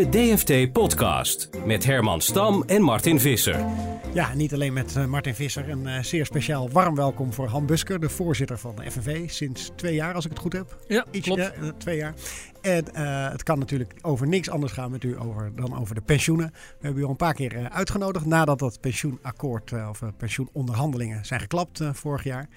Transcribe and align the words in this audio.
De 0.00 0.08
DFT 0.08 0.72
Podcast 0.72 1.48
met 1.64 1.84
Herman 1.84 2.20
Stam 2.20 2.62
en 2.66 2.82
Martin 2.82 3.20
Visser. 3.20 3.66
Ja, 4.14 4.34
niet 4.34 4.54
alleen 4.54 4.72
met 4.72 4.96
uh, 4.96 5.04
Martin 5.04 5.34
Visser. 5.34 5.68
Een 5.68 5.86
uh, 5.86 6.02
zeer 6.02 6.26
speciaal 6.26 6.70
warm 6.70 6.94
welkom 6.94 7.32
voor 7.32 7.46
Han 7.46 7.66
Busker, 7.66 8.00
de 8.00 8.08
voorzitter 8.08 8.58
van 8.58 8.76
de 8.76 8.90
FNV. 8.90 9.30
Sinds 9.30 9.70
twee 9.76 9.94
jaar, 9.94 10.14
als 10.14 10.24
ik 10.24 10.30
het 10.30 10.40
goed 10.40 10.52
heb. 10.52 10.76
Ja, 10.88 11.04
Iets, 11.10 11.26
klopt. 11.26 11.40
Ja, 11.40 11.52
uh, 11.62 11.68
twee 11.78 11.96
jaar. 11.96 12.14
En 12.60 12.84
het 13.30 13.42
kan 13.42 13.58
natuurlijk 13.58 13.94
over 14.00 14.28
niks 14.28 14.50
anders 14.50 14.72
gaan 14.72 14.90
met 14.90 15.04
u 15.04 15.20
over, 15.20 15.52
dan 15.56 15.78
over 15.78 15.94
de 15.94 16.00
pensioenen. 16.00 16.50
We 16.52 16.84
hebben 16.84 17.02
u 17.02 17.04
al 17.04 17.10
een 17.10 17.16
paar 17.16 17.34
keer 17.34 17.68
uitgenodigd 17.70 18.26
nadat 18.26 18.58
dat 18.58 18.80
pensioenakkoord 18.80 19.72
of 19.72 20.02
pensioenonderhandelingen 20.16 21.24
zijn 21.24 21.40
geklapt 21.40 21.80
vorig 21.92 22.24
jaar. 22.24 22.48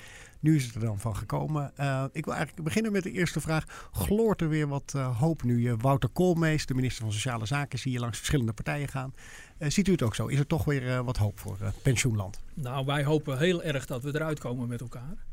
Nu 0.44 0.56
is 0.56 0.66
het 0.66 0.76
er 0.76 0.82
dan 0.82 1.00
van 1.00 1.16
gekomen. 1.16 1.72
Uh, 1.80 2.06
ik 2.12 2.26
wil 2.26 2.34
eigenlijk 2.34 2.64
beginnen 2.64 2.92
met 2.92 3.04
de 3.04 3.12
eerste 3.12 3.41
vraag. 3.41 3.90
Gloort 3.91 4.41
er 4.41 4.50
weer 4.50 4.68
wat 4.68 4.94
uh, 4.96 5.20
hoop 5.20 5.44
nu? 5.44 5.60
Uh, 5.60 5.74
Wouter 5.77 6.10
Koolmees, 6.10 6.66
de 6.66 6.74
minister 6.74 7.04
van 7.04 7.13
Sociale 7.13 7.46
Zaken, 7.46 7.80
zie 7.80 7.91
je 7.91 8.00
langs 8.00 8.18
verschillende 8.18 8.54
partijen 8.54 8.88
gaan. 8.88 9.13
ziet 9.60 9.88
u 9.88 9.91
het 9.91 10.02
ook 10.02 10.16
zo? 10.16 10.27
Is 10.27 10.40
er 10.40 10.48
toch 10.48 10.66
weer 10.66 11.04
wat 11.04 11.18
hoop 11.18 11.40
voor 11.40 11.58
pensioenland? 11.82 12.40
Nou, 12.54 12.85
wij 12.85 13.04
hopen 13.04 13.38
heel 13.38 13.63
erg 13.63 13.85
dat 13.85 14.04
we 14.04 14.16
eruit 14.16 14.40
komen 14.40 14.68
met 14.68 14.82
elkaar. 14.82 15.26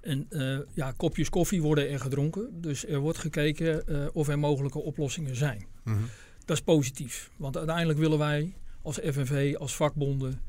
En 0.00 0.28
ja, 0.74 0.92
kopjes 0.92 1.28
koffie 1.28 1.62
worden 1.62 1.90
er 1.90 2.00
gedronken. 2.00 2.60
Dus 2.60 2.86
er 2.86 2.98
wordt 2.98 3.18
gekeken 3.18 3.84
of 4.14 4.28
er 4.28 4.38
mogelijke 4.38 4.78
oplossingen 4.78 5.36
zijn. 5.36 5.66
Mm 5.82 5.94
-hmm. 5.94 6.06
Dat 6.44 6.56
is 6.56 6.62
positief. 6.62 7.30
Want 7.36 7.56
uiteindelijk 7.56 7.98
willen 7.98 8.18
wij 8.18 8.54
als 8.82 8.98
FNV, 8.98 9.54
als 9.58 9.76
vakbonden... 9.76 10.40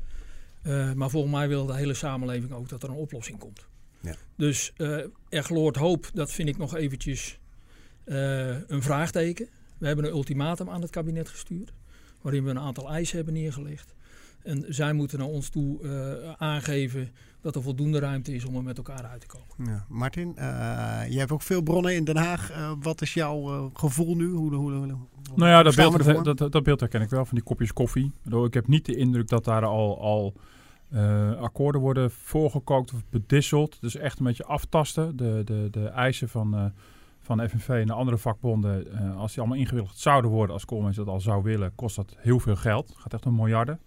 maar 0.94 1.10
volgens 1.10 1.32
mij 1.32 1.48
wil 1.48 1.66
de 1.66 1.76
hele 1.76 1.94
samenleving 1.94 2.52
ook 2.52 2.68
dat 2.68 2.82
er 2.82 2.88
een 2.88 2.94
oplossing 2.94 3.38
komt. 3.38 3.66
Ja. 4.04 4.14
Dus 4.36 4.72
uh, 4.76 4.88
er 5.28 5.42
gloort 5.42 5.76
hoop, 5.76 6.10
dat 6.14 6.32
vind 6.32 6.48
ik 6.48 6.58
nog 6.58 6.76
eventjes 6.76 7.38
uh, 8.04 8.68
een 8.68 8.82
vraagteken. 8.82 9.48
We 9.78 9.86
hebben 9.86 10.04
een 10.04 10.10
ultimatum 10.10 10.70
aan 10.70 10.80
het 10.80 10.90
kabinet 10.90 11.28
gestuurd, 11.28 11.72
waarin 12.20 12.44
we 12.44 12.50
een 12.50 12.58
aantal 12.58 12.90
eisen 12.90 13.16
hebben 13.16 13.34
neergelegd. 13.34 13.94
En 14.42 14.64
zij 14.68 14.92
moeten 14.92 15.18
naar 15.18 15.28
ons 15.28 15.48
toe 15.48 15.82
uh, 15.82 16.32
aangeven 16.36 17.10
dat 17.40 17.54
er 17.54 17.62
voldoende 17.62 17.98
ruimte 17.98 18.34
is 18.34 18.44
om 18.44 18.56
er 18.56 18.62
met 18.62 18.76
elkaar 18.76 19.04
uit 19.04 19.20
te 19.20 19.26
komen. 19.26 19.72
Ja. 19.72 19.84
Martin, 19.88 20.32
je 21.08 21.18
hebt 21.18 21.30
ook 21.30 21.42
veel 21.42 21.62
bronnen 21.62 21.94
in 21.94 22.04
Den 22.04 22.16
Haag. 22.16 22.74
wat 22.80 23.02
is 23.02 23.14
jouw 23.14 23.70
gevoel 23.74 24.16
nu? 24.16 24.30
Hoe, 24.30 24.54
hoe, 24.54 24.72
hoe, 24.72 24.86
nou 25.34 25.50
ja, 25.50 25.62
dat 25.62 25.74
beeld, 25.74 26.24
dat, 26.24 26.38
dat, 26.38 26.52
dat 26.52 26.62
beeld 26.62 26.80
herken 26.80 27.02
ik 27.02 27.10
wel 27.10 27.24
van 27.24 27.34
die 27.34 27.44
kopjes 27.44 27.72
koffie. 27.72 28.12
Ik 28.44 28.54
heb 28.54 28.66
niet 28.66 28.86
de 28.86 28.96
indruk 28.96 29.28
dat 29.28 29.44
daar 29.44 29.64
al... 29.64 30.00
al 30.00 30.34
uh, 30.94 31.40
akkoorden 31.40 31.80
worden 31.80 32.10
voorgekookt 32.10 32.92
of 32.92 33.02
bedisseld. 33.10 33.80
Dus 33.80 33.96
echt 33.96 34.18
een 34.18 34.24
beetje 34.24 34.44
aftasten. 34.44 35.16
De, 35.16 35.42
de, 35.44 35.68
de 35.70 35.86
eisen 35.86 36.28
van, 36.28 36.54
uh, 36.54 36.64
van 37.20 37.48
FNV 37.48 37.68
en 37.68 37.86
de 37.86 37.92
andere 37.92 38.18
vakbonden, 38.18 38.86
uh, 38.86 39.16
als 39.16 39.32
die 39.32 39.40
allemaal 39.40 39.58
ingewilligd 39.58 39.98
zouden 39.98 40.30
worden, 40.30 40.54
als 40.54 40.64
Koolmees 40.64 40.96
dat 40.96 41.06
al 41.06 41.20
zou 41.20 41.42
willen, 41.42 41.74
kost 41.74 41.96
dat 41.96 42.16
heel 42.18 42.40
veel 42.40 42.56
geld. 42.56 42.88
Het 42.88 42.98
gaat 42.98 43.12
echt 43.12 43.26
om 43.26 43.34
miljarden. 43.34 43.80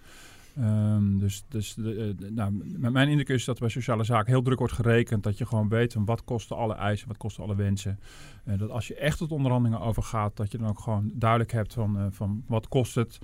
Um, 0.59 1.19
dus 1.19 1.43
dus 1.49 1.73
de, 1.73 2.15
nou, 2.33 2.51
mijn 2.77 3.09
indruk 3.09 3.29
is 3.29 3.45
dat 3.45 3.59
bij 3.59 3.69
sociale 3.69 4.03
zaken 4.03 4.31
heel 4.31 4.41
druk 4.41 4.59
wordt 4.59 4.73
gerekend. 4.73 5.23
Dat 5.23 5.37
je 5.37 5.45
gewoon 5.45 5.69
weet 5.69 5.93
van 5.93 6.05
wat 6.05 6.23
kosten 6.23 6.57
alle 6.57 6.73
eisen, 6.73 7.07
wat 7.07 7.17
kosten 7.17 7.43
alle 7.43 7.55
wensen. 7.55 7.99
Dat 8.43 8.69
als 8.69 8.87
je 8.87 8.95
echt 8.95 9.17
tot 9.17 9.31
onderhandelingen 9.31 9.81
overgaat, 9.81 10.35
dat 10.35 10.51
je 10.51 10.57
dan 10.57 10.67
ook 10.67 10.79
gewoon 10.79 11.11
duidelijk 11.13 11.51
hebt 11.51 11.73
van, 11.73 12.09
van 12.11 12.43
wat 12.47 12.67
kost 12.67 12.95
het. 12.95 13.19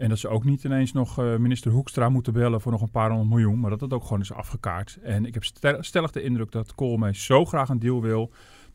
En 0.00 0.08
dat 0.08 0.18
ze 0.18 0.28
ook 0.28 0.44
niet 0.44 0.64
ineens 0.64 0.92
nog 0.92 1.18
uh, 1.18 1.36
minister 1.36 1.70
Hoekstra 1.70 2.08
moeten 2.08 2.32
bellen 2.32 2.60
voor 2.60 2.72
nog 2.72 2.82
een 2.82 2.90
paar 2.90 3.08
honderd 3.08 3.30
miljoen. 3.30 3.60
Maar 3.60 3.70
dat 3.70 3.80
het 3.80 3.92
ook 3.92 4.02
gewoon 4.02 4.20
is 4.20 4.32
afgekaart. 4.32 4.98
En 5.02 5.24
ik 5.24 5.34
heb 5.34 5.44
stellig 5.84 6.10
de 6.10 6.22
indruk 6.22 6.52
dat 6.52 6.74
Koolmees 6.74 7.24
zo 7.24 7.44
graag 7.44 7.68
een 7.68 7.78
deal 7.78 8.02
wil 8.02 8.30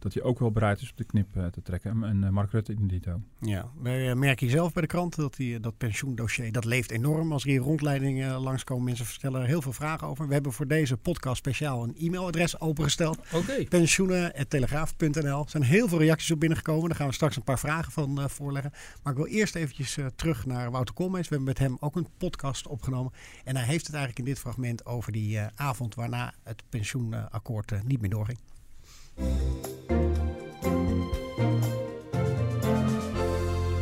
dat 0.05 0.13
hij 0.13 0.23
ook 0.23 0.39
wel 0.39 0.51
bereid 0.51 0.81
is 0.81 0.89
op 0.89 0.97
de 0.97 1.03
knip 1.03 1.35
uh, 1.35 1.45
te 1.45 1.61
trekken. 1.61 2.03
En 2.03 2.23
uh, 2.23 2.29
Mark 2.29 2.51
Rutte 2.51 2.73
in 2.73 2.88
dito. 2.88 3.21
Ja, 3.39 3.69
wij 3.81 4.09
uh, 4.09 4.16
merken 4.16 4.47
hier 4.47 4.55
zelf 4.55 4.73
bij 4.73 4.81
de 4.81 4.88
krant 4.88 5.16
dat 5.16 5.35
die, 5.35 5.59
dat 5.59 5.77
pensioendossier, 5.77 6.51
dat 6.51 6.66
leeft 6.66 6.91
enorm. 6.91 7.31
Als 7.31 7.43
er 7.43 7.49
hier 7.49 7.59
rondleidingen 7.59 8.39
langskomen, 8.39 8.83
mensen 8.83 9.05
stellen 9.05 9.41
er 9.41 9.47
heel 9.47 9.61
veel 9.61 9.73
vragen 9.73 10.07
over. 10.07 10.27
We 10.27 10.33
hebben 10.33 10.53
voor 10.53 10.67
deze 10.67 10.97
podcast 10.97 11.38
speciaal 11.38 11.83
een 11.83 11.95
e-mailadres 11.97 12.59
opengesteld. 12.59 13.19
Okay. 13.33 13.66
Pensioenen.telegraaf.nl. 13.66 15.43
Er 15.43 15.49
zijn 15.49 15.63
heel 15.63 15.88
veel 15.88 15.99
reacties 15.99 16.31
op 16.31 16.39
binnengekomen. 16.39 16.87
Daar 16.87 16.97
gaan 16.97 17.07
we 17.07 17.13
straks 17.13 17.35
een 17.35 17.43
paar 17.43 17.59
vragen 17.59 17.91
van 17.91 18.29
voorleggen. 18.29 18.72
Maar 19.03 19.13
ik 19.13 19.19
wil 19.19 19.27
eerst 19.27 19.55
eventjes 19.55 19.97
terug 20.16 20.45
naar 20.45 20.72
Wouter 20.72 20.95
Koolmees. 20.95 21.29
We 21.29 21.35
hebben 21.35 21.47
met 21.47 21.59
hem 21.59 21.77
ook 21.79 21.95
een 21.95 22.07
podcast 22.17 22.67
opgenomen. 22.67 23.11
En 23.43 23.55
hij 23.55 23.66
heeft 23.66 23.85
het 23.85 23.95
eigenlijk 23.95 24.27
in 24.27 24.33
dit 24.33 24.41
fragment 24.41 24.85
over 24.85 25.11
die 25.11 25.39
avond 25.55 25.95
waarna 25.95 26.33
het 26.43 26.63
pensioenakkoord 26.69 27.83
niet 27.87 28.01
meer 28.01 28.09
doorging. 28.09 28.39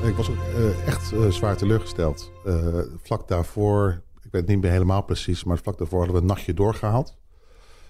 Ik 0.03 0.15
was 0.15 0.29
uh, 0.29 0.87
echt 0.87 1.11
uh, 1.13 1.31
zwaar 1.31 1.57
teleurgesteld. 1.57 2.31
Uh, 2.45 2.79
vlak 3.01 3.27
daarvoor, 3.27 4.01
ik 4.15 4.31
weet 4.31 4.41
het 4.41 4.47
niet 4.47 4.61
meer 4.61 4.71
helemaal 4.71 5.01
precies, 5.01 5.43
maar 5.43 5.57
vlak 5.57 5.77
daarvoor 5.77 5.97
hadden 5.97 6.15
we 6.15 6.21
een 6.21 6.27
nachtje 6.27 6.53
doorgehaald. 6.53 7.15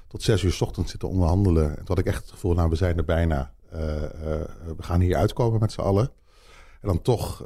Tot 0.08 0.22
zes 0.22 0.44
uur 0.44 0.52
s 0.52 0.62
ochtends 0.62 0.92
zitten 0.92 1.10
onderhandelen. 1.10 1.70
En 1.70 1.76
toen 1.76 1.86
had 1.88 2.00
ik 2.00 2.06
echt 2.06 2.22
het 2.22 2.32
gevoel, 2.32 2.54
nou 2.54 2.70
we 2.70 2.76
zijn 2.76 2.98
er 2.98 3.06
bijna. 3.06 3.54
we 3.70 4.48
gaan 4.80 5.00
hier 5.00 5.16
uitkomen 5.16 5.60
met 5.60 5.72
z'n 5.72 5.82
allen. 5.82 6.12
En 6.82 6.88
dan 6.88 7.02
toch, 7.02 7.46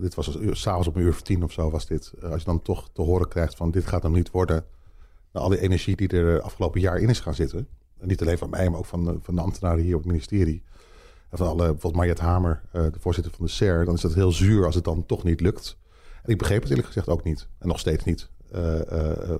dit 0.00 0.14
was 0.14 0.38
s'avonds 0.50 0.88
op 0.88 0.96
een 0.96 1.02
uur 1.02 1.10
of 1.10 1.22
tien 1.22 1.42
of 1.42 1.52
zo 1.52 1.70
was 1.70 1.86
dit. 1.86 2.12
als 2.22 2.38
je 2.38 2.44
dan 2.44 2.62
toch 2.62 2.88
te 2.92 3.02
horen 3.02 3.28
krijgt 3.28 3.56
van 3.56 3.70
dit 3.70 3.86
gaat 3.86 4.02
hem 4.02 4.12
niet 4.12 4.30
worden. 4.30 4.64
Nou, 5.32 5.44
al 5.44 5.50
die 5.50 5.60
energie 5.60 5.96
die 5.96 6.08
er 6.08 6.40
afgelopen 6.40 6.80
jaar 6.80 6.98
in 6.98 7.08
is 7.08 7.20
gaan 7.20 7.34
zitten. 7.34 7.68
Niet 8.00 8.20
alleen 8.20 8.38
van 8.38 8.50
mij, 8.50 8.70
maar 8.70 8.78
ook 8.78 8.86
van 8.86 9.04
de, 9.04 9.16
van 9.20 9.34
de 9.34 9.40
ambtenaren 9.40 9.82
hier 9.82 9.94
op 9.94 10.00
het 10.00 10.10
ministerie. 10.10 10.62
En 11.28 11.38
van 11.38 11.46
alle, 11.46 11.56
bijvoorbeeld 11.56 11.94
Mariette 11.94 12.22
Hamer, 12.22 12.62
uh, 12.72 12.82
de 12.82 13.00
voorzitter 13.00 13.32
van 13.32 13.44
de 13.44 13.50
SER. 13.50 13.84
Dan 13.84 13.94
is 13.94 14.00
dat 14.00 14.14
heel 14.14 14.32
zuur 14.32 14.64
als 14.64 14.74
het 14.74 14.84
dan 14.84 15.06
toch 15.06 15.24
niet 15.24 15.40
lukt. 15.40 15.76
En 16.22 16.30
ik 16.32 16.38
begreep 16.38 16.60
het 16.60 16.68
eerlijk 16.68 16.86
gezegd 16.86 17.08
ook 17.08 17.24
niet. 17.24 17.48
En 17.58 17.68
nog 17.68 17.78
steeds 17.78 18.04
niet. 18.04 18.28
Uh, 18.54 18.80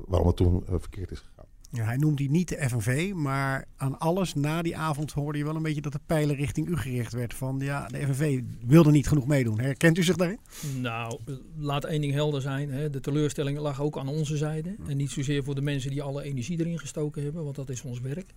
waarom 0.07 0.27
het 0.27 0.37
toen 0.37 0.65
verkeerd 0.67 1.11
is. 1.11 1.31
Ja, 1.71 1.85
hij 1.85 1.97
noemt 1.97 2.17
die 2.17 2.31
niet 2.31 2.49
de 2.49 2.69
FNV, 2.69 3.13
maar 3.15 3.65
aan 3.77 3.99
alles 3.99 4.35
na 4.35 4.63
die 4.63 4.77
avond 4.77 5.13
hoorde 5.13 5.39
je 5.39 5.45
wel 5.45 5.57
een 5.57 5.63
beetje 5.63 5.81
dat 5.81 5.93
de 5.93 6.01
pijlen 6.07 6.37
richting 6.37 6.69
u 6.69 6.77
gericht 6.77 7.13
werd. 7.13 7.35
Van 7.35 7.59
ja, 7.61 7.87
de 7.87 8.07
FNV 8.07 8.41
wilde 8.67 8.91
niet 8.91 9.09
genoeg 9.09 9.27
meedoen. 9.27 9.61
Herkent 9.61 9.99
u 9.99 10.03
zich 10.03 10.17
daarin? 10.17 10.39
Nou, 10.81 11.19
laat 11.57 11.85
één 11.85 12.01
ding 12.01 12.13
helder 12.13 12.41
zijn. 12.41 12.71
Hè. 12.71 12.91
De 12.91 13.01
teleurstelling 13.01 13.59
lag 13.59 13.81
ook 13.81 13.99
aan 13.99 14.09
onze 14.09 14.37
zijde. 14.37 14.77
En 14.87 14.97
niet 14.97 15.11
zozeer 15.11 15.45
voor 15.45 15.55
de 15.55 15.61
mensen 15.61 15.91
die 15.91 16.03
alle 16.03 16.23
energie 16.23 16.61
erin 16.61 16.79
gestoken 16.79 17.23
hebben, 17.23 17.45
want 17.45 17.57
dat 17.57 17.69
is 17.69 17.83
ons 17.83 18.01
werk. 18.01 18.35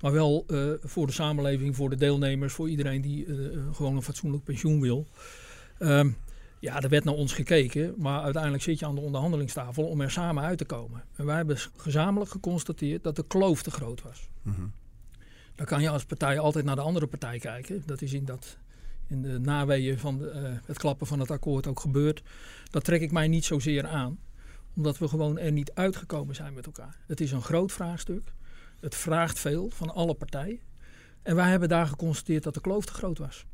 Maar 0.00 0.12
wel 0.12 0.44
uh, 0.48 0.70
voor 0.82 1.06
de 1.06 1.12
samenleving, 1.12 1.76
voor 1.76 1.90
de 1.90 1.96
deelnemers, 1.96 2.52
voor 2.52 2.68
iedereen 2.68 3.00
die 3.00 3.26
uh, 3.26 3.36
gewoon 3.72 3.96
een 3.96 4.02
fatsoenlijk 4.02 4.44
pensioen 4.44 4.80
wil. 4.80 5.06
Um, 5.78 6.16
ja, 6.60 6.80
er 6.80 6.88
werd 6.88 7.04
naar 7.04 7.14
ons 7.14 7.32
gekeken, 7.32 7.94
maar 7.96 8.22
uiteindelijk 8.22 8.62
zit 8.62 8.78
je 8.78 8.86
aan 8.86 8.94
de 8.94 9.00
onderhandelingstafel 9.00 9.84
om 9.84 10.00
er 10.00 10.10
samen 10.10 10.42
uit 10.42 10.58
te 10.58 10.64
komen. 10.64 11.04
En 11.16 11.26
wij 11.26 11.36
hebben 11.36 11.58
gezamenlijk 11.76 12.30
geconstateerd 12.30 13.02
dat 13.02 13.16
de 13.16 13.26
kloof 13.26 13.62
te 13.62 13.70
groot 13.70 14.02
was. 14.02 14.28
Mm-hmm. 14.42 14.72
Dan 15.54 15.66
kan 15.66 15.82
je 15.82 15.88
als 15.88 16.04
partij 16.04 16.38
altijd 16.38 16.64
naar 16.64 16.76
de 16.76 16.82
andere 16.82 17.06
partij 17.06 17.38
kijken. 17.38 17.82
Dat 17.86 18.02
is 18.02 18.12
in, 18.12 18.24
dat, 18.24 18.58
in 19.06 19.22
de 19.22 19.38
naweeën 19.38 19.98
van 19.98 20.18
de, 20.18 20.32
uh, 20.34 20.66
het 20.66 20.78
klappen 20.78 21.06
van 21.06 21.20
het 21.20 21.30
akkoord 21.30 21.66
ook 21.66 21.80
gebeurd. 21.80 22.22
Dat 22.70 22.84
trek 22.84 23.00
ik 23.00 23.12
mij 23.12 23.28
niet 23.28 23.44
zozeer 23.44 23.86
aan, 23.86 24.18
omdat 24.76 24.98
we 24.98 25.08
gewoon 25.08 25.38
er 25.38 25.52
niet 25.52 25.74
uitgekomen 25.74 26.34
zijn 26.34 26.54
met 26.54 26.66
elkaar. 26.66 26.96
Het 27.06 27.20
is 27.20 27.32
een 27.32 27.42
groot 27.42 27.72
vraagstuk. 27.72 28.32
Het 28.80 28.94
vraagt 28.94 29.38
veel 29.38 29.70
van 29.70 29.94
alle 29.94 30.14
partijen. 30.14 30.60
En 31.22 31.36
wij 31.36 31.50
hebben 31.50 31.68
daar 31.68 31.86
geconstateerd 31.86 32.42
dat 32.42 32.54
de 32.54 32.60
kloof 32.60 32.84
te 32.84 32.92
groot 32.92 33.18
was. 33.18 33.46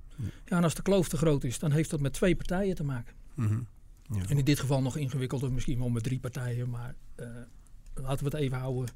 Ja, 0.45 0.57
en 0.57 0.63
als 0.63 0.75
de 0.75 0.83
kloof 0.83 1.09
te 1.09 1.17
groot 1.17 1.45
is, 1.45 1.59
dan 1.59 1.73
heeft 1.73 1.91
dat 1.91 2.01
met 2.01 2.13
twee 2.13 2.37
partijen 2.37 2.75
te 2.75 2.85
maken. 2.85 3.15
Mm-hmm. 3.35 3.67
Ja. 4.03 4.21
En 4.29 4.39
in 4.39 4.45
dit 4.45 4.61
geval 4.61 4.83
nog 4.83 4.97
ingewikkelder, 4.97 5.53
misschien 5.53 5.79
wel 5.79 5.89
met 5.89 6.03
drie 6.03 6.19
partijen. 6.19 6.71
Maar 6.71 6.95
uh, 7.17 7.27
laten 7.95 8.25
we 8.25 8.25
het 8.25 8.35
even 8.35 8.59
houden 8.59 8.89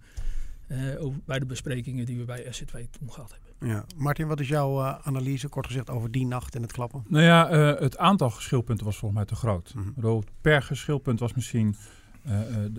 uh, 0.69 1.03
over, 1.03 1.21
bij 1.25 1.39
de 1.39 1.47
besprekingen 1.47 2.07
die 2.07 2.19
we 2.19 2.25
bij 2.25 2.45
SC2 2.45 2.91
toen 2.91 3.13
gehad 3.13 3.33
hebben. 3.33 3.69
Ja. 3.69 3.85
Martin, 3.97 4.27
wat 4.27 4.41
is 4.41 4.49
jouw 4.49 4.81
uh, 4.81 4.99
analyse, 5.03 5.49
kort 5.49 5.67
gezegd, 5.67 5.91
over 5.91 6.11
die 6.11 6.27
nacht 6.27 6.55
en 6.55 6.63
het 6.63 6.73
klappen? 6.73 7.05
Nou 7.09 7.25
ja, 7.25 7.49
het 7.79 7.99
aantal 7.99 8.31
geschilpunten 8.31 8.85
was 8.85 8.97
volgens 8.97 9.21
mij 9.21 9.29
te 9.29 9.35
groot. 9.35 9.75
Mm-hmm. 9.75 10.23
Per 10.41 10.63
geschilpunt 10.63 11.21
was 11.21 11.35
misschien 11.35 11.77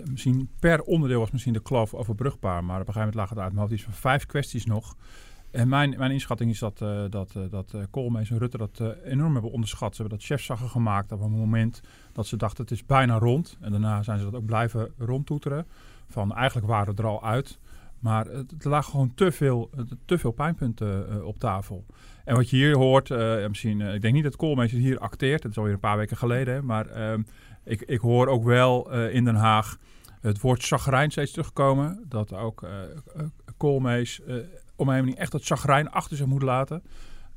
misschien 0.09 0.49
per 0.59 0.81
onderdeel 0.81 1.19
was 1.19 1.31
misschien 1.31 1.53
de 1.53 1.61
kloof 1.61 1.93
overbrugbaar, 1.93 2.63
maar 2.63 2.81
op 2.81 2.87
een 2.87 2.93
gegeven 2.93 2.99
moment 2.99 3.15
lag 3.15 3.29
het 3.29 3.39
uit 3.39 3.47
mijn 3.47 3.59
hoofd 3.59 3.73
iets 3.73 3.83
van 3.83 3.93
vijf 3.93 4.25
kwesties 4.25 4.65
nog. 4.65 4.95
En 5.55 5.67
mijn, 5.67 5.95
mijn 5.97 6.11
inschatting 6.11 6.49
is 6.51 6.59
dat, 6.59 6.81
uh, 6.81 7.03
dat, 7.09 7.33
uh, 7.37 7.43
dat 7.49 7.71
uh, 7.75 7.81
Koolmees 7.91 8.29
en 8.29 8.37
Rutte 8.37 8.57
dat 8.57 8.81
enorm 9.03 9.33
hebben 9.33 9.51
onderschat. 9.51 9.95
Ze 9.95 10.01
hebben 10.01 10.17
dat 10.19 10.27
chefzaggen 10.27 10.69
gemaakt 10.69 11.11
op 11.11 11.21
een 11.21 11.31
moment 11.31 11.81
dat 12.11 12.27
ze 12.27 12.37
dachten 12.37 12.63
het 12.63 12.71
is 12.71 12.85
bijna 12.85 13.17
rond. 13.17 13.57
En 13.61 13.71
daarna 13.71 14.03
zijn 14.03 14.17
ze 14.19 14.23
dat 14.25 14.35
ook 14.35 14.45
blijven 14.45 14.93
rondtoeteren. 14.97 15.65
Van 16.07 16.33
eigenlijk 16.33 16.67
waren 16.67 16.95
we 16.95 17.01
er 17.01 17.07
al 17.07 17.23
uit. 17.23 17.59
Maar 17.99 18.25
het, 18.25 18.63
lagen 18.63 18.91
gewoon 18.91 19.13
te 19.13 19.31
veel, 19.31 19.69
te 20.05 20.17
veel 20.17 20.31
pijnpunten 20.31 21.25
op 21.25 21.39
tafel. 21.39 21.85
En 22.25 22.35
wat 22.35 22.49
je 22.49 22.55
hier 22.55 22.75
hoort, 22.75 23.09
misschien, 23.47 23.81
ik 23.81 24.01
denk 24.01 24.13
niet 24.13 24.23
dat 24.23 24.35
Koolmees 24.35 24.71
hier 24.71 24.99
acteert. 24.99 25.41
Dat 25.41 25.51
is 25.51 25.57
alweer 25.57 25.73
een 25.73 25.79
paar 25.79 25.97
weken 25.97 26.17
geleden. 26.17 26.65
Maar 26.65 26.87
ehm, 26.87 27.21
ik, 27.63 27.81
ik 27.81 27.99
hoor 27.99 28.27
ook 28.27 28.43
wel 28.43 28.91
in 28.91 29.23
Den 29.23 29.35
Haag 29.35 29.77
het 30.21 30.41
woord 30.41 30.63
chagrijn 30.63 31.11
steeds 31.11 31.31
terugkomen. 31.31 32.05
Dat 32.07 32.33
ook 32.33 32.67
Koolmees 33.57 34.21
op 34.75 34.85
mijn 34.85 35.03
manier 35.03 35.19
echt 35.19 35.31
dat 35.31 35.45
chagrijn 35.45 35.89
achter 35.89 36.17
zich 36.17 36.25
moet 36.25 36.41
laten. 36.41 36.83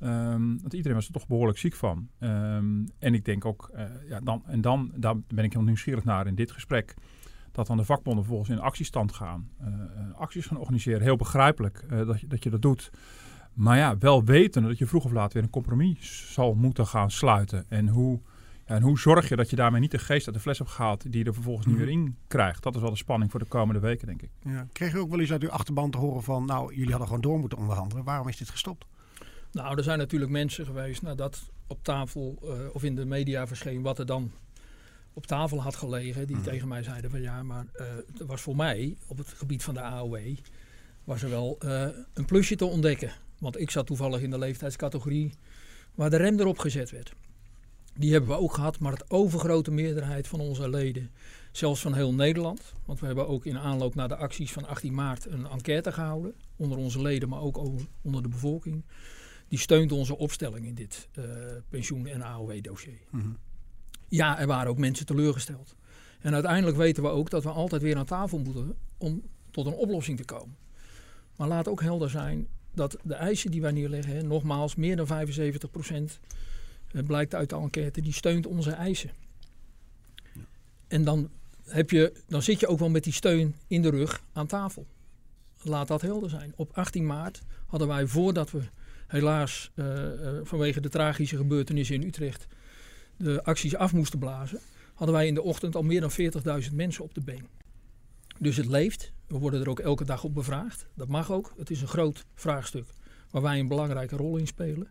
Um, 0.02 0.61
want 0.61 0.73
iedereen 0.73 0.96
was 0.96 1.06
er 1.06 1.12
toch 1.12 1.26
behoorlijk 1.26 1.58
ziek 1.58 1.75
van. 1.75 2.08
Um, 2.20 2.88
en 2.99 3.14
ik 3.14 3.25
denk 3.25 3.44
ook, 3.44 3.70
uh, 3.75 3.82
ja, 4.08 4.20
dan, 4.20 4.43
en 4.46 4.61
dan 4.61 4.93
daar 4.94 5.14
ben 5.29 5.44
ik 5.44 5.52
heel 5.52 5.62
nieuwsgierig 5.62 6.05
naar 6.05 6.26
in 6.26 6.35
dit 6.35 6.50
gesprek. 6.50 6.94
Dat 7.52 7.67
dan 7.67 7.76
de 7.76 7.85
vakbonden 7.85 8.25
vervolgens 8.25 8.56
in 8.56 8.62
actiestand 8.64 9.12
gaan. 9.12 9.49
Uh, 9.62 9.69
acties 10.14 10.46
gaan 10.46 10.58
organiseren. 10.58 11.02
Heel 11.02 11.17
begrijpelijk 11.17 11.85
dat, 11.88 12.20
je, 12.20 12.26
dat 12.26 12.43
je 12.43 12.50
dat 12.50 12.62
doet. 12.62 12.90
Maar 13.52 13.76
ja, 13.76 13.99
wel 13.99 14.25
weten 14.25 14.62
dat 14.62 14.79
je 14.79 14.87
vroeg 14.87 15.05
of 15.05 15.12
laat 15.12 15.32
weer 15.32 15.43
een 15.43 15.50
compromis 15.50 16.32
zal 16.32 16.55
moeten 16.55 16.87
gaan 16.87 17.11
sluiten. 17.11 17.64
En 17.69 17.88
hoe 17.88 18.20
en 18.69 18.82
hoe 18.82 18.99
zorg 18.99 19.29
je 19.29 19.37
dat 19.37 19.50
je 19.50 19.56
daarmee 19.56 19.81
niet 19.81 19.91
de 19.91 19.99
geest 19.99 20.26
uit 20.26 20.37
de 20.37 20.43
fles 20.43 20.59
hebt 20.59 20.70
gehaald 20.70 21.03
die 21.03 21.19
je 21.19 21.25
er 21.25 21.35
vervolgens 21.35 21.67
niet 21.67 21.76
mhm. 21.76 21.85
weer 21.85 21.94
in 21.94 22.17
krijgt? 22.26 22.62
Dat 22.62 22.75
is 22.75 22.81
wel 22.81 22.91
de 22.91 22.97
spanning 22.97 23.31
voor 23.31 23.41
de 23.41 23.47
komende 23.47 23.81
weken, 23.81 24.06
denk 24.06 24.23
ik. 24.23 24.31
Ja. 24.43 24.67
Kreeg 24.73 24.93
je 24.93 24.99
ook 24.99 25.11
wel 25.11 25.20
eens 25.20 25.32
uit 25.32 25.43
uw 25.43 25.50
achterban 25.50 25.91
te 25.91 25.99
horen 25.99 26.23
van, 26.23 26.44
nou, 26.44 26.75
jullie 26.75 26.91
hadden 26.91 27.06
gewoon 27.06 27.23
door 27.23 27.38
moeten 27.38 27.59
onderhandelen. 27.59 28.05
Waarom 28.05 28.29
is 28.29 28.37
dit 28.37 28.49
gestopt? 28.49 28.87
Nou, 29.53 29.76
er 29.76 29.82
zijn 29.82 29.99
natuurlijk 29.99 30.31
mensen 30.31 30.67
geweest 30.67 31.03
nadat 31.03 31.50
op 31.67 31.85
tafel 31.85 32.38
uh, 32.44 32.50
of 32.73 32.82
in 32.82 32.94
de 32.94 33.05
media 33.05 33.47
verscheen 33.47 33.82
wat 33.82 33.99
er 33.99 34.06
dan 34.06 34.31
op 35.12 35.26
tafel 35.26 35.62
had 35.62 35.76
gelegen. 35.76 36.26
Die 36.26 36.37
mhm. 36.37 36.44
tegen 36.44 36.69
mij 36.69 36.82
zeiden 36.82 37.11
van 37.11 37.21
ja, 37.21 37.43
maar 37.43 37.67
uh, 37.76 37.87
er 38.21 38.26
was 38.26 38.41
voor 38.41 38.56
mij 38.56 38.97
op 39.06 39.19
het 39.19 39.29
gebied 39.29 39.62
van 39.62 39.75
de 39.75 39.81
AOW 39.81 40.19
was 41.05 41.23
er 41.23 41.31
wel 41.31 41.59
uh, 41.64 41.87
een 42.14 42.25
plusje 42.25 42.56
te 42.56 42.64
ontdekken. 42.64 43.12
Want 43.38 43.61
ik 43.61 43.71
zat 43.71 43.87
toevallig 43.87 44.21
in 44.21 44.31
de 44.31 44.38
leeftijdscategorie 44.38 45.32
waar 45.94 46.11
de 46.11 46.17
rem 46.17 46.41
erop 46.41 46.59
gezet 46.59 46.91
werd. 46.91 47.12
Die 47.99 48.12
hebben 48.12 48.31
we 48.31 48.37
ook 48.37 48.55
gehad, 48.55 48.79
maar 48.79 48.93
het 48.93 49.11
overgrote 49.11 49.71
meerderheid 49.71 50.29
van 50.29 50.41
onze 50.41 50.71
leden, 50.71 51.11
zelfs 51.53 51.81
van 51.81 51.95
heel 51.95 52.15
Nederland, 52.15 52.73
want 52.85 53.00
we 53.00 53.06
hebben 53.06 53.29
ook 53.29 53.47
in 53.47 53.59
aanloop 53.59 53.95
naar 53.95 54.09
de 54.09 54.17
acties 54.17 54.53
van 54.53 54.67
18 54.67 54.95
maart 54.95 55.27
een 55.27 55.47
enquête 55.47 55.93
gehouden, 55.93 56.35
onder 56.56 56.79
onze 56.79 57.03
leden, 57.03 57.29
maar 57.29 57.41
ook 57.41 57.56
onder 58.03 58.23
de 58.23 58.29
bevolking, 58.29 58.85
die 59.49 59.59
steunt 59.59 59.93
onze 59.93 60.17
opstelling 60.17 60.67
in 60.67 60.75
dit 60.75 61.09
uh, 61.19 61.25
pensioen- 61.69 62.06
en 62.06 62.23
AOW-dossier. 62.23 63.00
Mhm. 63.11 63.29
Ja, 64.09 64.39
er 64.41 64.47
waren 64.47 64.71
ook 64.71 64.79
mensen 64.79 65.06
teleurgesteld. 65.06 65.75
En 66.21 66.35
uiteindelijk 66.35 66.77
weten 66.77 67.03
we 67.03 67.09
ook 67.09 67.31
dat 67.31 67.43
we 67.43 67.50
altijd 67.50 67.83
weer 67.83 67.97
aan 67.97 68.05
tafel 68.05 68.39
moeten 68.39 68.75
om 68.99 69.23
tot 69.50 69.67
een 69.67 69.73
oplossing 69.73 70.17
te 70.17 70.25
komen. 70.25 70.56
Maar 71.37 71.49
laat 71.49 71.69
ook 71.69 71.81
helder 71.81 72.11
zijn 72.11 72.49
dat 72.75 72.97
de 73.03 73.15
eisen 73.15 73.50
die 73.50 73.61
wij 73.61 73.73
neerleggen, 73.73 74.17
hè, 74.17 74.23
nogmaals, 74.23 74.75
meer 74.75 74.97
dan 74.97 75.06
75 75.06 75.71
procent 75.71 76.21
het 76.88 77.06
blijkt 77.06 77.35
uit 77.35 77.50
de 77.50 77.56
enquête, 77.56 78.00
die 78.00 78.12
steunt 78.12 78.46
onze 78.46 78.70
eisen. 78.70 79.11
Ja. 80.35 80.40
En 80.88 81.05
dan, 81.05 81.31
heb 81.64 81.90
je, 81.90 82.12
dan 82.26 82.43
zit 82.43 82.61
je 82.61 82.67
ook 82.67 82.79
wel 82.79 82.90
met 82.90 83.05
die 83.05 83.12
steun 83.12 83.55
in 83.67 83.82
de 83.82 83.90
rug 83.90 84.23
aan 84.32 84.46
tafel. 84.46 84.87
Laat 85.62 85.88
dat 85.88 86.02
helder 86.02 86.31
zijn. 86.31 86.52
Op 86.56 86.70
18 86.73 87.06
maart 87.06 87.43
hadden 87.67 87.88
wij, 87.88 88.06
voordat 88.06 88.50
we 88.50 88.61
helaas 89.06 89.70
uh, 89.75 89.87
uh, 89.87 90.40
vanwege 90.43 90.81
de 90.81 90.88
tragische 90.88 91.37
gebeurtenissen 91.37 91.94
in 91.94 92.02
Utrecht 92.02 92.46
de 93.19 93.44
acties 93.44 93.76
af 93.76 93.93
moesten 93.93 94.19
blazen, 94.19 94.61
hadden 94.94 95.17
wij 95.17 95.26
in 95.26 95.35
de 95.35 95.43
ochtend 95.43 95.76
al 95.76 95.82
meer 95.82 96.00
dan 96.00 96.11
40.000 96.64 96.75
mensen 96.75 97.05
op 97.05 97.14
de 97.14 97.20
been. 97.20 97.46
Dus 98.38 98.56
het 98.56 98.67
leeft. 98.67 99.12
We 99.26 99.38
worden 99.38 99.61
er 99.61 99.69
ook 99.69 99.81
elke 99.81 100.05
dag 100.05 100.25
op 100.25 100.35
bevraagd. 100.35 100.87
Dat 100.94 101.08
mag 101.08 101.31
ook. 101.31 101.52
Het 101.56 101.70
is 101.70 101.81
een 101.81 101.88
groot 101.88 102.25
vraagstuk 102.35 102.87
waar 103.31 103.43
wij 103.43 103.58
een 103.58 103.69
belangrijke 103.69 104.17
rol 104.17 104.37
in 104.37 104.46
spelen. 104.46 104.88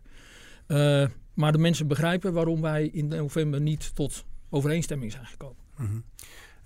Uh, 0.68 1.06
maar 1.38 1.52
de 1.52 1.58
mensen 1.58 1.86
begrijpen 1.86 2.32
waarom 2.32 2.60
wij 2.60 2.86
in 2.86 3.08
november 3.08 3.60
niet 3.60 3.94
tot 3.94 4.24
overeenstemming 4.50 5.12
zijn 5.12 5.26
gekomen. 5.26 5.56
Mm 5.76 5.86
-hmm. 5.86 6.04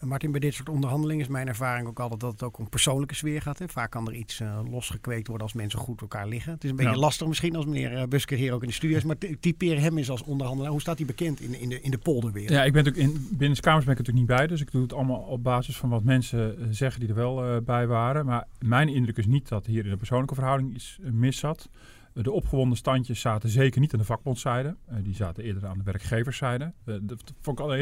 Martin, 0.08 0.30
bij 0.30 0.40
dit 0.40 0.54
soort 0.54 0.68
onderhandelingen 0.68 1.22
is 1.22 1.28
mijn 1.28 1.48
ervaring 1.48 1.88
ook 1.88 2.00
altijd 2.00 2.20
dat 2.20 2.32
het 2.32 2.42
ook 2.42 2.58
om 2.58 2.68
persoonlijke 2.68 3.14
sfeer 3.14 3.42
gaat. 3.42 3.58
Hè? 3.58 3.68
Vaak 3.68 3.90
kan 3.90 4.08
er 4.08 4.14
iets 4.14 4.40
uh, 4.40 4.60
losgekweekt 4.70 5.26
worden 5.26 5.46
als 5.46 5.56
mensen 5.56 5.78
goed 5.78 6.00
elkaar 6.00 6.28
liggen. 6.28 6.52
Het 6.52 6.64
is 6.64 6.70
een 6.70 6.76
beetje 6.76 6.96
lastig 6.96 7.26
misschien 7.26 7.56
als 7.56 7.64
meneer 7.64 7.92
uh, 7.92 8.02
Busker 8.02 8.36
hier 8.36 8.52
ook 8.52 8.62
in 8.62 8.68
de 8.68 8.74
studio 8.74 8.96
is. 8.96 9.04
Maar 9.04 9.16
typeer 9.40 9.80
hem 9.80 9.98
eens 9.98 10.10
als 10.10 10.22
onderhandelaar. 10.22 10.70
Hoe 10.70 10.80
staat 10.80 10.96
hij 10.96 11.06
bekend 11.06 11.40
in, 11.40 11.60
in, 11.60 11.68
de, 11.68 11.80
in 11.80 11.90
de 11.90 11.98
polderwereld? 11.98 12.50
Ja, 12.50 12.64
ik 12.64 12.72
ben 12.72 12.84
natuurlijk 12.84 13.14
in, 13.14 13.26
binnen 13.30 13.56
de 13.56 13.62
Kamers 13.62 13.84
ben 13.84 13.92
ik 13.92 13.98
natuurlijk 13.98 14.28
niet 14.28 14.38
bij. 14.38 14.46
Dus 14.46 14.60
ik 14.60 14.70
doe 14.70 14.82
het 14.82 14.92
allemaal 14.92 15.20
op 15.20 15.42
basis 15.42 15.76
van 15.76 15.88
wat 15.88 16.04
mensen 16.04 16.56
uh, 16.58 16.66
zeggen 16.70 17.00
die 17.00 17.08
er 17.08 17.14
wel 17.14 17.60
bij 17.60 17.86
waren. 17.86 18.26
Maar 18.26 18.46
mijn 18.58 18.88
indruk 18.88 19.16
is 19.16 19.26
niet 19.26 19.48
dat 19.48 19.66
hier 19.66 19.84
in 19.84 19.90
de 19.90 19.96
persoonlijke 19.96 20.34
verhouding 20.34 20.74
iets 20.74 20.98
mis 21.00 21.38
zat. 21.38 21.68
De 22.14 22.32
opgewonden 22.32 22.78
standjes 22.78 23.20
zaten 23.20 23.48
zeker 23.48 23.80
niet 23.80 23.92
aan 23.92 23.98
de 23.98 24.04
vakbondzijde. 24.04 24.76
Uh, 24.90 24.96
die 25.02 25.14
zaten 25.14 25.44
eerder 25.44 25.66
aan 25.66 25.78
de 25.78 25.84
werkgeverszijde. 25.84 26.72
Uh, 26.84 26.96
dat 27.02 27.22
vond 27.40 27.58
ik 27.58 27.64
al 27.64 27.72
een 27.72 27.78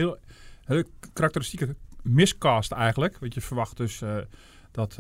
heel, 0.67 0.85
karakteristieke 1.13 1.77
miscast 2.03 2.73
eigenlijk. 2.73 3.19
Want 3.19 3.35
je 3.35 3.41
verwacht 3.41 3.77
dus 3.77 4.01
uh, 4.01 4.17
dat 4.71 4.99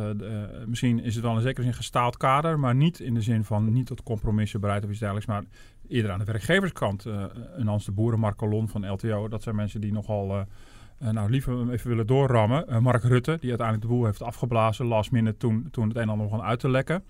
misschien 0.66 1.00
is 1.00 1.14
het 1.14 1.24
wel 1.24 1.34
in 1.34 1.40
zekere 1.40 1.62
zin 1.62 1.74
gestaald 1.74 2.16
kader, 2.16 2.58
maar 2.58 2.74
niet 2.74 3.00
in 3.00 3.14
de 3.14 3.22
zin 3.22 3.44
van 3.44 3.72
niet 3.72 3.86
tot 3.86 4.02
compromissen 4.02 4.60
bereid 4.60 4.84
of 4.84 4.90
iets 4.90 4.98
dergelijks, 4.98 5.28
maar 5.28 5.44
eerder 5.88 6.10
aan 6.10 6.18
de 6.18 6.24
werkgeverskant. 6.24 7.04
een 7.04 7.66
Hans 7.66 7.84
de 7.84 7.92
Boeren, 7.92 8.18
Mark 8.18 8.36
Colon 8.36 8.68
van 8.68 8.90
LTO, 8.90 9.28
dat 9.28 9.42
zijn 9.42 9.54
mensen 9.54 9.80
die 9.80 9.92
nogal 9.92 10.46
nou, 10.98 11.30
liever 11.30 11.70
even 11.70 11.88
willen 11.88 12.06
doorrammen. 12.06 12.82
Mark 12.82 13.02
Rutte, 13.02 13.36
die 13.40 13.48
uiteindelijk 13.48 13.88
de 13.88 13.94
boel 13.94 14.04
heeft 14.04 14.22
afgeblazen, 14.22 14.86
last 14.86 15.10
minute 15.10 15.36
toen, 15.36 15.68
toen 15.70 15.88
het 15.88 15.96
een 15.96 16.02
en 16.02 16.08
ander 16.08 16.26
begon 16.26 16.44
uit 16.44 16.60
te 16.60 16.70
lekken. 16.70 17.04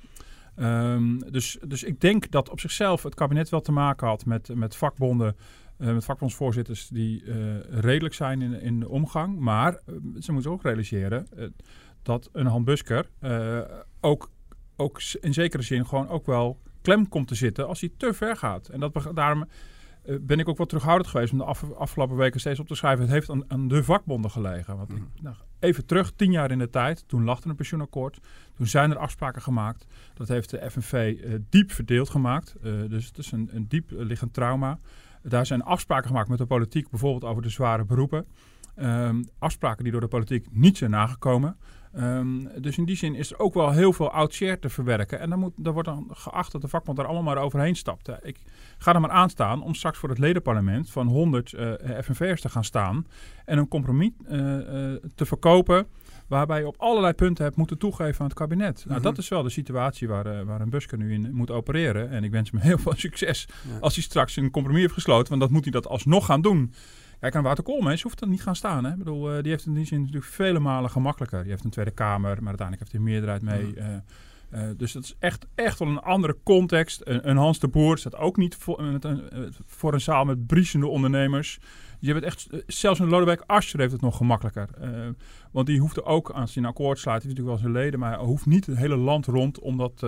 Um, 0.57 1.31
dus, 1.31 1.59
dus 1.67 1.85
ik 1.85 2.01
denk 2.01 2.31
dat 2.31 2.51
op 2.51 2.61
zichzelf 2.61 3.03
het 3.03 3.15
kabinet 3.15 3.49
wel 3.49 3.61
te 3.61 3.73
maken 3.73 4.07
had 4.07 4.25
met, 4.25 4.55
met 4.55 4.77
vakbonden, 4.77 5.37
uh, 5.79 5.93
met 5.93 6.05
vakbondsvoorzitters 6.05 6.89
die 6.89 7.25
uh, 7.25 7.35
redelijk 7.71 8.15
zijn 8.15 8.43
in, 8.43 8.61
in 8.61 8.81
de 8.81 8.89
omgang. 8.89 9.39
Maar 9.39 9.73
uh, 9.73 9.97
ze 10.19 10.33
moeten 10.33 10.51
ook 10.51 10.63
realiseren 10.63 11.27
dat 12.03 12.29
een 12.33 12.47
Han 12.47 12.65
Busker 12.65 13.11
ook, 14.01 14.31
ook 14.77 15.01
in 15.21 15.35
zekere 15.35 15.63
zin 15.63 15.87
gewoon 15.87 16.09
ook 16.09 16.27
wel 16.27 16.61
klem 16.83 17.09
komt 17.09 17.29
te 17.29 17.35
zitten 17.35 17.67
als 17.67 17.81
hij 17.81 17.91
te 17.97 18.15
ver 18.15 18.37
gaat. 18.37 18.69
En 18.69 18.81
dat, 18.81 19.11
daarom 19.15 19.45
ben 20.21 20.39
ik 20.39 20.49
ook 20.49 20.57
wat 20.57 20.69
terughoudend 20.69 21.09
geweest 21.09 21.33
om 21.33 21.39
de 21.39 21.45
af, 21.45 21.73
afgelopen 21.73 22.17
weken 22.17 22.41
steeds 22.41 22.61
op 22.61 22.67
te 22.67 22.75
schrijven. 22.75 23.05
Het 23.05 23.13
heeft 23.13 23.31
aan, 23.31 23.45
aan 23.49 23.69
de 23.69 23.85
vakbonden 23.85 24.31
gelegen. 24.31 24.77
Want 24.77 24.93
mm. 24.93 25.09
nou, 25.21 25.37
even 25.61 25.87
terug, 25.87 26.13
tien 26.17 26.33
jaar 26.33 26.51
in 26.51 26.59
de 26.59 26.71
tijd, 26.71 27.05
toen 27.07 27.25
lag 27.25 27.43
er 27.43 27.51
een 27.51 27.57
pensioenakkoord. 27.57 28.21
Toen 28.55 28.67
zijn 28.67 28.91
er 28.91 28.99
afspraken 28.99 29.43
gemaakt. 29.43 29.87
Dat 30.15 30.29
heeft 30.29 30.51
de 30.51 30.71
FNV 30.71 31.19
eh, 31.25 31.35
diep 31.51 31.73
verdeeld 31.73 32.11
gemaakt. 32.11 32.55
Uh, 32.63 32.89
dus 32.89 33.07
het 33.07 33.19
is 33.19 33.33
een, 33.33 33.49
een 33.53 33.69
diep 33.69 33.91
liggend 33.91 34.35
trauma. 34.35 34.79
Daar 35.23 35.47
zijn 35.47 35.63
afspraken 35.63 36.09
gemaakt 36.09 36.29
met 36.29 36.39
de 36.39 36.47
politiek, 36.47 36.91
bijvoorbeeld 36.91 37.25
over 37.25 37.43
de 37.43 37.49
zware 37.49 37.85
beroepen. 37.85 38.27
Um, 38.77 39.25
afspraken 39.39 39.83
die 39.83 39.93
door 39.93 40.01
de 40.01 40.09
politiek 40.09 40.47
niet 40.51 40.77
zijn 40.77 40.91
nagekomen. 40.91 41.57
Um, 41.99 42.49
dus 42.57 42.79
in 42.79 42.85
die 42.85 42.97
zin 42.97 43.15
is 43.15 43.33
er 43.33 43.39
ook 43.39 43.55
wel 43.55 43.71
heel 43.71 43.93
veel 43.93 44.11
oud 44.11 44.33
share 44.33 44.59
te 44.59 44.69
verwerken. 44.69 45.21
En 45.21 45.31
dan, 45.31 45.39
moet, 45.39 45.53
dan 45.57 45.73
wordt 45.73 45.89
dan 45.89 46.09
geacht 46.11 46.53
dat 46.53 46.61
de 46.61 46.69
vakbond 46.69 46.97
daar 46.97 47.07
allemaal 47.07 47.35
maar 47.35 47.43
overheen 47.43 47.77
stapt. 47.77 48.11
Ik 48.23 48.39
ga 48.79 48.95
er 48.95 49.01
maar 49.01 49.11
aan 49.11 49.31
staan 49.31 49.63
om 49.63 49.75
straks 49.75 49.99
voor 49.99 50.09
het 50.09 50.19
ledenparlement 50.19 50.91
van 50.91 51.07
100 51.07 51.53
uh, 51.53 51.73
FNV'ers 52.03 52.41
te 52.41 52.49
gaan 52.49 52.65
staan. 52.65 53.07
En 53.45 53.59
een 53.59 53.69
compromis 53.69 54.11
uh, 54.29 54.39
uh, 54.39 54.97
te 55.15 55.27
verkopen 55.27 55.87
waarbij 56.27 56.59
je 56.59 56.67
op 56.67 56.77
allerlei 56.79 57.13
punten 57.13 57.45
hebt 57.45 57.57
moeten 57.57 57.79
toegeven 57.79 58.21
aan 58.21 58.27
het 58.27 58.39
kabinet. 58.39 58.85
Nou, 58.87 59.01
mhm. 59.01 59.09
dat 59.09 59.19
is 59.19 59.29
wel 59.29 59.43
de 59.43 59.51
situatie 59.51 60.09
waar, 60.09 60.45
waar 60.45 60.61
een 60.61 60.71
Busker 60.71 60.99
nu 60.99 61.13
in 61.13 61.35
moet 61.35 61.51
opereren. 61.51 62.11
En 62.11 62.25
ik 62.25 62.31
wens 62.31 62.51
hem 62.51 62.61
heel 62.61 62.79
veel 62.79 62.95
succes 63.07 63.49
ja. 63.69 63.79
als 63.81 63.95
hij 63.95 64.03
straks 64.03 64.37
een 64.37 64.51
compromis 64.51 64.81
heeft 64.81 64.95
gesloten. 64.95 65.29
Want 65.29 65.41
dat 65.41 65.51
moet 65.51 65.63
hij 65.63 65.73
dat 65.73 65.87
alsnog 65.87 66.27
gaan 66.27 66.43
doen. 66.43 66.73
Kijk, 67.21 67.35
aan 67.35 67.43
Wouter 67.43 67.65
Koolmees 67.65 68.03
hoeft 68.03 68.21
er 68.21 68.29
niet 68.29 68.43
gaan 68.43 68.57
staan. 68.57 68.85
Hè? 68.85 68.91
Ik 68.91 68.99
bedoel, 68.99 69.37
uh, 69.37 69.43
die 69.43 69.51
heeft 69.51 69.67
in 69.67 69.75
die 69.75 69.85
zin 69.85 69.99
natuurlijk 69.99 70.27
vele 70.27 70.59
malen 70.59 70.91
gemakkelijker. 70.91 71.41
Die 71.43 71.51
heeft 71.51 71.65
een 71.65 71.71
Tweede 71.71 71.91
Kamer, 71.91 72.37
maar 72.39 72.49
uiteindelijk 72.49 72.79
heeft 72.79 72.93
hij 72.93 73.01
een 73.01 73.07
meerderheid 73.07 73.43
mee. 73.43 73.75
Uh, 73.77 73.97
uh, 74.55 74.77
dus 74.77 74.93
dat 74.93 75.03
is 75.03 75.17
echt, 75.19 75.47
echt 75.55 75.79
wel 75.79 75.89
een 75.89 76.01
andere 76.01 76.37
context. 76.43 77.01
Een, 77.05 77.29
een 77.29 77.37
Hans 77.37 77.59
de 77.59 77.69
Boer 77.69 77.99
staat 77.99 78.17
ook 78.17 78.37
niet 78.37 78.57
voor, 78.57 78.83
met 78.83 79.05
een, 79.05 79.23
voor 79.67 79.93
een 79.93 80.01
zaal 80.01 80.25
met 80.25 80.47
briesende 80.47 80.87
ondernemers. 80.87 81.59
Je 81.99 82.13
hebt 82.13 82.25
echt, 82.25 82.49
zelfs 82.67 83.01
een 83.01 83.09
Lodewijk 83.09 83.43
Asscher 83.47 83.81
heeft 83.81 83.93
het 83.93 84.01
nog 84.01 84.17
gemakkelijker. 84.17 84.69
want 85.51 85.67
die 85.67 85.81
hoeft 85.81 86.05
ook, 86.05 86.31
als 86.31 86.55
hij 86.55 86.63
een 86.63 86.69
akkoord 86.69 86.99
sluit, 86.99 87.23
heeft 87.23 87.37
natuurlijk 87.37 87.63
wel 87.63 87.73
zijn 87.73 87.83
leden, 87.85 88.01
maar 88.01 88.19
hij 88.19 88.27
hoeft 88.27 88.47
niet 88.47 88.67
het 88.67 88.77
hele 88.77 88.97
land 88.97 89.27
rond 89.27 89.59
om 89.59 89.77
dat, 89.77 90.07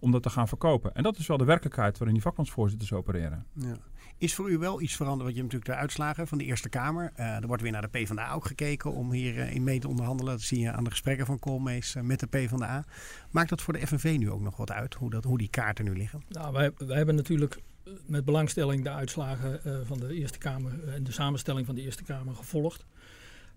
om 0.00 0.10
dat 0.10 0.22
te 0.22 0.30
gaan 0.30 0.48
verkopen. 0.48 0.94
En 0.94 1.02
dat 1.02 1.16
is 1.16 1.26
wel 1.26 1.36
de 1.36 1.44
werkelijkheid 1.44 1.98
waarin 1.98 2.14
die 2.14 2.22
vakbondsvoorzitters 2.22 2.92
opereren. 2.92 3.46
Ja. 3.52 3.76
Is 4.24 4.34
voor 4.34 4.50
u 4.50 4.58
wel 4.58 4.80
iets 4.80 4.96
veranderd? 4.96 5.22
Want 5.22 5.36
je 5.36 5.42
natuurlijk 5.42 5.70
de 5.70 5.76
uitslagen 5.76 6.26
van 6.26 6.38
de 6.38 6.44
Eerste 6.44 6.68
Kamer. 6.68 7.12
Uh, 7.18 7.26
er 7.26 7.46
wordt 7.46 7.62
weer 7.62 7.72
naar 7.72 7.82
de 7.82 7.88
PvdA 7.88 8.32
ook 8.32 8.44
gekeken 8.44 8.92
om 8.92 9.12
hier 9.12 9.34
uh, 9.34 9.54
in 9.54 9.64
mee 9.64 9.78
te 9.80 9.88
onderhandelen. 9.88 10.32
Dat 10.32 10.42
zie 10.42 10.60
je 10.60 10.72
aan 10.72 10.84
de 10.84 10.90
gesprekken 10.90 11.26
van 11.26 11.38
Koolmees 11.38 11.94
uh, 11.94 12.02
met 12.02 12.20
de 12.20 12.26
PvdA. 12.26 12.84
Maakt 13.30 13.48
dat 13.48 13.62
voor 13.62 13.72
de 13.72 13.86
FNV 13.86 14.16
nu 14.18 14.30
ook 14.30 14.40
nog 14.40 14.56
wat 14.56 14.70
uit, 14.70 14.94
hoe, 14.94 15.10
dat, 15.10 15.24
hoe 15.24 15.38
die 15.38 15.48
kaarten 15.48 15.84
nu 15.84 15.96
liggen? 15.96 16.22
Nou, 16.28 16.52
wij 16.52 16.72
hebben 16.88 17.14
natuurlijk 17.14 17.60
met 18.06 18.24
belangstelling 18.24 18.82
de 18.82 18.90
uitslagen 18.90 19.60
van 19.86 19.98
de 19.98 20.14
Eerste 20.14 20.38
Kamer 20.38 20.88
en 20.88 21.04
de 21.04 21.12
samenstelling 21.12 21.66
van 21.66 21.74
de 21.74 21.82
Eerste 21.82 22.04
Kamer 22.04 22.34
gevolgd. 22.34 22.84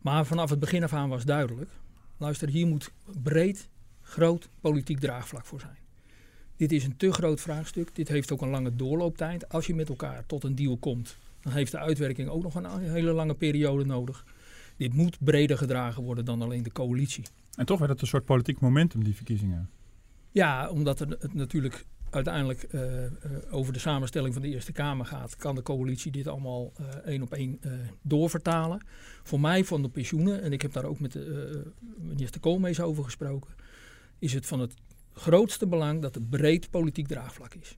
Maar 0.01 0.25
vanaf 0.25 0.49
het 0.49 0.59
begin 0.59 0.83
af 0.83 0.93
aan 0.93 1.09
was 1.09 1.25
duidelijk. 1.25 1.71
Luister, 2.17 2.49
hier 2.49 2.67
moet 2.67 2.91
breed, 3.23 3.69
groot 4.01 4.49
politiek 4.61 4.99
draagvlak 4.99 5.45
voor 5.45 5.59
zijn. 5.59 5.86
Dit 6.57 6.71
is 6.71 6.83
een 6.83 6.97
te 6.97 7.11
groot 7.11 7.41
vraagstuk. 7.41 7.95
Dit 7.95 8.07
heeft 8.07 8.31
ook 8.31 8.41
een 8.41 8.49
lange 8.49 8.75
doorlooptijd. 8.75 9.49
Als 9.49 9.67
je 9.67 9.75
met 9.75 9.89
elkaar 9.89 10.25
tot 10.25 10.43
een 10.43 10.55
deal 10.55 10.77
komt, 10.77 11.17
dan 11.41 11.53
heeft 11.53 11.71
de 11.71 11.77
uitwerking 11.77 12.29
ook 12.29 12.43
nog 12.43 12.55
een 12.55 12.79
hele 12.79 13.11
lange 13.11 13.35
periode 13.35 13.85
nodig. 13.85 14.25
Dit 14.77 14.93
moet 14.93 15.17
breder 15.19 15.57
gedragen 15.57 16.03
worden 16.03 16.25
dan 16.25 16.41
alleen 16.41 16.63
de 16.63 16.71
coalitie. 16.71 17.23
En 17.55 17.65
toch 17.65 17.79
werd 17.79 17.91
het 17.91 18.01
een 18.01 18.07
soort 18.07 18.25
politiek 18.25 18.59
momentum, 18.59 19.03
die 19.03 19.15
verkiezingen. 19.15 19.69
Ja, 20.31 20.69
omdat 20.69 20.99
het 20.99 21.33
natuurlijk 21.33 21.85
uiteindelijk 22.09 22.67
uh, 22.71 22.81
uh, 22.81 23.09
over 23.49 23.73
de 23.73 23.79
samenstelling 23.79 24.33
van 24.33 24.41
de 24.41 24.49
Eerste 24.49 24.71
Kamer 24.71 25.05
gaat, 25.05 25.35
kan 25.35 25.55
de 25.55 25.61
coalitie 25.61 26.11
dit 26.11 26.27
allemaal 26.27 26.73
uh, 26.79 26.87
één 26.87 27.21
op 27.21 27.33
één 27.33 27.59
doorvertalen. 28.01 28.85
Voor 29.23 29.39
mij 29.39 29.63
van 29.63 29.81
de 29.81 29.89
pensioenen, 29.89 30.41
en 30.41 30.53
ik 30.53 30.61
heb 30.61 30.73
daar 30.73 30.85
ook 30.85 30.99
met 30.99 31.11
de, 31.11 31.71
minister 31.97 32.41
Koolmees 32.41 32.79
over 32.79 33.03
gesproken, 33.03 33.53
is 34.19 34.33
het 34.33 34.45
van 34.45 34.59
het 34.59 34.73
grootste 35.17 35.67
belang 35.67 36.01
dat 36.01 36.15
er 36.15 36.21
breed 36.21 36.69
politiek 36.69 37.07
draagvlak 37.07 37.53
is. 37.53 37.77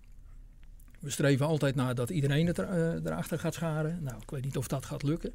We 1.00 1.10
streven 1.10 1.46
altijd 1.46 1.76
naar 1.76 1.96
dat 1.96 2.10
iedereen 2.10 2.48
het 2.48 2.58
er, 2.58 3.02
erachter 3.06 3.40
gaat 3.40 3.54
scharen. 3.54 4.04
Nou, 4.04 4.22
ik 4.22 4.30
weet 4.30 4.44
niet 4.44 4.58
of 4.58 4.68
dat 4.68 4.86
gaat 4.86 5.04
lukken. 5.04 5.34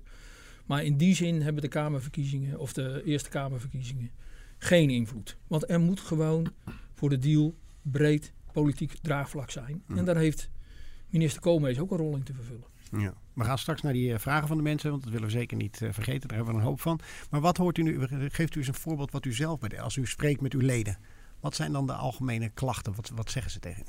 Maar 0.66 0.84
in 0.84 0.96
die 0.96 1.14
zin 1.14 1.42
hebben 1.42 1.62
de 1.62 1.68
Kamerverkiezingen 1.68 2.58
of 2.58 2.73
de 2.73 3.02
Eerste 3.04 3.28
Kamerverkiezingen 3.28 4.11
geen 4.58 4.90
invloed. 4.90 5.37
Want 5.46 5.70
er 5.70 5.80
moet 5.80 6.00
gewoon 6.00 6.52
voor 6.94 7.08
de 7.08 7.18
deal 7.18 7.54
breed 7.82 8.32
politiek 8.52 8.94
draagvlak 9.02 9.50
zijn. 9.50 9.82
En 9.88 9.94
mhm. 9.94 10.04
daar 10.04 10.16
heeft 10.16 10.50
minister 11.08 11.40
Koolmees 11.40 11.78
ook 11.78 11.90
een 11.90 11.96
rol 11.96 12.16
in 12.16 12.23
te 12.23 12.34
vervullen. 12.34 12.73
Ja. 12.99 13.14
We 13.32 13.44
gaan 13.44 13.58
straks 13.58 13.82
naar 13.82 13.92
die 13.92 14.12
uh, 14.12 14.18
vragen 14.18 14.49
van 14.49 14.56
de 14.56 14.62
mensen, 14.62 14.90
want 14.90 15.02
dat 15.02 15.12
willen 15.12 15.26
we 15.26 15.32
zeker 15.32 15.56
niet 15.56 15.80
uh, 15.80 15.92
vergeten. 15.92 16.28
Daar 16.28 16.37
hebben 16.37 16.54
we 16.54 16.61
een 16.61 16.66
hoop 16.66 16.80
van. 16.80 17.00
Maar 17.30 17.40
wat 17.40 17.56
hoort 17.56 17.78
u 17.78 17.82
nu? 17.82 18.06
Geeft 18.30 18.54
u 18.54 18.58
eens 18.58 18.68
een 18.68 18.75
voorbeeld 18.75 19.11
wat 19.11 19.25
u 19.25 19.32
zelf 19.32 19.58
bij 19.58 19.68
de, 19.68 19.80
als 19.80 19.96
u 19.96 20.06
spreekt 20.06 20.40
met 20.40 20.52
uw 20.52 20.61
leden. 20.61 20.99
Wat 21.45 21.55
zijn 21.55 21.73
dan 21.73 21.87
de 21.87 21.93
algemene 21.93 22.49
klachten? 22.49 22.95
Wat, 22.95 23.11
wat 23.15 23.31
zeggen 23.31 23.53
ze 23.53 23.61
tegen 23.61 23.83
u? 23.83 23.87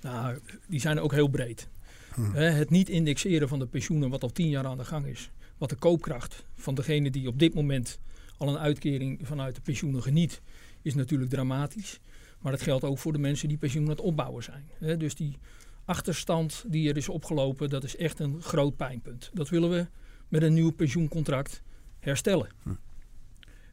Nou, 0.00 0.38
die 0.66 0.80
zijn 0.80 1.00
ook 1.00 1.12
heel 1.12 1.28
breed. 1.28 1.68
Hmm. 2.14 2.34
het 2.34 2.70
niet 2.70 2.88
indexeren 2.88 3.48
van 3.48 3.58
de 3.58 3.66
pensioenen, 3.66 4.10
wat 4.10 4.22
al 4.22 4.32
tien 4.32 4.48
jaar 4.48 4.66
aan 4.66 4.76
de 4.76 4.84
gang 4.84 5.06
is. 5.06 5.30
Wat 5.58 5.68
de 5.68 5.76
koopkracht 5.76 6.44
van 6.54 6.74
degene 6.74 7.10
die 7.10 7.28
op 7.28 7.38
dit 7.38 7.54
moment 7.54 7.98
al 8.36 8.48
een 8.48 8.58
uitkering 8.58 9.20
vanuit 9.22 9.54
de 9.54 9.60
pensioenen 9.60 10.02
geniet, 10.02 10.40
is 10.82 10.94
natuurlijk 10.94 11.30
dramatisch. 11.30 12.00
Maar 12.38 12.52
dat 12.52 12.62
geldt 12.62 12.84
ook 12.84 12.98
voor 12.98 13.12
de 13.12 13.18
mensen 13.18 13.48
die 13.48 13.58
pensioen 13.58 13.84
aan 13.84 13.90
het 13.90 14.00
opbouwen 14.00 14.42
zijn. 14.42 14.68
He, 14.78 14.96
dus 14.96 15.14
die 15.14 15.38
achterstand 15.84 16.64
die 16.66 16.88
er 16.88 16.96
is 16.96 17.08
opgelopen, 17.08 17.70
dat 17.70 17.84
is 17.84 17.96
echt 17.96 18.18
een 18.18 18.42
groot 18.42 18.76
pijnpunt. 18.76 19.30
Dat 19.34 19.48
willen 19.48 19.70
we 19.70 19.86
met 20.28 20.42
een 20.42 20.54
nieuw 20.54 20.70
pensioencontract 20.70 21.62
herstellen. 21.98 22.48
Hm. 22.62 22.70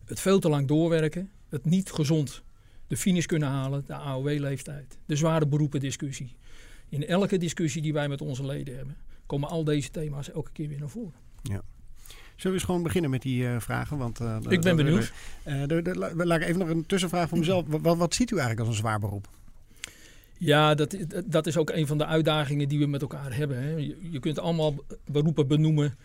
Het 0.06 0.20
veel 0.20 0.40
te 0.40 0.50
lang 0.50 0.68
doorwerken, 0.68 1.32
het 1.50 1.66
niet 1.66 1.92
gezond 1.92 2.44
de 2.88 2.98
finish 2.98 3.26
kunnen 3.26 3.50
halen, 3.50 3.84
de 3.86 3.94
AOW-leeftijd, 3.94 4.98
de 5.06 5.16
zware 5.16 5.48
beroependiscussie. 5.48 6.36
In 6.90 7.08
elke 7.08 7.38
discussie 7.38 7.82
die 7.82 7.94
wij 7.94 8.08
met 8.08 8.22
onze 8.22 8.46
leden 8.46 8.76
hebben, 8.76 8.98
komen 9.26 9.50
al 9.50 9.64
deze 9.64 9.90
thema's 9.90 10.32
elke 10.32 10.52
keer 10.52 10.68
weer 10.68 10.80
naar 10.80 10.90
voren. 10.90 11.14
Ja. 11.42 11.62
Zullen 12.36 12.52
we 12.52 12.54
eens 12.54 12.64
gewoon 12.64 12.84
beginnen 12.84 13.10
met 13.10 13.22
die 13.22 13.44
uh, 13.44 13.60
vragen? 13.60 13.98
Want, 13.98 14.22
uh, 14.22 14.38
ik 14.50 14.62
ben 14.62 14.76
benieuwd. 14.76 15.14
Uh, 15.46 15.64
laat 16.16 16.42
ik 16.42 16.48
even 16.48 16.60
nog 16.60 16.70
een 16.70 16.86
tussenvraag 16.86 17.30
voor 17.30 17.38
mezelf. 17.38 17.66
Wat, 17.68 17.98
wat 17.98 18.14
ziet 18.14 18.32
u 18.32 18.38
eigenlijk 18.38 18.60
als 18.60 18.70
een 18.70 18.82
zwaar 18.82 19.00
beroep? 19.00 19.30
Ja, 20.38 20.76
dat, 20.76 20.98
dat 21.26 21.48
is 21.48 21.58
ook 21.58 21.70
een 21.70 21.88
van 21.88 21.98
de 21.98 22.06
uitdagingen 22.06 22.70
die 22.70 22.80
we 22.80 22.86
met 22.86 23.02
elkaar 23.02 23.36
hebben. 23.36 23.64
Hè. 23.64 23.70
Je, 23.70 23.98
je, 24.12 24.20
kunt 24.20 24.40
allemaal 24.40 24.76
beroepen 25.06 25.48
benoemen 25.48 25.96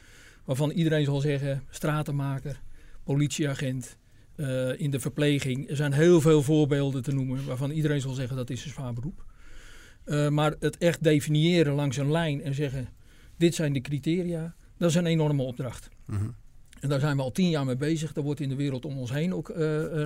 waarvan 0.45 0.71
iedereen 0.71 1.05
zal 1.05 1.21
zeggen: 1.21 1.63
stratenmaker, 1.71 2.61
politieagent, 3.05 3.97
in 4.76 4.90
de 4.90 5.00
verpleging. 5.00 5.70
Er 5.70 5.76
zijn 5.76 5.92
heel 5.92 6.20
veel 6.20 6.42
voorbeelden 6.42 7.02
te 7.02 7.12
noemen 7.12 7.47
waarvan 7.47 7.70
iedereen 7.70 8.00
zal 8.00 8.14
zeggen 8.14 8.37
dat 8.37 8.50
is 8.50 8.64
een 8.64 8.70
zwaar 8.70 8.92
beroep. 8.92 9.25
maar 10.30 10.54
het 10.59 10.78
echt 10.78 11.02
definiëren 11.02 11.75
langs 11.75 11.97
een 11.97 12.11
lijn 12.11 12.42
en 12.42 12.54
zeggen: 12.54 12.88
dit 13.37 13.54
zijn 13.54 13.73
de 13.73 13.80
criteria, 13.80 14.54
dat 14.76 14.90
is 14.90 14.94
een 14.94 15.06
enorme 15.06 15.42
opdracht. 15.42 15.88
Mhm. 16.06 16.28
En 16.80 16.88
daar 16.88 17.00
zijn 17.00 17.16
we 17.16 17.23
al 17.23 17.32
tien 17.32 17.50
jaar 17.50 17.64
mee 17.64 17.76
bezig. 17.76 18.12
Daar 18.12 18.25
wordt 18.25 18.40
in 18.40 18.49
de 18.49 18.54
wereld 18.54 18.85
om 18.85 18.99
ons 18.99 19.12
heen 19.12 19.35
ook 19.35 19.49
uh, 19.49 19.56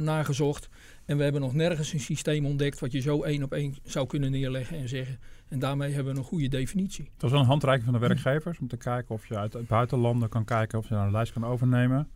nagezocht. 0.00 0.68
En 1.04 1.16
we 1.16 1.22
hebben 1.22 1.40
nog 1.40 1.54
nergens 1.54 1.92
een 1.92 2.00
systeem 2.00 2.46
ontdekt 2.46 2.80
wat 2.80 2.92
je 2.92 3.00
zo 3.00 3.22
één 3.22 3.42
op 3.42 3.52
één 3.52 3.74
zou 3.84 4.06
kunnen 4.06 4.30
neerleggen 4.30 4.78
en 4.78 4.88
zeggen. 4.88 5.18
En 5.48 5.58
daarmee 5.58 5.92
hebben 5.92 6.12
we 6.12 6.18
een 6.18 6.24
goede 6.24 6.48
definitie. 6.48 7.04
Dat 7.04 7.24
is 7.24 7.30
wel 7.30 7.40
een 7.40 7.46
handreiking 7.46 7.90
van 7.90 8.00
de 8.00 8.06
werkgevers 8.06 8.58
om 8.58 8.68
te 8.68 8.76
kijken 8.76 9.14
of 9.14 9.26
je 9.26 9.36
uit 9.36 9.66
buitenlanden 9.66 10.28
kan 10.28 10.44
kijken 10.44 10.78
of 10.78 10.88
je 10.88 10.94
een 10.94 11.10
lijst 11.10 11.32
kan 11.32 11.44
overnemen 11.44 12.08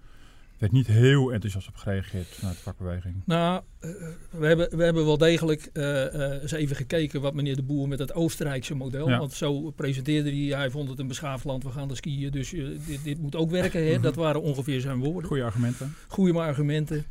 werd 0.58 0.72
niet 0.72 0.86
heel 0.86 1.32
enthousiast 1.32 1.68
op 1.68 1.76
gereageerd 1.76 2.26
vanuit 2.26 2.56
de 2.56 2.62
vakbeweging. 2.62 3.22
Nou, 3.24 3.62
uh, 3.80 3.90
we, 4.30 4.46
hebben, 4.46 4.76
we 4.76 4.84
hebben 4.84 5.04
wel 5.04 5.18
degelijk 5.18 5.70
uh, 5.72 5.84
uh, 5.84 6.42
eens 6.42 6.52
even 6.52 6.76
gekeken 6.76 7.20
wat 7.20 7.34
meneer 7.34 7.56
De 7.56 7.62
Boer 7.62 7.88
met 7.88 7.98
het 7.98 8.14
Oostenrijkse 8.14 8.74
model. 8.74 9.08
Want 9.08 9.32
zo 9.32 9.70
presenteerde 9.70 10.30
hij, 10.30 10.58
hij 10.58 10.70
vond 10.70 10.88
het 10.88 10.98
een 10.98 11.06
beschaafd 11.06 11.44
land, 11.44 11.62
we 11.62 11.70
gaan 11.70 11.90
er 11.90 11.96
skiën, 11.96 12.30
dus 12.30 12.50
dit, 12.86 13.04
dit, 13.04 13.18
moet 13.18 13.36
ook 13.36 13.50
werken. 13.50 13.86
Hè? 13.86 13.92
Mhm. 13.92 14.02
Dat 14.02 14.14
waren 14.14 14.42
ongeveer 14.42 14.80
zijn 14.80 14.98
woorden. 14.98 15.24
Goede 15.24 15.44
argumenten. 15.44 15.94
Goede 16.08 16.38
argumenten. 16.38 17.04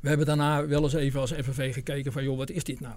We 0.00 0.08
hebben 0.08 0.26
daarna 0.26 0.66
wel 0.66 0.82
eens 0.82 0.94
even 0.94 1.20
als 1.20 1.32
FNV 1.32 1.74
gekeken 1.74 2.12
van, 2.12 2.24
joh, 2.24 2.36
wat 2.36 2.50
is 2.50 2.64
dit 2.64 2.80
nou? 2.80 2.96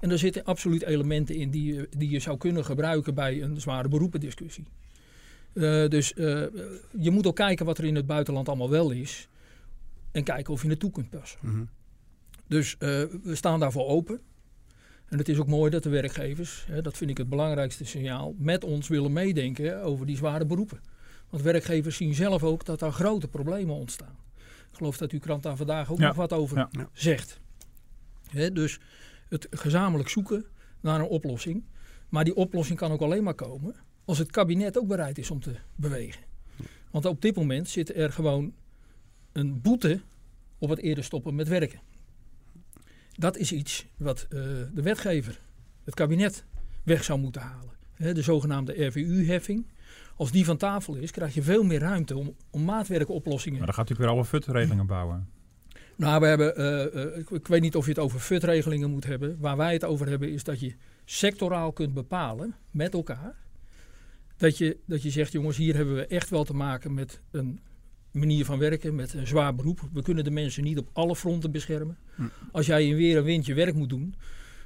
En 0.00 0.10
er 0.10 0.18
zitten 0.18 0.44
absoluut 0.44 0.82
elementen 0.82 1.34
in 1.34 1.50
die, 1.50 1.88
die 1.96 2.10
je 2.10 2.18
zou 2.18 2.36
kunnen 2.36 2.64
gebruiken 2.64 3.14
bij 3.14 3.42
een 3.42 3.60
zware 3.60 3.88
beroependiscussie. 3.88 4.66
Uh, 5.56 5.88
dus 5.88 6.12
uh, 6.16 6.46
je 6.98 7.10
moet 7.10 7.26
ook 7.26 7.36
kijken 7.36 7.66
wat 7.66 7.78
er 7.78 7.84
in 7.84 7.94
het 7.94 8.06
buitenland 8.06 8.48
allemaal 8.48 8.70
wel 8.70 8.90
is. 8.90 9.28
En 10.12 10.24
kijken 10.24 10.52
of 10.52 10.62
je 10.62 10.68
naartoe 10.68 10.90
kunt 10.90 11.10
passen. 11.10 11.38
Mm 11.42 11.50
-hmm. 11.50 11.68
Dus 12.46 12.72
uh, 12.72 12.78
we 13.22 13.34
staan 13.34 13.60
daarvoor 13.60 13.86
open. 13.86 14.20
En 15.08 15.18
het 15.18 15.28
is 15.28 15.38
ook 15.38 15.46
mooi 15.46 15.70
dat 15.70 15.82
de 15.82 15.88
werkgevers, 15.88 16.64
hè, 16.68 16.82
dat 16.82 16.96
vind 16.96 17.10
ik 17.10 17.18
het 17.18 17.28
belangrijkste 17.28 17.84
signaal, 17.84 18.34
met 18.38 18.64
ons 18.64 18.88
willen 18.88 19.12
meedenken 19.12 19.82
over 19.82 20.06
die 20.06 20.16
zware 20.16 20.46
beroepen. 20.46 20.80
Want 21.30 21.42
werkgevers 21.42 21.96
zien 21.96 22.14
zelf 22.14 22.42
ook 22.42 22.64
dat 22.64 22.78
daar 22.78 22.92
grote 22.92 23.28
problemen 23.28 23.74
ontstaan. 23.74 24.16
Ik 24.70 24.76
geloof 24.76 24.96
dat 24.96 25.10
uw 25.10 25.18
krant 25.18 25.42
daar 25.42 25.56
vandaag 25.56 25.92
ook 25.92 25.98
ja. 25.98 26.06
nog 26.06 26.16
wat 26.16 26.32
over 26.32 26.56
ja. 26.56 26.88
zegt. 26.92 27.40
Hè, 28.30 28.52
dus 28.52 28.78
het 29.28 29.46
gezamenlijk 29.50 30.08
zoeken 30.08 30.44
naar 30.80 31.00
een 31.00 31.06
oplossing. 31.06 31.64
Maar 32.08 32.24
die 32.24 32.34
oplossing 32.34 32.78
kan 32.78 32.92
ook 32.92 33.00
alleen 33.00 33.22
maar 33.22 33.34
komen 33.34 33.74
als 34.06 34.18
het 34.18 34.30
kabinet 34.30 34.78
ook 34.78 34.86
bereid 34.86 35.18
is 35.18 35.30
om 35.30 35.40
te 35.40 35.54
bewegen. 35.74 36.22
Want 36.90 37.04
op 37.04 37.22
dit 37.22 37.36
moment 37.36 37.68
zit 37.68 37.96
er 37.96 38.12
gewoon 38.12 38.52
een 39.32 39.60
boete 39.60 40.00
op 40.58 40.68
het 40.68 40.78
eerder 40.78 41.04
stoppen 41.04 41.34
met 41.34 41.48
werken. 41.48 41.80
Dat 43.12 43.36
is 43.36 43.52
iets 43.52 43.86
wat 43.96 44.26
uh, 44.30 44.40
de 44.74 44.82
wetgever, 44.82 45.40
het 45.84 45.94
kabinet, 45.94 46.44
weg 46.82 47.04
zou 47.04 47.18
moeten 47.18 47.40
halen. 47.40 47.70
He, 47.94 48.14
de 48.14 48.22
zogenaamde 48.22 48.86
RVU-heffing. 48.86 49.66
Als 50.16 50.30
die 50.30 50.44
van 50.44 50.56
tafel 50.56 50.94
is, 50.94 51.10
krijg 51.10 51.34
je 51.34 51.42
veel 51.42 51.62
meer 51.62 51.80
ruimte 51.80 52.16
om, 52.16 52.34
om 52.50 52.64
maatwerkoplossingen. 52.64 53.58
Maar 53.58 53.66
dan 53.66 53.74
gaat 53.74 53.90
u 53.90 53.94
weer 53.98 54.08
alle 54.08 54.24
FUT-regelingen 54.24 54.86
bouwen. 54.86 55.28
Nou, 55.96 56.20
we 56.20 56.26
hebben, 56.26 56.60
uh, 56.60 57.04
uh, 57.04 57.18
ik, 57.18 57.30
ik, 57.30 57.46
weet 57.46 57.60
niet 57.60 57.76
of 57.76 57.84
je 57.84 57.90
het 57.90 57.98
over 57.98 58.20
FUT-regelingen 58.20 58.90
moet 58.90 59.04
hebben. 59.04 59.36
Waar 59.40 59.56
wij 59.56 59.72
het 59.72 59.84
over 59.84 60.08
hebben 60.08 60.32
is 60.32 60.44
dat 60.44 60.60
je 60.60 60.74
sectoraal 61.04 61.72
kunt 61.72 61.94
bepalen 61.94 62.54
met 62.70 62.94
elkaar 62.94 63.45
dat 64.36 64.58
je, 64.58 64.76
dat 64.86 65.02
je 65.02 65.10
zegt, 65.10 65.32
jongens, 65.32 65.56
hier 65.56 65.74
hebben 65.74 65.94
we 65.94 66.06
echt 66.06 66.30
wel 66.30 66.44
te 66.44 66.54
maken 66.54 66.94
met 66.94 67.20
een 67.30 67.60
manier 68.10 68.44
van 68.44 68.58
werken, 68.58 68.94
met 68.94 69.14
een 69.14 69.26
zwaar 69.26 69.54
beroep. 69.54 69.80
We 69.92 70.02
kunnen 70.02 70.24
de 70.24 70.30
mensen 70.30 70.64
niet 70.64 70.78
op 70.78 70.88
alle 70.92 71.16
fronten 71.16 71.52
beschermen. 71.52 71.98
Hm. 72.14 72.22
Als 72.52 72.66
jij 72.66 72.86
in 72.86 72.96
weer 72.96 73.16
en 73.16 73.24
wind 73.24 73.46
je 73.46 73.54
werk 73.54 73.74
moet 73.74 73.88
doen, 73.88 74.14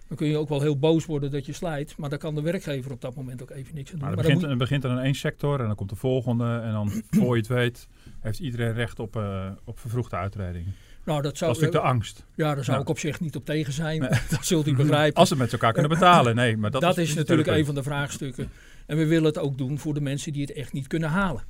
dan 0.09 0.17
kun 0.17 0.29
je 0.29 0.37
ook 0.37 0.49
wel 0.49 0.61
heel 0.61 0.79
boos 0.79 1.07
worden 1.07 1.31
dat 1.31 1.47
je 1.47 1.53
slijt. 1.53 1.97
Maar 1.97 2.11
dan 2.11 2.19
kan 2.19 2.35
de 2.35 2.43
werkgever 2.43 2.93
op 2.93 3.01
dat 3.01 3.15
moment 3.15 3.43
ook 3.43 3.51
even 3.51 3.75
niks 3.75 3.93
aan 3.93 3.99
doen. 3.99 4.09
Maar, 4.09 4.17
het 4.17 4.27
begint, 4.27 4.49
moet... 4.49 4.59
begint 4.59 4.83
dan 4.83 4.91
in 4.91 5.05
één 5.05 5.15
sector 5.15 5.61
en 5.61 5.67
dan 5.67 5.77
komt 5.77 5.91
de 5.91 5.97
volgende. 5.97 6.59
En 6.59 6.73
dan, 6.73 6.91
voor 7.11 7.35
je 7.35 7.41
het 7.41 7.51
weet, 7.51 7.89
heeft 8.21 8.39
iedereen 8.39 8.73
recht 8.73 8.99
op, 8.99 9.17
uh, 9.17 9.51
op 9.65 9.79
vervroegde 9.79 10.17
uitreding. 10.17 10.67
Nou, 11.05 11.23
dat, 11.23 11.37
zou, 11.37 11.53
dat 11.53 11.61
is 11.61 11.67
natuurlijk 11.67 11.73
de 11.73 11.95
angst. 11.95 12.25
Ja, 12.35 12.55
daar 12.55 12.65
zou 12.65 12.81
ik 12.81 12.89
op 12.89 12.99
zich 12.99 13.21
niet 13.21 13.37
op 13.37 13.45
tegen 13.45 13.73
zijn. 13.73 14.01
dat 14.31 14.47
zult 14.47 14.67
u 14.67 14.77
begrijpen. 14.85 15.21
Als 15.21 15.29
ze 15.29 15.37
met 15.37 15.53
elkaar 15.53 15.73
kunnen 15.73 15.91
betalen, 15.91 16.35
nee. 16.35 16.57
Maar 16.57 16.71
dat, 16.71 16.81
dat 16.81 16.99
is, 16.99 17.09
is 17.09 17.15
natuurlijk 17.15 17.49
een 17.49 17.65
van 17.65 17.75
de 17.75 17.83
vraagstukken. 17.83 18.51
En 18.87 18.97
we 18.97 19.07
willen 19.07 19.25
het 19.25 19.39
ook 19.39 19.59
doen 19.59 19.79
voor 19.79 19.95
de 19.95 20.01
mensen 20.01 20.33
die 20.33 20.43
het 20.43 20.53
echt 20.53 20.73
niet 20.73 20.87
kunnen 20.87 21.09
halen. 21.09 21.45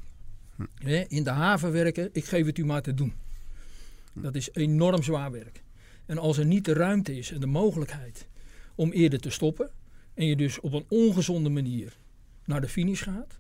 Hm. 0.57 1.04
in 1.09 1.25
de 1.25 1.30
haven 1.30 1.73
werken, 1.73 2.09
ik 2.12 2.25
geef 2.25 2.47
het 2.47 2.59
u 2.59 2.64
maar 2.64 2.83
te 2.83 2.95
doen. 2.95 3.14
Dat 4.12 4.35
is 4.35 4.49
enorm 4.52 5.02
zwaar 5.02 5.30
werk. 5.30 5.62
En 6.07 6.19
als 6.19 6.38
er 6.38 6.45
niet 6.45 6.64
de 6.64 6.73
ruimte 6.73 7.19
is 7.19 7.33
en 7.33 7.40
de 7.40 7.47
mogelijkheid 7.47 8.28
om 8.75 8.90
eerder 8.90 9.21
te 9.21 9.30
stoppen, 9.30 9.71
en 10.14 10.26
je 10.26 10.37
dus 10.37 10.61
op 10.61 10.73
een 10.73 10.85
ongezonde 10.88 11.49
manier 11.49 11.97
naar 12.45 12.61
de 12.61 12.69
finish 12.69 13.02
gaat. 13.02 13.38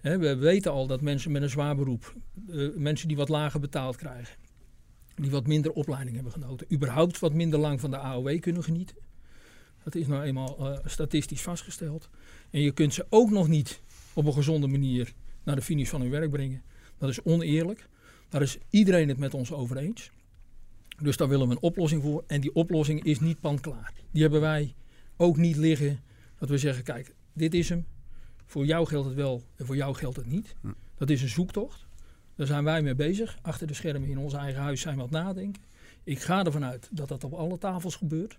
We 0.00 0.36
weten 0.36 0.72
al 0.72 0.86
dat 0.86 1.00
mensen 1.00 1.32
met 1.32 1.42
een 1.42 1.48
zwaar 1.48 1.76
beroep, 1.76 2.14
eh, 2.50 2.68
mensen 2.76 3.08
die 3.08 3.16
wat 3.16 3.28
lager 3.28 3.60
betaald 3.60 3.96
krijgen, 3.96 4.34
die 5.14 5.30
wat 5.30 5.46
minder 5.46 5.72
opleiding 5.72 6.14
hebben 6.14 6.32
genoten, 6.32 6.66
überhaupt 6.72 7.18
wat 7.18 7.32
minder 7.32 7.58
lang 7.58 7.80
van 7.80 7.90
de 7.90 7.98
AOW 7.98 8.40
kunnen 8.40 8.64
genieten. 8.64 8.96
Dat 9.84 9.94
is 9.94 10.06
nou 10.06 10.22
eenmaal 10.22 10.56
uh, 10.60 10.78
statistisch 10.84 11.42
vastgesteld. 11.42 12.08
En 12.50 12.60
je 12.60 12.72
kunt 12.72 12.94
ze 12.94 13.06
ook 13.08 13.30
nog 13.30 13.48
niet 13.48 13.80
op 14.12 14.26
een 14.26 14.32
gezonde 14.32 14.66
manier 14.66 15.12
naar 15.42 15.56
de 15.56 15.62
finish 15.62 15.88
van 15.88 16.00
hun 16.00 16.10
werk 16.10 16.30
brengen. 16.30 16.62
Dat 16.98 17.08
is 17.08 17.22
oneerlijk. 17.22 17.88
Daar 18.28 18.42
is 18.42 18.58
iedereen 18.70 19.08
het 19.08 19.18
met 19.18 19.34
ons 19.34 19.52
over 19.52 19.76
eens. 19.76 20.10
Dus 21.02 21.16
daar 21.16 21.28
willen 21.28 21.48
we 21.48 21.54
een 21.54 21.62
oplossing 21.62 22.02
voor. 22.02 22.24
En 22.26 22.40
die 22.40 22.54
oplossing 22.54 23.04
is 23.04 23.20
niet 23.20 23.40
panklaar. 23.40 23.92
Die 24.10 24.22
hebben 24.22 24.40
wij 24.40 24.74
ook 25.16 25.36
niet 25.36 25.56
liggen. 25.56 26.00
Dat 26.38 26.48
we 26.48 26.58
zeggen, 26.58 26.84
kijk, 26.84 27.14
dit 27.32 27.54
is 27.54 27.68
hem. 27.68 27.86
Voor 28.46 28.64
jou 28.64 28.86
geldt 28.86 29.06
het 29.06 29.16
wel 29.16 29.42
en 29.56 29.66
voor 29.66 29.76
jou 29.76 29.94
geldt 29.94 30.16
het 30.16 30.26
niet. 30.26 30.54
Hm. 30.60 30.68
Dat 30.94 31.10
is 31.10 31.22
een 31.22 31.28
zoektocht. 31.28 31.86
Daar 32.36 32.46
zijn 32.46 32.64
wij 32.64 32.82
mee 32.82 32.94
bezig. 32.94 33.38
Achter 33.42 33.66
de 33.66 33.74
schermen 33.74 34.08
in 34.08 34.18
ons 34.18 34.34
eigen 34.34 34.62
huis 34.62 34.80
zijn 34.80 34.94
we 34.94 35.02
aan 35.02 35.08
het 35.08 35.16
nadenken. 35.16 35.62
Ik 36.04 36.20
ga 36.20 36.44
ervan 36.44 36.64
uit 36.64 36.88
dat 36.90 37.08
dat 37.08 37.24
op 37.24 37.32
alle 37.32 37.58
tafels 37.58 37.96
gebeurt. 37.96 38.36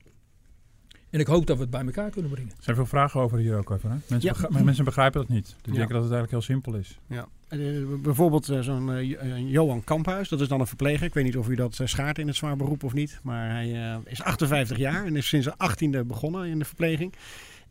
En 1.09 1.19
ik 1.19 1.27
hoop 1.27 1.47
dat 1.47 1.55
we 1.55 1.62
het 1.62 1.71
bij 1.71 1.85
elkaar 1.85 2.09
kunnen 2.09 2.31
brengen. 2.31 2.51
Er 2.51 2.63
zijn 2.63 2.75
veel 2.75 2.85
vragen 2.85 3.21
over 3.21 3.38
hier 3.38 3.57
ook 3.57 3.71
over. 3.71 3.89
Hè? 3.89 3.95
Mensen, 4.07 4.29
begrijpen, 4.29 4.65
mensen 4.65 4.85
begrijpen 4.85 5.21
dat 5.21 5.29
niet. 5.29 5.55
Die 5.62 5.73
denken 5.73 5.93
dat 5.93 6.03
het 6.03 6.13
eigenlijk 6.13 6.31
heel 6.31 6.55
simpel 6.55 6.73
is. 6.75 7.00
Ja. 7.07 7.27
Uh, 7.50 8.01
bijvoorbeeld 8.01 8.50
uh, 8.50 8.59
zo'n 8.59 8.89
uh, 8.89 9.51
Johan 9.51 9.83
Kamphuis, 9.83 10.29
dat 10.29 10.41
is 10.41 10.47
dan 10.47 10.59
een 10.59 10.67
verpleger. 10.67 11.05
Ik 11.05 11.13
weet 11.13 11.23
niet 11.23 11.38
of 11.38 11.50
u 11.50 11.55
dat 11.55 11.79
schaart 11.83 12.19
in 12.19 12.27
het 12.27 12.35
zwaar 12.35 12.55
beroep 12.55 12.83
of 12.83 12.93
niet. 12.93 13.19
Maar 13.23 13.50
hij 13.50 14.00
is 14.05 14.21
58 14.21 14.77
jaar 14.77 15.05
en 15.05 15.15
is 15.15 15.27
sinds 15.27 15.47
zijn 15.57 15.93
18e 16.03 16.07
begonnen 16.07 16.47
in 16.47 16.59
de 16.59 16.65
verpleging. 16.65 17.13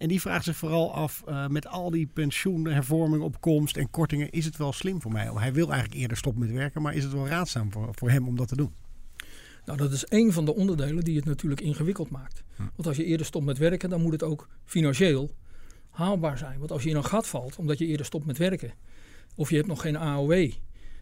En 0.03 0.09
die 0.09 0.21
vraagt 0.21 0.45
zich 0.45 0.57
vooral 0.57 0.95
af, 0.95 1.25
met 1.49 1.67
al 1.67 1.91
die 1.91 2.07
pensioenhervorming 2.07 3.23
op 3.23 3.41
komst 3.41 3.77
en 3.77 3.91
kortingen, 3.91 4.31
is 4.31 4.45
het 4.45 4.57
wel 4.57 4.73
slim 4.73 5.01
voor 5.01 5.13
mij? 5.13 5.31
Hij 5.35 5.53
wil 5.53 5.71
eigenlijk 5.71 6.01
eerder 6.01 6.17
stoppen 6.17 6.43
met 6.47 6.53
werken, 6.53 6.83
maar 6.83 6.95
is 6.95 7.03
het 7.03 7.13
wel 7.13 7.29
raadzaam 7.29 7.73
voor, 7.73 7.89
voor 7.91 8.11
hem 8.11 8.29
om 8.29 8.37
dat 8.37 8.49
te 8.49 8.57
doen? 8.57 8.73
Nou, 9.65 9.79
dat 9.79 9.93
is 9.93 10.05
een 10.09 10.33
van 10.33 10.45
de 10.45 10.55
onderdelen 10.55 11.05
die 11.05 11.17
het 11.17 11.25
natuurlijk 11.25 11.61
ingewikkeld 11.61 12.11
maakt. 12.11 12.43
Hm. 12.57 12.63
Want 12.63 12.87
als 12.87 12.97
je 12.97 13.05
eerder 13.05 13.27
stopt 13.27 13.45
met 13.45 13.59
werken, 13.59 13.91
dan 13.91 14.03
moet 14.03 14.13
het 14.13 14.23
ook 14.23 14.49
financieel 14.65 15.31
haalbaar 15.91 16.39
zijn. 16.39 16.59
Want 16.59 16.73
als 16.73 16.83
je 16.83 16.91
in 16.91 16.97
een 16.97 17.05
gat 17.05 17.27
valt, 17.27 17.57
omdat 17.57 17.79
je 17.79 17.87
eerder 17.87 18.07
stopt 18.07 18.27
met 18.27 18.39
werken, 18.39 18.73
of 19.35 19.51
je 19.51 19.57
hebt 19.57 19.69
nog 19.69 19.81
geen 19.81 19.97
AOW, 19.97 20.51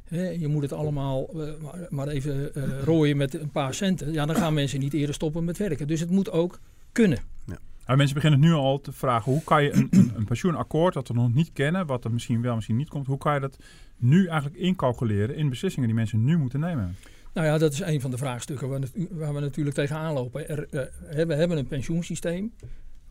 hè, 0.04 0.28
je 0.28 0.48
moet 0.48 0.62
het 0.62 0.72
allemaal 0.72 1.30
uh, 1.34 1.52
maar 1.88 2.08
even 2.08 2.50
uh, 2.54 2.82
rooien 2.82 3.16
met 3.16 3.34
een 3.34 3.50
paar 3.50 3.74
centen, 3.74 4.12
ja, 4.12 4.26
dan 4.26 4.36
gaan 4.36 4.54
mensen 4.54 4.80
niet 4.80 4.94
eerder 4.94 5.14
stoppen 5.14 5.44
met 5.44 5.58
werken. 5.58 5.86
Dus 5.86 6.00
het 6.00 6.10
moet 6.10 6.30
ook 6.30 6.60
kunnen. 6.92 7.18
Ja. 7.46 7.58
Maar 7.90 7.98
mensen 7.98 8.16
beginnen 8.16 8.40
nu 8.40 8.52
al 8.52 8.80
te 8.80 8.92
vragen, 8.92 9.32
hoe 9.32 9.44
kan 9.44 9.62
je 9.62 9.72
een, 9.72 9.88
een, 9.90 10.12
een, 10.16 10.24
pensioenakkoord 10.24 10.94
dat 10.94 11.08
we 11.08 11.14
nog 11.14 11.34
niet 11.34 11.52
kennen, 11.52 11.86
wat 11.86 12.04
er 12.04 12.10
misschien 12.10 12.42
wel, 12.42 12.54
misschien 12.54 12.76
niet 12.76 12.88
komt, 12.88 13.06
hoe 13.06 13.18
kan 13.18 13.34
je 13.34 13.40
dat 13.40 13.58
nu 13.96 14.26
eigenlijk 14.26 14.60
incalculeren 14.60 15.36
in 15.36 15.48
beslissingen 15.48 15.88
die 15.88 15.96
mensen 15.96 16.24
nu 16.24 16.38
moeten 16.38 16.60
nemen? 16.60 16.96
Nou 17.32 17.46
ja, 17.46 17.58
dat 17.58 17.72
is 17.72 17.80
een 17.80 18.00
van 18.00 18.10
de 18.10 18.16
vraagstukken 18.16 18.68
waar, 18.68 18.80
waar 19.10 19.34
we 19.34 19.40
natuurlijk 19.40 19.76
tegenaan 19.76 20.14
lopen. 20.14 20.48
Er, 20.48 20.58
uh, 20.58 21.26
we 21.26 21.34
hebben 21.34 21.58
een 21.58 21.66
pensioensysteem. 21.66 22.52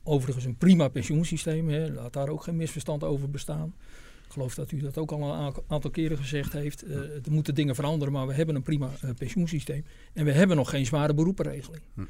Overigens 0.03 0.45
een 0.45 0.57
prima 0.57 0.88
pensioensysteem. 0.88 1.69
Hè. 1.69 1.93
Laat 1.93 2.13
daar 2.13 2.29
ook 2.29 2.43
geen 2.43 2.55
misverstand 2.55 3.03
over 3.03 3.29
bestaan. 3.29 3.74
Ik 4.25 4.31
geloof 4.31 4.55
dat 4.55 4.71
u 4.71 4.79
dat 4.79 4.98
ook 4.98 5.12
al 5.12 5.33
een 5.33 5.53
aantal 5.67 5.91
keren 5.91 6.17
gezegd 6.17 6.53
heeft. 6.53 6.88
Uh, 6.88 6.95
er 6.95 7.31
moeten 7.31 7.55
dingen 7.55 7.75
veranderen, 7.75 8.13
maar 8.13 8.27
we 8.27 8.33
hebben 8.33 8.55
een 8.55 8.62
prima 8.62 8.89
uh, 9.03 9.09
pensioensysteem. 9.17 9.86
En 10.13 10.25
we 10.25 10.31
hebben 10.31 10.57
nog 10.57 10.69
geen 10.69 10.86
zware 10.86 11.13
beroepenregeling. 11.13 11.83
Hm. 11.93 12.01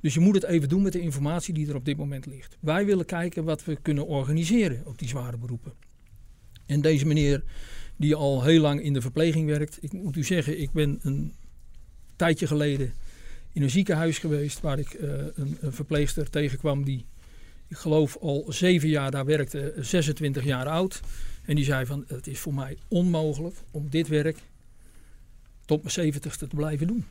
Dus 0.00 0.14
je 0.14 0.20
moet 0.20 0.34
het 0.34 0.44
even 0.44 0.68
doen 0.68 0.82
met 0.82 0.92
de 0.92 1.00
informatie 1.00 1.54
die 1.54 1.68
er 1.68 1.74
op 1.74 1.84
dit 1.84 1.96
moment 1.96 2.26
ligt. 2.26 2.56
Wij 2.60 2.86
willen 2.86 3.04
kijken 3.04 3.44
wat 3.44 3.64
we 3.64 3.76
kunnen 3.82 4.06
organiseren 4.06 4.82
op 4.86 4.98
die 4.98 5.08
zware 5.08 5.36
beroepen. 5.36 5.72
En 6.66 6.80
deze 6.80 7.06
meneer, 7.06 7.42
die 7.96 8.14
al 8.14 8.44
heel 8.44 8.60
lang 8.60 8.82
in 8.82 8.92
de 8.92 9.00
verpleging 9.00 9.46
werkt. 9.46 9.78
Ik 9.80 9.92
moet 9.92 10.16
u 10.16 10.24
zeggen, 10.24 10.60
ik 10.60 10.72
ben 10.72 10.98
een 11.02 11.34
tijdje 12.16 12.46
geleden 12.46 12.92
in 13.52 13.62
een 13.62 13.70
ziekenhuis 13.70 14.18
geweest 14.18 14.60
waar 14.60 14.78
ik 14.78 14.94
uh, 14.94 15.10
een, 15.34 15.56
een, 15.60 15.72
verpleegster 15.72 16.30
tegenkwam 16.30 16.84
die, 16.84 17.06
ik 17.68 17.76
geloof, 17.76 18.16
al 18.16 18.44
zeven 18.48 18.88
jaar 18.88 19.10
daar 19.10 19.24
werkte, 19.24 19.74
26 19.76 20.44
jaar 20.44 20.66
oud. 20.66 21.00
En 21.44 21.56
die 21.56 21.64
zei 21.64 21.86
van, 21.86 22.04
het 22.06 22.26
is 22.26 22.38
voor 22.38 22.54
mij 22.54 22.78
onmogelijk 22.88 23.56
om 23.70 23.90
dit 23.90 24.08
werk 24.08 24.38
tot 25.64 25.80
mijn 25.80 25.92
zeventigste 25.92 26.46
te 26.46 26.56
blijven 26.56 26.86
doen. 26.86 27.04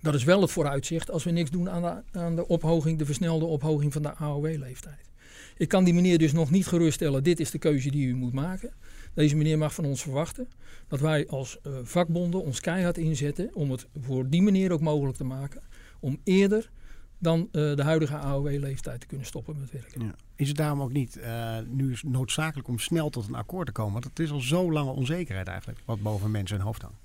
Dat 0.00 0.14
is 0.14 0.24
wel 0.24 0.40
het 0.40 0.50
vooruitzicht 0.50 1.10
als 1.10 1.24
we 1.24 1.30
niks 1.30 1.50
doen 1.50 1.70
aan 1.70 1.82
de, 1.82 2.18
aan 2.18 2.36
de 2.36 2.48
ophoging, 2.48 2.98
de 2.98 3.04
versnelde 3.04 3.44
ophoging 3.44 3.92
van 3.92 4.02
de 4.02 4.14
AOW-leeftijd. 4.14 5.10
Ik 5.56 5.68
kan 5.68 5.84
die 5.84 5.94
meneer 5.94 6.18
dus 6.18 6.32
nog 6.32 6.50
niet 6.50 6.66
geruststellen, 6.66 7.22
dit 7.22 7.40
is 7.40 7.50
de 7.50 7.58
keuze 7.58 7.90
die 7.90 8.06
u 8.06 8.14
moet 8.14 8.32
maken. 8.32 8.72
Deze 9.14 9.36
meneer 9.36 9.58
mag 9.58 9.74
van 9.74 9.84
ons 9.84 10.02
verwachten 10.02 10.48
dat 10.88 11.00
wij 11.00 11.26
als 11.28 11.58
uh, 11.66 11.72
vakbonden 11.82 12.42
ons 12.42 12.60
keihard 12.60 12.98
inzetten 12.98 13.50
om 13.54 13.70
het 13.70 13.86
voor 14.00 14.28
die 14.28 14.42
meneer 14.42 14.72
ook 14.72 14.80
mogelijk 14.80 15.16
te 15.16 15.24
maken 15.24 15.62
om 16.00 16.20
eerder 16.24 16.70
dan 17.18 17.38
uh, 17.40 17.76
de 17.76 17.82
huidige 17.82 18.16
AOW-leeftijd 18.16 19.00
te 19.00 19.06
kunnen 19.06 19.26
stoppen 19.26 19.56
met 19.60 19.70
werken. 19.70 20.04
Ja. 20.04 20.14
Is 20.36 20.48
het 20.48 20.56
daarom 20.56 20.82
ook 20.82 20.92
niet 20.92 21.16
uh, 21.16 21.58
nu 21.66 21.96
noodzakelijk 22.02 22.68
om 22.68 22.78
snel 22.78 23.10
tot 23.10 23.28
een 23.28 23.34
akkoord 23.34 23.66
te 23.66 23.72
komen? 23.72 23.92
Want 23.92 24.04
het 24.04 24.18
is 24.18 24.30
al 24.30 24.40
zo 24.40 24.72
lange 24.72 24.90
onzekerheid 24.90 25.48
eigenlijk, 25.48 25.80
wat 25.84 26.02
boven 26.02 26.30
mensen 26.30 26.56
hun 26.56 26.66
hoofd 26.66 26.82
hangt. 26.82 26.96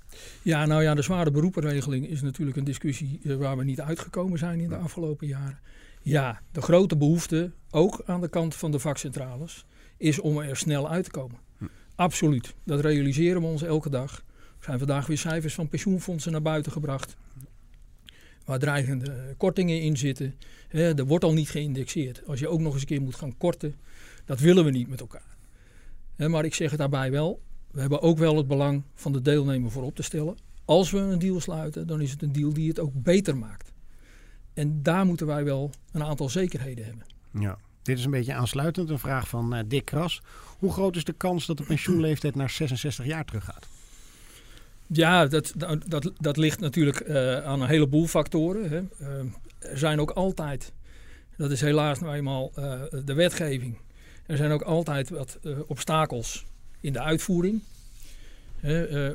Ja, 0.42 0.66
nou 0.66 0.82
ja, 0.82 0.94
de 0.94 1.02
zware 1.02 1.30
beroepenregeling 1.30 2.08
is 2.08 2.22
natuurlijk 2.22 2.56
een 2.56 2.64
discussie 2.64 3.20
waar 3.38 3.56
we 3.56 3.64
niet 3.64 3.80
uitgekomen 3.80 4.38
zijn 4.38 4.60
in 4.60 4.68
de 4.68 4.76
afgelopen 4.76 5.26
jaren. 5.26 5.58
Ja, 6.02 6.40
de 6.52 6.62
grote 6.62 6.96
behoefte, 6.96 7.52
ook 7.70 8.02
aan 8.06 8.20
de 8.20 8.28
kant 8.28 8.54
van 8.54 8.70
de 8.70 8.78
vakcentrales, 8.78 9.66
is 9.96 10.20
om 10.20 10.38
er 10.38 10.56
snel 10.56 10.90
uit 10.90 11.04
te 11.04 11.10
komen. 11.10 11.38
Absoluut. 11.94 12.54
Dat 12.64 12.80
realiseren 12.80 13.40
we 13.40 13.46
ons 13.46 13.62
elke 13.62 13.90
dag. 13.90 14.24
Er 14.58 14.64
zijn 14.64 14.78
vandaag 14.78 15.06
weer 15.06 15.18
cijfers 15.18 15.54
van 15.54 15.68
pensioenfondsen 15.68 16.32
naar 16.32 16.42
buiten 16.42 16.72
gebracht. 16.72 17.16
Waar 18.44 18.58
dreigende 18.58 19.34
kortingen 19.36 19.80
in 19.80 19.96
zitten. 19.96 20.34
er 20.68 21.06
wordt 21.06 21.24
al 21.24 21.32
niet 21.32 21.50
geïndexeerd. 21.50 22.22
Als 22.26 22.40
je 22.40 22.48
ook 22.48 22.60
nog 22.60 22.72
eens 22.72 22.80
een 22.80 22.88
keer 22.88 23.02
moet 23.02 23.14
gaan 23.14 23.36
korten, 23.36 23.74
dat 24.24 24.40
willen 24.40 24.64
we 24.64 24.70
niet 24.70 24.88
met 24.88 25.00
elkaar. 25.00 25.36
maar 26.16 26.44
ik 26.44 26.54
zeg 26.54 26.70
het 26.70 26.78
daarbij 26.78 27.10
wel. 27.10 27.42
We 27.70 27.80
hebben 27.80 28.02
ook 28.02 28.18
wel 28.18 28.36
het 28.36 28.46
belang 28.46 28.82
van 28.94 29.12
de 29.12 29.20
deelnemer 29.20 29.70
voorop 29.70 29.96
te 29.96 30.02
stellen. 30.02 30.36
Als 30.64 30.90
we 30.90 30.98
een 30.98 31.18
deal 31.18 31.40
sluiten, 31.40 31.86
dan 31.86 32.00
is 32.00 32.10
het 32.10 32.22
een 32.22 32.32
deal 32.32 32.52
die 32.52 32.68
het 32.68 32.78
ook 32.78 32.92
beter 32.94 33.36
maakt. 33.36 33.72
En 34.54 34.82
daar 34.82 35.06
moeten 35.06 35.26
wij 35.26 35.44
wel 35.44 35.70
een 35.92 36.04
aantal 36.04 36.28
zekerheden 36.28 36.84
hebben. 36.84 37.06
Ja. 37.30 37.58
Dit 37.82 37.98
is 37.98 38.04
een 38.04 38.10
beetje 38.10 38.34
aansluitend, 38.34 38.90
een 38.90 38.98
vraag 38.98 39.28
van 39.28 39.54
uh, 39.54 39.60
Dick 39.66 39.84
Kras. 39.84 40.22
Hoe 40.58 40.72
groot 40.72 40.96
is 40.96 41.04
de 41.04 41.12
kans 41.12 41.46
dat 41.46 41.56
de 41.56 41.64
pensioenleeftijd 41.64 42.34
naar 42.34 42.50
66 42.50 43.04
jaar 43.04 43.24
teruggaat? 43.24 43.68
Ja, 44.86 45.26
dat, 45.26 45.52
dat, 45.86 46.10
dat 46.20 46.36
ligt 46.36 46.60
natuurlijk 46.60 47.08
uh, 47.08 47.44
aan 47.44 47.60
een 47.60 47.68
heleboel 47.68 48.06
factoren. 48.06 48.70
Hè. 48.70 48.80
Uh, 49.00 49.08
er 49.58 49.78
zijn 49.78 50.00
ook 50.00 50.10
altijd, 50.10 50.72
dat 51.36 51.50
is 51.50 51.60
helaas 51.60 52.00
nou 52.00 52.14
eenmaal 52.14 52.52
de 53.04 53.14
wetgeving. 53.14 53.78
Er 54.26 54.36
zijn 54.36 54.50
ook 54.50 54.62
altijd 54.62 55.08
wat 55.08 55.38
obstakels 55.66 56.44
in 56.80 56.92
de 56.92 57.00
uitvoering. 57.00 57.60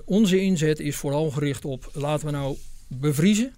onze 0.06 0.40
inzet 0.40 0.80
is 0.80 0.96
vooral 0.96 1.32
gericht 1.32 1.66
op 1.66 1.90
laten 1.94 2.26
we 2.26 2.32
nou 2.32 2.58
bevriezen. 2.88 3.54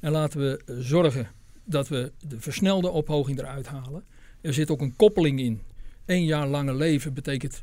En 0.00 0.12
laten 0.12 0.40
we 0.40 0.60
zorgen 0.80 1.28
dat 1.64 1.88
we 1.88 2.12
de 2.28 2.40
versnelde 2.40 2.90
ophoging 2.90 3.38
eruit 3.38 3.66
halen. 3.66 4.04
Er 4.40 4.54
zit 4.54 4.70
ook 4.70 4.80
een 4.80 4.96
koppeling 4.96 5.40
in. 5.40 5.62
Eén 6.06 6.24
jaar 6.24 6.46
langer 6.46 6.74
leven 6.74 7.14
betekent 7.14 7.62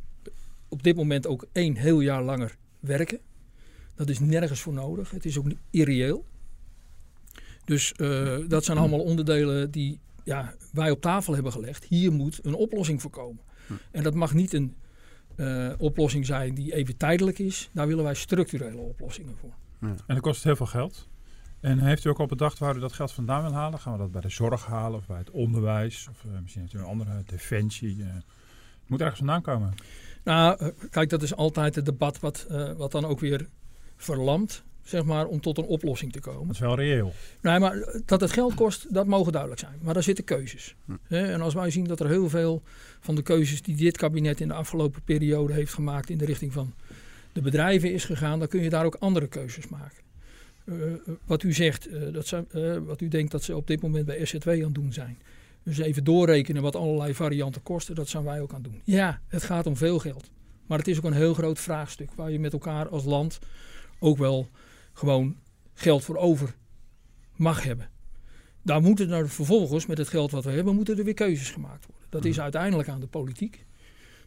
op 0.68 0.84
dit 0.84 0.96
moment 0.96 1.28
ook 1.28 1.46
één 1.52 1.76
heel 1.76 2.00
jaar 2.00 2.24
langer 2.24 2.56
werken. 2.80 3.20
Dat 4.00 4.10
is 4.10 4.20
nergens 4.20 4.62
voor 4.62 4.74
nodig. 4.74 5.12
Het 5.12 5.26
is 5.26 5.38
ook 5.38 5.46
irreëel. 5.70 6.26
Dus 7.66 7.94
uh, 7.98 8.38
dat 8.48 8.66
zijn 8.66 8.78
allemaal 8.78 9.00
onderdelen 9.00 9.72
die 9.72 10.00
ja, 10.24 10.54
wij 10.72 10.92
op 10.92 11.02
tafel 11.02 11.34
hebben 11.34 11.52
gelegd. 11.52 11.84
Hier 11.84 12.12
moet 12.12 12.40
een 12.46 12.54
oplossing 12.54 13.02
voor 13.02 13.12
komen. 13.12 13.44
Hm. 13.68 13.74
En 13.92 14.04
dat 14.04 14.14
mag 14.14 14.34
niet 14.34 14.54
een 14.54 14.76
uh, 15.36 15.74
oplossing 15.78 16.26
zijn 16.26 16.54
die 16.54 16.74
even 16.74 16.98
tijdelijk 16.98 17.40
is. 17.40 17.70
Daar 17.72 17.88
willen 17.88 18.04
wij 18.04 18.14
structurele 18.14 18.82
oplossingen 18.82 19.36
voor. 19.36 19.54
Ja. 19.82 19.88
En 19.88 20.16
dat 20.16 20.20
kost 20.20 20.44
heel 20.44 20.56
veel 20.56 20.66
geld. 20.66 21.08
En 21.60 21.80
heeft 21.80 22.06
u 22.06 22.10
ook 22.10 22.20
al 22.20 22.26
bedacht 22.26 22.60
waar 22.60 22.76
u 22.76 22.80
dat 22.80 22.94
geld 22.94 23.12
vandaan 23.12 23.42
wil 23.42 23.54
halen? 23.54 23.80
Gaan 23.80 23.94
we 23.94 24.00
dat 24.00 24.12
bij 24.12 24.22
de 24.22 24.30
zorg 24.30 24.66
halen 24.66 25.00
of 25.00 25.08
bij 25.08 25.18
het 25.18 25.32
onderwijs? 25.32 26.08
Of 26.10 26.24
uh, 26.24 26.40
misschien 26.42 26.62
heeft 26.62 26.74
u 26.74 26.78
een 26.78 26.86
andere 26.86 27.24
defensie? 27.26 27.98
Uh, 27.98 28.06
het 28.14 28.98
moet 28.98 29.00
ergens 29.00 29.20
vandaan 29.20 29.42
komen. 29.42 29.74
Nou, 30.24 30.58
eh, 30.60 30.68
kijk, 30.90 31.10
dat 31.10 31.22
is 31.22 31.36
altijd 31.36 31.76
het 31.76 31.86
debat 31.86 32.20
wat, 32.20 32.48
uh, 32.52 32.72
wat 32.72 32.92
dan 32.92 33.06
ook 33.06 33.20
weer 33.20 33.48
verlamt, 34.00 34.64
zeg 34.82 35.04
maar, 35.04 35.26
om 35.26 35.42
tot 35.42 35.58
een 35.58 35.66
oplossing 35.66 36.12
te 36.12 36.20
komen. 36.20 36.46
Dat 36.46 36.56
is 36.56 36.60
wel 36.60 36.76
reëel. 36.76 37.14
Nee, 37.42 37.60
maar 37.60 38.02
dat 38.06 38.22
het 38.22 38.32
geld 38.32 38.54
kost, 38.54 38.94
dat 38.94 39.08
mogen 39.08 39.32
duidelijk 39.32 39.62
zijn. 39.62 39.80
Maar 39.82 39.94
daar 39.94 40.04
zitten 40.04 40.24
keuzes. 40.24 40.76
Hm. 40.86 40.94
En 41.08 41.42
als 41.42 41.54
wij 41.54 41.70
zien 41.70 41.84
dat 41.84 42.00
er 42.00 42.08
heel 42.08 42.30
veel 42.30 42.62
van 43.00 43.16
de 43.16 43.22
keuzes 43.22 43.62
die 43.62 43.76
dit 43.76 43.98
kabinet 43.98 44.42
in 44.42 44.48
de 44.48 44.54
afgelopen 44.54 45.02
periode 45.02 45.54
heeft 45.54 45.74
gemaakt 45.74 46.10
in 46.10 46.18
de 46.18 46.26
richting 46.26 46.54
van 46.54 46.74
de 47.34 47.42
bedrijven 47.42 47.94
is 47.94 48.06
gegaan, 48.06 48.40
dan 48.40 48.48
kun 48.48 48.62
je 48.62 48.70
daar 48.70 48.86
ook 48.86 48.96
andere 48.96 49.28
keuzes 49.28 49.68
maken. 49.68 49.98
Uh, 50.66 50.94
wat 51.26 51.44
u 51.44 51.54
zegt, 51.54 51.90
uh, 51.90 52.14
dat 52.14 52.28
ze, 52.28 52.46
uh, 52.56 52.88
wat 52.88 53.02
u 53.02 53.08
denkt 53.08 53.32
dat 53.32 53.44
ze 53.44 53.56
op 53.56 53.68
dit 53.68 53.82
moment 53.82 54.06
bij 54.06 54.26
SZW 54.26 54.50
aan 54.50 54.60
het 54.60 54.74
doen 54.74 54.94
zijn. 54.94 55.18
Dus 55.64 55.78
even 55.78 56.04
doorrekenen 56.04 56.62
wat 56.62 56.76
allerlei 56.76 57.14
varianten 57.14 57.64
kosten, 57.64 57.96
dat 57.96 58.08
zijn 58.08 58.24
wij 58.24 58.42
ook 58.42 58.54
aan 58.54 58.62
het 58.62 58.72
doen. 58.72 58.82
Ja, 58.84 59.22
het 59.28 59.44
gaat 59.44 59.66
om 59.66 59.78
veel 59.78 60.00
geld. 60.00 60.32
Maar 60.68 60.78
het 60.78 60.88
is 60.88 60.98
ook 60.98 61.04
een 61.04 61.14
heel 61.14 61.34
groot 61.34 61.60
vraagstuk 61.60 62.10
waar 62.16 62.32
je 62.32 62.40
met 62.40 62.54
elkaar 62.54 62.90
als 62.90 63.04
land 63.04 63.40
ook 64.00 64.18
wel 64.18 64.50
gewoon 64.94 65.38
geld 65.74 66.04
voor 66.04 66.16
over 66.16 66.56
mag 67.36 67.64
hebben. 67.64 67.90
Daar 68.62 68.82
moeten 68.82 69.12
er 69.12 69.30
vervolgens 69.30 69.86
met 69.86 69.98
het 69.98 70.08
geld 70.08 70.32
wat 70.32 70.44
we 70.44 70.52
hebben, 70.52 70.76
moeten 70.76 70.98
er 70.98 71.04
weer 71.04 71.14
keuzes 71.14 71.52
gemaakt 71.52 71.86
worden. 71.86 72.08
Dat 72.10 72.26
is 72.26 72.40
uiteindelijk 72.40 72.90
aan 72.90 73.00
de 73.00 73.08
politiek. 73.08 73.66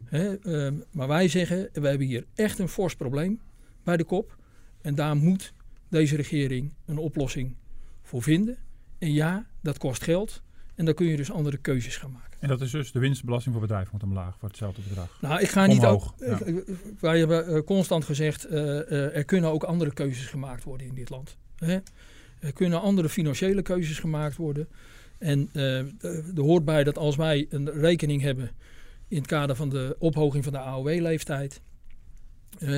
Hè, 0.05 0.37
ehm, 0.37 0.75
maar 0.91 1.09
wij 1.09 1.29
zeggen, 1.29 1.69
we 1.73 1.89
hebben 1.89 2.07
hier 2.07 2.27
echt 2.35 2.59
een 2.59 2.69
fors 2.69 2.95
probleem 2.95 3.41
bij 3.83 3.97
de 3.97 4.05
kop. 4.05 4.37
En 4.81 4.95
daar 4.95 5.17
moet 5.17 5.53
deze 5.89 6.17
regering 6.17 6.73
een 6.85 6.99
oplossing 6.99 7.55
voor 8.03 8.23
vinden. 8.23 8.59
En 8.99 9.13
ja, 9.13 9.47
dat 9.61 9.79
kost 9.79 10.03
geld. 10.03 10.43
En 10.83 10.89
dan 10.89 10.97
kun 10.97 11.07
je 11.07 11.17
dus 11.17 11.33
andere 11.33 11.57
keuzes 11.57 11.97
gaan 11.97 12.11
maken. 12.13 12.37
En 12.41 12.49
dat 12.49 12.61
is 12.61 12.71
dus 12.71 12.93
de 12.93 12.99
winstbelasting 12.99 13.55
voor 13.55 13.63
bedrijven 13.63 13.91
moet 13.93 14.03
omlaag 14.03 14.37
voor 14.39 14.49
hetzelfde 14.49 14.83
bedrag. 14.89 15.19
Nou, 15.21 15.41
ik 15.41 15.49
ga 15.49 15.67
niet 15.67 15.79
Omhoog, 15.79 16.15
ook. 16.21 16.39
ja. 16.47 16.63
Wij 17.01 17.19
hebben 17.19 17.47
eh, 17.47 17.63
constant 17.65 18.05
gezegd, 18.05 18.45
eh, 18.45 18.81
eh, 18.81 19.17
er 19.17 19.25
kunnen 19.25 19.51
ook 19.51 19.63
andere 19.63 19.93
keuzes 19.93 20.27
gemaakt 20.27 20.65
worden 20.65 20.87
in 20.87 20.95
dit 20.95 21.11
land. 21.11 21.37
Hè? 21.57 21.79
Er 22.41 22.53
kunnen 22.53 22.81
andere 22.81 23.09
financiële 23.09 23.63
keuzes 23.63 23.99
gemaakt 23.99 24.37
worden. 24.37 24.69
En 25.19 25.49
er 25.53 26.41
hoort 26.41 26.65
bij 26.65 26.85
dat 26.85 26.99
als 26.99 27.17
wij 27.17 27.47
een 27.51 27.71
rekening 27.71 28.23
hebben 28.23 28.51
in 29.09 29.17
het 29.17 29.27
kader 29.27 29.57
van 29.57 29.69
de 29.69 29.97
ophoging 29.99 30.45
van 30.45 30.53
de 30.53 30.59
AOW-leeftijd. 30.59 31.61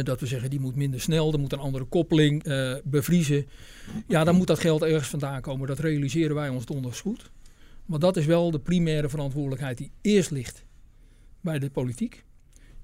dat 0.03 0.21
we 0.21 0.27
zeggen 0.27 0.51
die 0.51 0.61
moet 0.61 0.77
minder 0.77 1.01
snel, 1.01 1.33
er 1.33 1.39
moet 1.39 1.53
een 1.53 1.59
andere 1.59 1.85
koppeling 1.85 2.43
bevriezen. 2.85 3.47
Ja, 4.09 4.25
dan 4.25 4.37
moet 4.37 4.47
dat 4.47 4.59
geld 4.59 4.83
ergens 4.83 5.09
vandaan 5.09 5.41
komen. 5.41 5.67
Dat 5.67 5.79
realiseren 5.79 6.35
wij 6.35 6.49
ons 6.49 6.65
donders 6.65 7.01
goed. 7.01 7.31
Maar 7.87 7.99
dat 7.99 8.17
is 8.17 8.27
wel 8.27 8.51
de 8.51 8.61
primaire 8.61 9.09
verantwoordelijkheid 9.09 9.79
die 9.79 9.91
eerst 10.01 10.31
ligt 10.31 10.65
bij 11.41 11.59
de 11.59 11.71
politiek. 11.71 12.25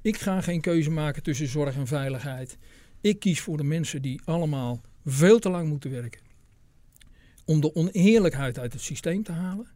Ik 0.02 0.16
ga 0.16 0.40
geen 0.40 0.60
keuze 0.60 0.90
maken 0.90 1.22
tussen 1.22 1.46
zorg 1.46 1.76
en 1.76 1.86
veiligheid. 1.86 2.58
Ik 3.00 3.18
kies 3.18 3.40
voor 3.40 3.56
de 3.56 3.64
mensen 3.64 4.02
die 4.02 4.20
allemaal 4.24 4.80
veel 5.04 5.38
te 5.38 5.50
lang 5.50 5.68
moeten 5.68 5.90
werken. 5.90 6.20
Om 7.44 7.60
de 7.60 7.74
oneerlijkheid 7.74 8.58
uit 8.58 8.72
het 8.72 8.82
systeem 8.82 9.22
te 9.22 9.32
halen. 9.32 9.66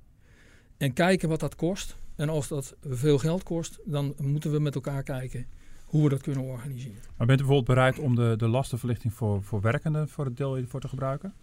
En 0.77 0.93
kijken 0.93 1.29
wat 1.29 1.41
dat 1.41 1.55
kost. 1.55 1.97
En 2.17 2.29
als 2.29 2.49
dat 2.49 2.77
veel 2.83 3.19
geld 3.19 3.43
kost, 3.43 3.79
dan 3.85 4.15
moeten 4.19 4.53
we 4.53 4.59
met 4.59 4.75
elkaar 4.75 5.03
kijken 5.03 5.47
hoe 5.85 6.03
we 6.03 6.09
dat 6.09 6.23
kunnen 6.23 6.43
organiseren. 6.43 7.03
Maar 7.17 7.27
bent 7.27 7.41
u 7.41 7.45
bijvoorbeeld 7.45 7.77
bereid 7.77 7.99
om 7.99 8.15
de, 8.15 8.35
de 8.37 8.49
lastenverlichting 8.49 9.13
voor, 9.13 9.43
voor 9.43 9.61
werkenden 9.61 10.09
voor 10.09 10.25
het 10.25 10.37
deel 10.37 10.57
hiervoor 10.57 10.81
te 10.81 10.89
gebruiken? 10.89 11.35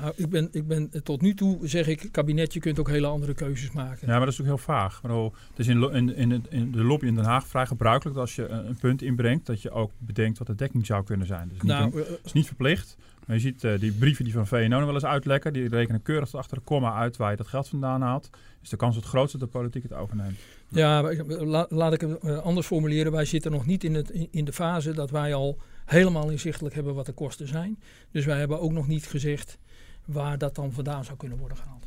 Nou, 0.00 0.12
ik 0.16 0.28
ben, 0.30 0.48
ik 0.52 0.66
ben 0.66 0.90
tot 1.02 1.20
nu 1.20 1.34
toe 1.34 1.58
zeg 1.68 1.86
ik, 1.86 2.08
kabinet, 2.12 2.52
je 2.52 2.60
kunt 2.60 2.78
ook 2.78 2.88
hele 2.88 3.06
andere 3.06 3.34
keuzes 3.34 3.70
maken. 3.72 4.06
Ja, 4.06 4.16
maar 4.16 4.20
dat 4.24 4.28
is 4.34 4.40
ook 4.40 4.46
heel 4.46 4.58
vaag. 4.58 5.00
Het 5.02 5.32
is 5.56 5.66
in, 5.66 5.82
in, 5.92 6.14
in, 6.16 6.30
het- 6.30 6.46
in 6.50 6.72
de 6.72 6.84
lobby 6.84 7.06
in 7.06 7.14
Den 7.14 7.24
Haag 7.24 7.46
vrij 7.46 7.66
gebruikelijk 7.66 8.16
dat 8.16 8.24
als 8.26 8.34
je 8.36 8.48
een, 8.48 8.66
een 8.66 8.76
punt 8.76 9.02
inbrengt, 9.02 9.46
dat 9.46 9.62
je 9.62 9.70
ook 9.70 9.90
bedenkt 9.98 10.38
wat 10.38 10.46
de 10.46 10.54
dekking 10.54 10.86
zou 10.86 11.04
kunnen 11.04 11.26
zijn. 11.26 11.48
Dus 11.48 11.58
niet 11.60 11.70
nou, 11.72 12.00
eh, 12.02 12.10
is 12.24 12.32
niet 12.32 12.46
verplicht. 12.46 12.96
Maar 13.26 13.36
je 13.36 13.42
ziet 13.42 13.64
eh, 13.64 13.78
die 13.78 13.92
brieven 13.92 14.24
die 14.24 14.32
van 14.32 14.46
VNO 14.46 14.68
nog 14.76 14.84
wel 14.84 14.94
eens 14.94 15.04
uitlekken. 15.04 15.52
Die 15.52 15.68
rekenen 15.68 16.02
keurig 16.02 16.34
achter 16.34 16.56
de 16.56 16.62
komma 16.64 16.94
uit 16.94 17.16
waar 17.16 17.30
je 17.30 17.36
dat 17.36 17.46
geld 17.46 17.68
vandaan 17.68 18.02
haalt. 18.02 18.30
Is 18.62 18.68
de 18.68 18.76
kans 18.76 18.96
het 18.96 19.04
grootste 19.04 19.38
dat 19.38 19.52
de 19.52 19.58
politiek 19.58 19.82
het 19.82 19.92
overneemt. 19.92 20.38
Ja, 20.68 21.12
la- 21.26 21.66
laat 21.68 21.92
ik 21.92 22.00
het 22.00 22.18
eh, 22.18 22.38
anders 22.38 22.66
formuleren. 22.66 23.12
Wij 23.12 23.24
zitten 23.24 23.50
nog 23.50 23.66
niet 23.66 23.84
in, 23.84 23.94
het, 23.94 24.10
in 24.30 24.44
de 24.44 24.52
fase 24.52 24.92
dat 24.92 25.10
wij 25.10 25.34
al 25.34 25.58
helemaal 25.84 26.30
inzichtelijk 26.30 26.74
hebben 26.74 26.94
wat 26.94 27.06
de 27.06 27.12
kosten 27.12 27.48
zijn. 27.48 27.78
Dus 28.10 28.24
wij 28.24 28.38
hebben 28.38 28.60
ook 28.60 28.72
nog 28.72 28.86
niet 28.86 29.06
gezegd 29.06 29.58
waar 30.06 30.38
dat 30.38 30.54
dan 30.54 30.72
vandaan 30.72 31.04
zou 31.04 31.16
kunnen 31.16 31.38
worden 31.38 31.56
gehaald. 31.56 31.86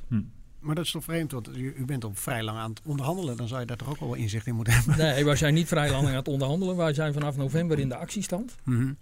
Maar 0.60 0.76
dat 0.76 0.86
is 0.86 0.92
toch 0.92 1.04
vreemd, 1.04 1.32
want 1.32 1.58
u, 1.58 1.74
u 1.78 1.86
bent 1.86 2.04
al 2.04 2.12
vrij 2.14 2.44
lang 2.44 2.58
aan 2.58 2.70
het 2.70 2.82
onderhandelen. 2.86 3.38
Dan 3.38 3.48
zou 3.48 3.60
je 3.60 3.66
daar 3.66 3.78
toch 3.78 3.90
ook 3.90 4.00
wel 4.00 4.14
inzicht 4.14 4.48
in 4.48 4.56
moeten 4.56 4.74
hebben. 4.74 4.98
Nee, 4.98 5.26
wij 5.26 5.36
zijn 5.36 5.54
niet 5.54 5.68
vrij 5.68 5.92
lang 5.96 6.08
aan 6.08 6.14
het 6.14 6.28
onderhandelen. 6.28 6.76
Wij 6.76 6.94
zijn 6.94 7.14
vanaf 7.14 7.38
november 7.38 7.80
in 7.80 7.90
de 7.90 7.96
actiestand. 7.96 8.56
Mhm. 8.64 8.94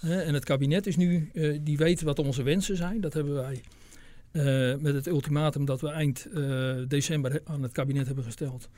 Hè, 0.00 0.20
en 0.20 0.34
het 0.34 0.44
kabinet 0.44 0.86
is 0.86 0.96
nu, 0.96 1.30
eh, 1.34 1.58
die 1.62 1.76
weet 1.76 2.02
wat 2.02 2.18
onze 2.18 2.42
wensen 2.42 2.76
zijn. 2.76 3.00
Dat 3.00 3.12
hebben 3.12 3.34
wij 3.34 3.62
eh, 4.30 4.80
met 4.80 4.94
het 4.94 5.06
ultimatum 5.06 5.64
dat 5.64 5.80
we 5.80 5.88
eind 5.88 6.26
eh, 6.34 6.74
december 6.88 7.40
aan 7.44 7.62
het 7.62 7.72
kabinet 7.72 8.06
hebben 8.06 8.24
gesteld. 8.24 8.68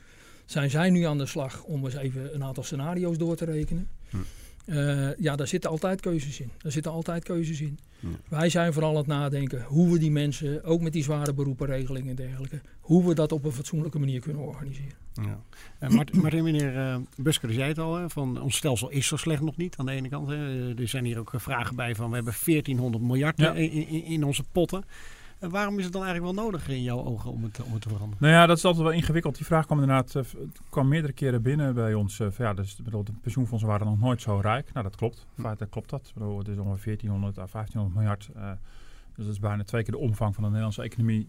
Zijn 0.44 0.70
zij 0.70 0.90
nu 0.90 1.03
aan 1.03 1.18
de 1.18 1.27
slag 1.27 1.62
om 1.62 1.85
eens 1.85 1.94
even 1.94 2.35
een 2.35 2.44
aantal 2.44 2.62
scenario's 2.62 3.18
door 3.18 3.37
te 3.37 3.44
rekenen? 3.44 3.88
Hm. 4.11 4.16
Eh, 4.66 5.16
ja, 5.18 5.37
daar 5.37 5.46
zitten 5.46 5.70
altijd 5.70 6.00
keuzes 6.00 6.40
in. 6.40 6.50
Daar 6.59 6.72
zitten 6.72 6.92
altijd 6.92 7.24
keuzes 7.24 7.61
in. 7.61 7.79
Ja. 8.00 8.09
Wij 8.29 8.48
zijn 8.48 8.72
vooral 8.72 8.90
aan 8.90 8.96
het 8.96 9.07
nadenken 9.07 9.62
hoe 9.62 9.92
we 9.92 9.98
die 9.98 10.11
mensen, 10.11 10.64
ook 10.64 10.81
met 10.81 10.92
die 10.92 11.02
zware 11.02 11.35
beroepenregelingen 11.35 12.11
en 12.11 12.16
dergelijke, 12.16 12.61
hoe 12.81 13.07
we 13.09 13.14
dat 13.14 13.33
op 13.33 13.44
een 13.44 13.52
fatsoenlijke 13.52 13.98
manier 13.98 14.20
kunnen 14.20 14.42
organiseren. 14.42 14.92
Ja. 15.12 15.40
Uh, 15.81 15.88
Martin, 15.90 16.20
Martin, 16.22 16.44
meneer 16.44 16.74
uh, 16.74 16.96
Busker, 17.16 17.52
zei 17.52 17.68
het 17.68 17.79
al, 17.79 17.94
hè, 17.94 18.11
van 18.11 18.40
ons 18.42 18.57
stelsel 18.57 18.90
is 18.90 19.07
zo 19.07 19.16
slecht 19.16 19.42
nog 19.42 19.57
niet 19.57 19.76
aan 19.76 19.87
de 19.87 19.92
ene 19.92 20.09
kant. 20.09 20.29
Hè. 20.29 20.74
Er 20.81 20.88
zijn 20.88 21.05
hier 21.05 21.18
ook 21.18 21.33
vragen 21.37 21.76
bij 21.76 21.94
van 21.94 22.09
we 22.09 22.14
hebben 22.14 22.35
1400 22.44 23.05
miljard 23.05 23.38
Ja. 23.38 23.55
in, 23.55 23.70
in, 23.70 24.05
in 24.05 24.24
onze 24.24 24.42
potten. 24.52 24.85
En 25.38 25.51
waarom 25.51 25.79
is 25.79 25.85
het 25.85 25.92
dan 25.92 26.05
eigenlijk 26.05 26.35
wel 26.35 26.44
nodig 26.44 26.68
in 26.68 26.83
jouw 26.83 27.05
ogen 27.05 27.31
om 27.31 27.42
het, 27.42 27.62
om 27.62 27.72
het 27.72 27.83
te 27.83 27.88
veranderen? 27.88 28.16
Nou 28.25 28.33
ja, 28.35 28.46
dat 28.46 28.57
is 28.57 28.64
altijd 28.64 28.85
wel 28.85 28.92
ingewikkeld. 28.92 29.37
Die 29.37 29.46
vraag 29.46 29.66
kwam 29.66 29.81
inderdaad 29.81 30.14
eh, 30.14 30.22
kwam 30.70 30.88
meerdere 30.88 31.12
keren 31.12 31.42
binnen 31.42 31.75
bij 31.75 31.94
ons. 31.94 32.20
eh, 32.20 32.29
ja, 32.38 32.55
dus, 32.55 32.77
bedoel, 32.77 33.05
de 33.05 33.12
pensioenfondsen 33.22 33.68
waren 33.68 33.87
nog 33.87 33.99
nooit 33.99 34.22
zo 34.22 34.38
rijk. 34.38 34.72
Nou, 34.72 34.85
dat 34.85 34.96
klopt. 34.96 35.27
Hm. 35.35 35.40
Feitelijk 35.40 35.72
klopt 35.72 35.90
dat. 35.90 36.11
Bedoel, 36.14 36.38
het 36.38 36.49
is 36.49 36.57
ongeveer 36.59 36.96
1400 36.96 37.38
à 37.38 37.46
1500 37.53 37.94
miljard. 37.94 38.29
eh, 38.35 38.51
dus 39.14 39.25
dat 39.25 39.35
is 39.35 39.40
bijna 39.40 39.64
twee 39.64 39.83
keer 39.83 39.92
de 39.92 39.99
omvang 39.99 40.33
van 40.35 40.42
de 40.42 40.49
Nederlandse 40.49 40.83
economie. 40.83 41.29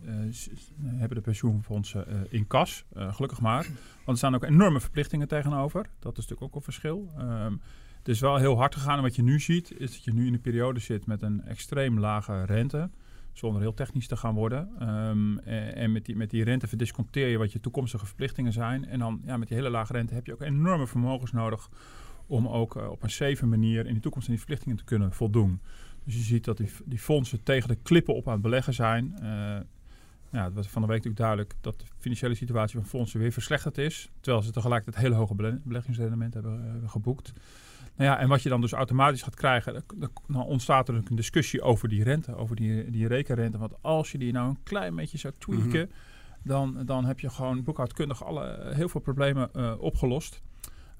hebben 0.86 1.18
de 1.18 1.24
pensioenfondsen 1.24 2.06
in 2.30 2.48
kas. 2.48 2.86
Gelukkig 2.96 3.42
maar. 3.42 3.64
Want 3.64 4.08
er 4.08 4.18
staan 4.18 4.36
ook 4.36 4.44
enorme 4.44 4.80
verplichtingen 4.80 5.28
tegenover. 5.28 5.82
Dat 6.00 6.12
is 6.12 6.18
natuurlijk 6.18 6.42
ook 6.44 6.56
een 6.56 6.62
verschil. 6.62 7.10
Ehm, 7.18 7.52
het 7.98 8.08
is 8.08 8.20
wel 8.20 8.38
heel 8.38 8.58
hard 8.58 8.76
gegaan. 8.76 8.98
En 8.98 9.04
wat 9.04 9.16
je 9.16 9.24
nu 9.24 9.40
ziet, 9.40 9.80
is 9.80 9.92
dat 9.92 10.04
je 10.04 10.14
nu 10.14 10.28
in 10.28 10.34
een 10.34 10.42
periode 10.42 10.80
zit 10.80 11.06
met 11.06 11.22
een 11.22 11.42
extreem 11.46 12.00
lage 12.00 12.44
rente. 12.46 12.90
Zonder 13.38 13.62
heel 13.62 13.74
technisch 13.74 14.08
te 14.08 14.18
gaan 14.18 14.36
worden. 14.36 14.70
Ehm, 14.80 15.38
en 15.38 15.76
en 15.76 15.92
met, 15.92 16.06
die, 16.06 16.16
met 16.16 16.30
die 16.30 16.44
rente 16.44 16.68
verdisconteer 16.68 17.28
je 17.28 17.38
wat 17.38 17.52
je 17.52 17.60
toekomstige 17.60 18.06
verplichtingen 18.06 18.54
zijn. 18.54 18.86
En 18.86 19.00
dan 19.00 19.22
ja, 19.26 19.38
met 19.38 19.48
die 19.48 19.58
hele 19.58 19.70
lage 19.70 19.94
rente 19.94 20.14
heb 20.14 20.26
je 20.26 20.34
ook 20.34 20.42
enorme 20.42 20.88
vermogens 20.88 21.32
nodig. 21.32 21.70
Om 22.28 22.48
ook 22.48 22.76
eh, 22.76 22.90
op 22.90 23.04
een 23.04 23.10
safe 23.10 23.46
manier 23.46 23.86
in 23.86 23.94
de 23.94 24.00
toekomst 24.00 24.28
aan 24.28 24.34
die 24.34 24.44
verplichtingen 24.44 24.78
te 24.78 24.84
kunnen 24.84 25.12
voldoen. 25.14 25.62
Dus 26.04 26.14
je 26.14 26.22
ziet 26.22 26.46
dat 26.46 26.58
die, 26.58 26.70
die 26.86 27.00
fondsen 27.00 27.44
tegen 27.44 27.68
de 27.68 27.78
klippen 27.84 28.16
op 28.16 28.28
aan 28.28 28.34
het 28.34 28.42
beleggen 28.42 28.74
zijn. 28.74 29.14
Eh, 29.16 29.60
ja, 30.32 30.44
het 30.44 30.54
was 30.54 30.68
van 30.68 30.82
de 30.82 30.88
week 30.88 30.98
natuurlijk 31.04 31.24
duidelijk 31.24 31.54
dat 31.62 31.80
de 31.80 31.86
financiële 31.98 32.36
situatie 32.36 32.80
van 32.80 32.88
fondsen 32.90 33.20
weer 33.20 33.32
verslechterd 33.32 33.78
is. 33.78 34.10
Terwijl 34.20 34.44
ze 34.44 34.52
tegelijkertijd 34.52 35.04
hele 35.04 35.16
hoge 35.16 35.36
bele- 35.36 35.62
beleggingsrendementen 35.64 36.42
hebben, 36.42 36.66
eh, 36.66 36.72
hebben 36.72 36.90
geboekt. 36.90 37.34
Nou 37.98 38.10
ja, 38.10 38.20
en 38.20 38.28
wat 38.28 38.44
je 38.44 38.50
dan 38.50 38.62
dus 38.62 38.72
automatisch 38.72 39.22
gaat 39.22 39.36
krijgen, 39.36 39.84
dan 40.28 40.44
ontstaat 40.46 40.88
er 40.88 40.96
een 40.96 41.16
discussie 41.16 41.62
over 41.62 41.90
die 41.90 42.04
rente, 42.04 42.36
over 42.36 42.56
die, 42.56 42.92
die 42.92 43.08
rekenrente. 43.08 43.58
Want 43.58 43.74
als 43.82 44.12
je 44.12 44.18
die 44.18 44.32
nou 44.32 44.50
een 44.50 44.64
klein 44.64 44.96
beetje 44.96 45.18
zou 45.18 45.34
tweaken, 45.38 45.90
mhm. 45.90 45.90
dan, 46.44 46.86
dan 46.86 47.06
heb 47.06 47.20
je 47.20 47.30
gewoon 47.30 47.64
boekhoudkundig 47.64 48.24
alle, 48.24 48.72
heel 48.74 48.90
veel 48.90 49.02
problemen 49.02 49.54
eh, 49.54 49.74
opgelost. 49.80 50.42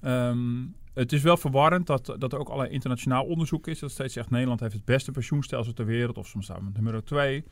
Ehm, 0.00 0.64
het 0.94 1.12
is 1.12 1.22
wel 1.22 1.36
verwarrend 1.36 1.86
dat, 1.86 2.14
dat 2.18 2.32
er 2.32 2.38
ook 2.38 2.48
allerlei 2.48 2.74
internationaal 2.74 3.24
onderzoek 3.24 3.66
is. 3.66 3.78
Dat 3.78 3.90
steeds 3.90 4.14
zegt 4.14 4.30
Nederland 4.30 4.60
heeft 4.60 4.72
het 4.72 4.84
beste 4.84 5.10
pensioenstelsel 5.10 5.72
ter 5.72 5.86
wereld, 5.86 6.18
of 6.18 6.26
soms 6.26 6.44
staan 6.44 6.72
we 6.72 6.80
nummer 6.80 7.04
2. 7.04 7.44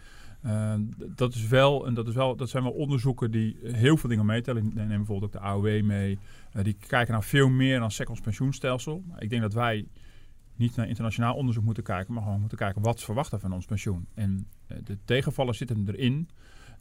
Ehm, 0.46 0.80
dat, 0.96 1.34
is 1.34 1.46
wel, 1.46 1.86
en 1.86 1.94
dat, 1.94 2.08
is 2.08 2.14
wel, 2.14 2.36
dat 2.36 2.48
zijn 2.48 2.62
wel 2.62 2.72
onderzoeken 2.72 3.30
die 3.30 3.56
heel 3.62 3.96
veel 3.96 4.08
dingen 4.08 4.26
meetellen. 4.26 4.70
Neem 4.74 4.88
bijvoorbeeld 4.88 5.24
ook 5.24 5.42
de 5.42 5.48
AOW 5.48 5.82
mee. 5.82 6.18
Eh, 6.52 6.64
die 6.64 6.76
kijken 6.86 7.12
naar 7.12 7.24
veel 7.24 7.48
meer 7.48 7.78
dan 7.78 7.90
pensioenstelsel. 8.22 9.04
Ik 9.18 9.30
denk 9.30 9.42
dat 9.42 9.54
wij 9.54 9.86
niet 10.56 10.76
naar 10.76 10.88
internationaal 10.88 11.34
onderzoek 11.34 11.64
moeten 11.64 11.82
kijken, 11.82 12.14
maar 12.14 12.22
gewoon 12.22 12.40
moeten 12.40 12.58
kijken 12.58 12.82
wat 12.82 13.02
verwachten 13.02 13.40
van 13.40 13.52
ons 13.52 13.64
pensioen. 13.64 14.06
En 14.14 14.46
eh, 14.66 14.76
de 14.84 14.98
tegenvallen 15.04 15.54
zitten 15.54 15.84
erin 15.88 16.28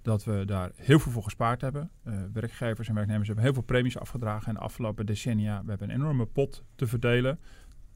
dat 0.01 0.23
we 0.23 0.43
daar 0.45 0.71
heel 0.75 0.99
veel 0.99 1.11
voor 1.11 1.23
gespaard 1.23 1.61
hebben. 1.61 1.89
Eh, 2.03 2.13
werkgevers 2.33 2.87
en 2.87 2.95
werknemers 2.95 3.27
hebben 3.27 3.45
heel 3.45 3.53
veel 3.53 3.63
premies 3.63 3.97
afgedragen 3.97 4.47
in 4.47 4.53
de 4.53 4.59
afgelopen 4.59 5.05
decennia. 5.05 5.61
We 5.63 5.69
hebben 5.69 5.89
een 5.89 5.95
enorme 5.95 6.25
pot 6.25 6.63
te 6.75 6.87
verdelen. 6.87 7.39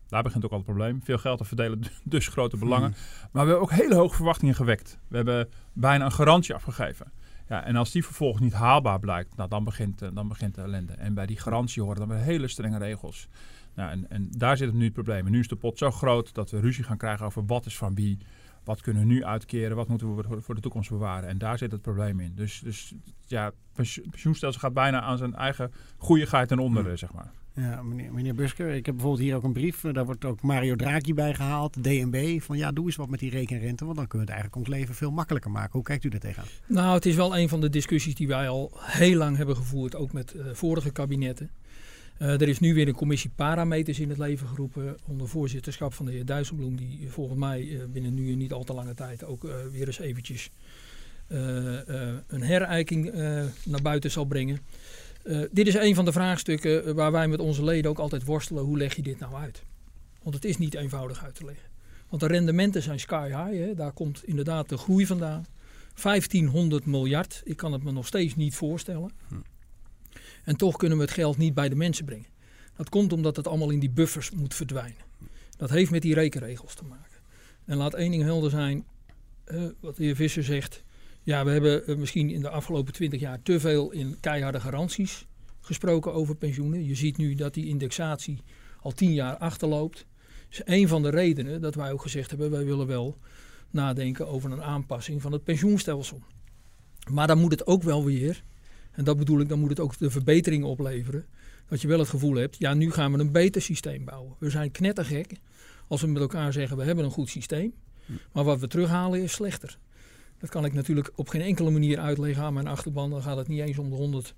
Daar 0.10 0.24
begint 0.24 0.46
ook 0.46 0.52
al 0.52 0.58
het 0.58 0.66
probleem. 0.66 1.02
Veel 1.04 1.18
geld 1.18 1.38
te 1.38 1.46
verdelen, 1.46 1.82
dus 2.04 2.28
grote 2.28 2.58
belangen. 2.58 2.90
Maar 3.32 3.46
we 3.46 3.52
hebben 3.52 3.62
ook 3.62 3.72
hele 3.72 3.96
hoge 3.96 4.16
verwachtingen 4.16 4.56
gewekt. 4.56 5.00
We 5.08 5.16
hebben 5.16 5.50
bijna 5.74 6.06
een 6.06 6.12
garantie 6.12 6.56
afgegeven. 6.56 7.12
Ja, 7.48 7.64
en 7.64 7.76
als 7.76 7.92
die 7.92 8.04
vervolgens 8.06 8.42
niet 8.44 8.54
haalbaar 8.54 9.00
blijkt, 9.00 9.36
nou, 9.36 9.50
dan, 9.50 9.64
begint, 9.64 10.02
eh, 10.02 10.10
dan 10.14 10.28
begint 10.28 10.56
de 10.56 10.62
ellende. 10.62 10.94
En 10.94 11.14
bij 11.14 11.26
die 11.26 11.38
garantie 11.40 11.82
horen 11.82 12.00
dan 12.00 12.08
weer 12.08 12.18
hele 12.18 12.48
strenge 12.48 12.78
regels. 12.78 13.28
Nou, 13.76 13.92
en, 13.92 14.10
en 14.10 14.28
daar 14.32 14.58
zit 14.58 14.68
het 14.68 14.76
nu 14.76 14.84
het 14.84 14.94
probleem. 14.94 15.26
En 15.26 15.32
nu 15.32 15.40
is 15.40 15.48
de 15.48 15.56
pot 15.56 15.78
zo 15.78 15.92
groot 15.92 16.34
dat 16.34 16.52
we 16.52 16.60
ruzie 16.60 16.84
gaan 16.84 16.98
krijgen 16.98 17.26
over 17.26 17.46
wat 17.46 17.66
is 17.66 17.78
van 17.78 17.96
wie. 17.96 18.18
Wat 18.64 18.82
kunnen 18.82 19.02
we 19.02 19.08
nu 19.14 19.24
uitkeren? 19.26 19.76
Wat 19.76 19.88
moeten 19.88 20.16
we 20.16 20.42
voor- 20.42 20.56
de 20.56 20.62
toekomst 20.62 20.90
bewaren? 20.90 21.30
En 21.30 21.38
daar 21.38 21.58
zit 21.58 21.72
het 21.72 21.82
probleem 21.82 22.20
in. 22.20 22.32
Dus, 22.36 22.60
dus 22.64 22.94
ja, 23.28 23.52
pensioen- 23.74 24.10
pensioenstelsel 24.10 24.62
gaat 24.62 24.74
bijna 24.74 25.02
aan 25.02 25.18
zijn 25.18 25.36
eigen 25.36 25.72
goeieheid 25.98 26.52
en 26.52 26.60
onder, 26.60 26.84
Hmm. 26.86 26.98
zeg 26.98 27.14
maar. 27.14 27.32
Ja, 27.60 27.82
meneer, 27.84 28.14
meneer 28.14 28.36
Busker, 28.36 28.70
ik 28.70 28.86
heb 28.86 28.96
bijvoorbeeld 28.96 29.24
hier 29.24 29.36
ook 29.36 29.44
een 29.44 29.54
brief. 29.54 29.82
Daar 29.82 30.06
wordt 30.06 30.26
ook 30.26 30.42
Mario 30.42 30.76
Draghi 30.76 31.14
bij 31.14 31.34
gehaald, 31.34 31.84
DNB. 31.84 32.42
Van 32.42 32.58
ja, 32.58 32.72
doe 32.72 32.86
eens 32.86 32.96
wat 32.96 33.10
met 33.10 33.20
die 33.20 33.30
rekenrente, 33.30 33.86
want 33.86 33.98
dan 33.98 34.08
kunnen 34.08 34.28
we 34.28 34.34
het 34.34 34.42
eigenlijk 34.42 34.56
ons 34.56 34.68
leven 34.68 34.96
veel 34.96 35.12
makkelijker 35.12 35.52
maken. 35.52 35.72
Hoe 35.72 35.84
kijkt 35.84 36.04
u 36.04 36.10
daar 36.10 36.20
tegenaan? 36.20 36.48
Nou, 36.66 36.94
het 36.94 37.06
is 37.06 37.16
wel 37.16 37.38
een 37.38 37.50
van 37.50 37.62
de 37.62 37.70
discussies 37.70 38.16
die 38.16 38.28
wij 38.28 38.50
al 38.50 38.72
heel 38.76 39.18
lang 39.18 39.38
hebben 39.38 39.56
gevoerd, 39.56 39.96
ook 39.96 40.14
met 40.14 40.34
uh, 40.36 40.44
vorige 40.54 40.92
kabinetten. 40.92 41.50
Uh, 42.22 42.42
er 42.42 42.48
is 42.48 42.60
nu 42.60 42.74
weer 42.74 42.88
een 42.88 42.94
commissie 42.94 43.32
parameters 43.36 44.00
in 44.00 44.10
het 44.10 44.18
leven 44.18 44.48
geroepen 44.48 44.98
onder 45.08 45.28
voorzitterschap 45.28 45.94
van 45.94 46.06
de 46.06 46.12
heer 46.12 46.26
Dijsselbloem, 46.26 46.76
die 46.76 47.08
volgens 47.10 47.40
mij 47.40 47.88
binnen 47.92 48.14
nu 48.14 48.36
niet 48.36 48.54
al 48.54 48.64
te 48.64 48.74
lange 48.74 48.94
tijd 48.94 49.24
ook 49.24 49.48
weer 49.72 49.88
eens 49.88 50.00
eventjes 50.00 50.50
een 51.28 52.42
herijking 52.42 53.14
naar 53.66 53.82
buiten 53.82 54.12
zal 54.12 54.26
brengen. 54.26 54.60
Uh, 55.24 55.46
dit 55.52 55.68
is 55.68 55.74
een 55.74 55.96
van 55.96 56.06
de 56.06 56.12
vraagstukken 56.12 56.96
waar 56.96 57.12
wij 57.12 57.28
met 57.28 57.40
onze 57.40 57.64
leden 57.64 57.92
ook 57.92 58.00
altijd 58.00 58.24
worstelen. 58.24 58.64
Hoe 58.64 58.78
leg 58.78 58.96
je 58.96 59.02
dit 59.02 59.20
nou 59.20 59.34
uit? 59.34 59.64
Want 60.24 60.36
het 60.36 60.46
is 60.46 60.58
niet 60.58 60.74
eenvoudig 60.74 61.24
uit 61.24 61.36
te 61.36 61.46
leggen. 61.46 61.70
Want 62.10 62.22
de 62.22 62.28
rendementen 62.28 62.82
zijn 62.82 63.00
sky 63.00 63.28
high. 63.28 63.66
Hè? 63.66 63.74
Daar 63.76 63.92
komt 63.92 64.24
inderdaad 64.24 64.70
de 64.70 64.78
groei 64.78 65.06
vandaan. 65.06 65.46
1500 66.02 66.86
miljard. 66.86 67.42
Ik 67.44 67.58
kan 67.58 67.72
het 67.72 67.84
me 67.84 67.92
nog 67.92 68.08
steeds 68.08 68.36
niet 68.36 68.56
voorstellen. 68.56 69.12
Hm. 69.28 69.36
En 70.44 70.56
toch 70.56 70.78
kunnen 70.78 70.98
we 70.98 71.04
het 71.04 71.14
geld 71.14 71.38
niet 71.38 71.54
bij 71.54 71.70
de 71.70 71.76
mensen 71.76 72.06
brengen. 72.06 72.28
Dat 72.76 72.90
komt 72.90 73.14
omdat 73.14 73.36
het 73.36 73.48
allemaal 73.48 73.70
in 73.70 73.80
die 73.80 73.90
buffers 73.90 74.32
moet 74.32 74.56
verdwijnen. 74.56 75.08
Dat 75.58 75.70
heeft 75.70 75.92
met 75.92 76.02
die 76.02 76.14
rekenregels 76.14 76.76
te 76.76 76.84
maken. 76.84 77.18
En 77.66 77.78
laat 77.78 77.94
één 77.94 78.12
ding 78.12 78.24
helder 78.24 78.50
zijn. 78.50 78.86
Uh, 79.48 79.70
wat 79.80 79.96
de 79.96 80.04
heer 80.04 80.16
Visser 80.16 80.44
zegt. 80.44 80.84
Ja, 81.30 81.46
we 81.46 81.52
hebben 81.52 81.88
eh, 81.88 81.96
misschien 81.96 82.30
in 82.30 82.42
de 82.42 82.50
afgelopen 82.50 82.94
twintig 82.94 83.20
jaar 83.20 83.42
te 83.42 83.60
veel 83.60 83.92
in 83.92 84.18
keiharde 84.20 84.60
garanties 84.60 85.26
gesproken 85.62 86.14
over 86.14 86.36
pensioenen. 86.36 86.86
Je 86.86 86.96
ziet 86.96 87.18
nu 87.18 87.36
dat 87.36 87.54
die 87.54 87.68
indexatie 87.68 88.42
al 88.82 88.92
tien 88.92 89.14
jaar 89.14 89.38
achterloopt. 89.38 90.06
Dat 90.50 90.60
is 90.60 90.62
een 90.66 90.88
van 90.88 91.02
de 91.02 91.10
redenen 91.10 91.62
dat 91.62 91.76
wij 91.76 91.92
ook 91.92 92.02
gezegd 92.02 92.30
hebben, 92.30 92.52
wij 92.52 92.66
willen 92.66 92.88
wel 92.88 93.18
nadenken 93.70 94.28
over 94.28 94.52
een 94.52 94.62
aanpassing 94.62 95.22
van 95.22 95.32
het 95.32 95.44
pensioenstelsel. 95.44 96.22
Maar 97.12 97.28
dan 97.28 97.40
moet 97.40 97.52
het 97.52 97.68
ook 97.68 97.84
wel 97.84 98.06
weer, 98.06 98.44
en 98.92 99.04
dat 99.04 99.18
bedoel 99.18 99.40
ik, 99.40 99.50
dan 99.50 99.60
moet 99.60 99.70
het 99.70 99.80
ook 99.80 99.98
de 99.98 100.10
verbeteringen 100.10 100.68
opleveren. 100.68 101.26
Dat 101.68 101.82
je 101.82 101.88
wel 101.88 102.00
het 102.00 102.10
gevoel 102.10 102.36
hebt, 102.36 102.56
ja 102.60 102.74
nu 102.74 102.92
gaan 102.92 103.12
we 103.12 103.20
een 103.20 103.32
beter 103.32 103.62
systeem 103.62 104.06
bouwen. 104.06 104.36
We 104.40 104.50
zijn 104.50 104.72
knettergek 104.72 105.32
als 105.88 106.02
we 106.02 106.08
met 106.08 106.22
elkaar 106.22 106.54
zeggen, 106.54 106.78
we 106.78 106.84
hebben 106.84 107.06
een 107.06 107.12
goed 107.12 107.30
systeem. 107.30 107.74
Maar 108.32 108.44
wat 108.44 108.60
we 108.60 108.68
terughalen 108.68 109.24
is 109.24 109.32
slechter. 109.32 109.78
Dat 110.40 110.50
kan 110.50 110.66
ik 110.66 110.74
natuurlijk 110.74 111.12
op 111.16 111.30
geen 111.30 111.42
enkele 111.42 111.70
manier 111.70 112.00
uitleggen 112.00 112.44
aan 112.44 112.54
mijn 112.54 112.68
achterban. 112.68 113.10
Dan 113.10 113.22
gaat 113.22 113.38
het 113.38 113.48
niet 113.48 113.60
eens 113.60 113.78
om 113.78 113.90
de 113.90 113.96
honderd 113.96 114.36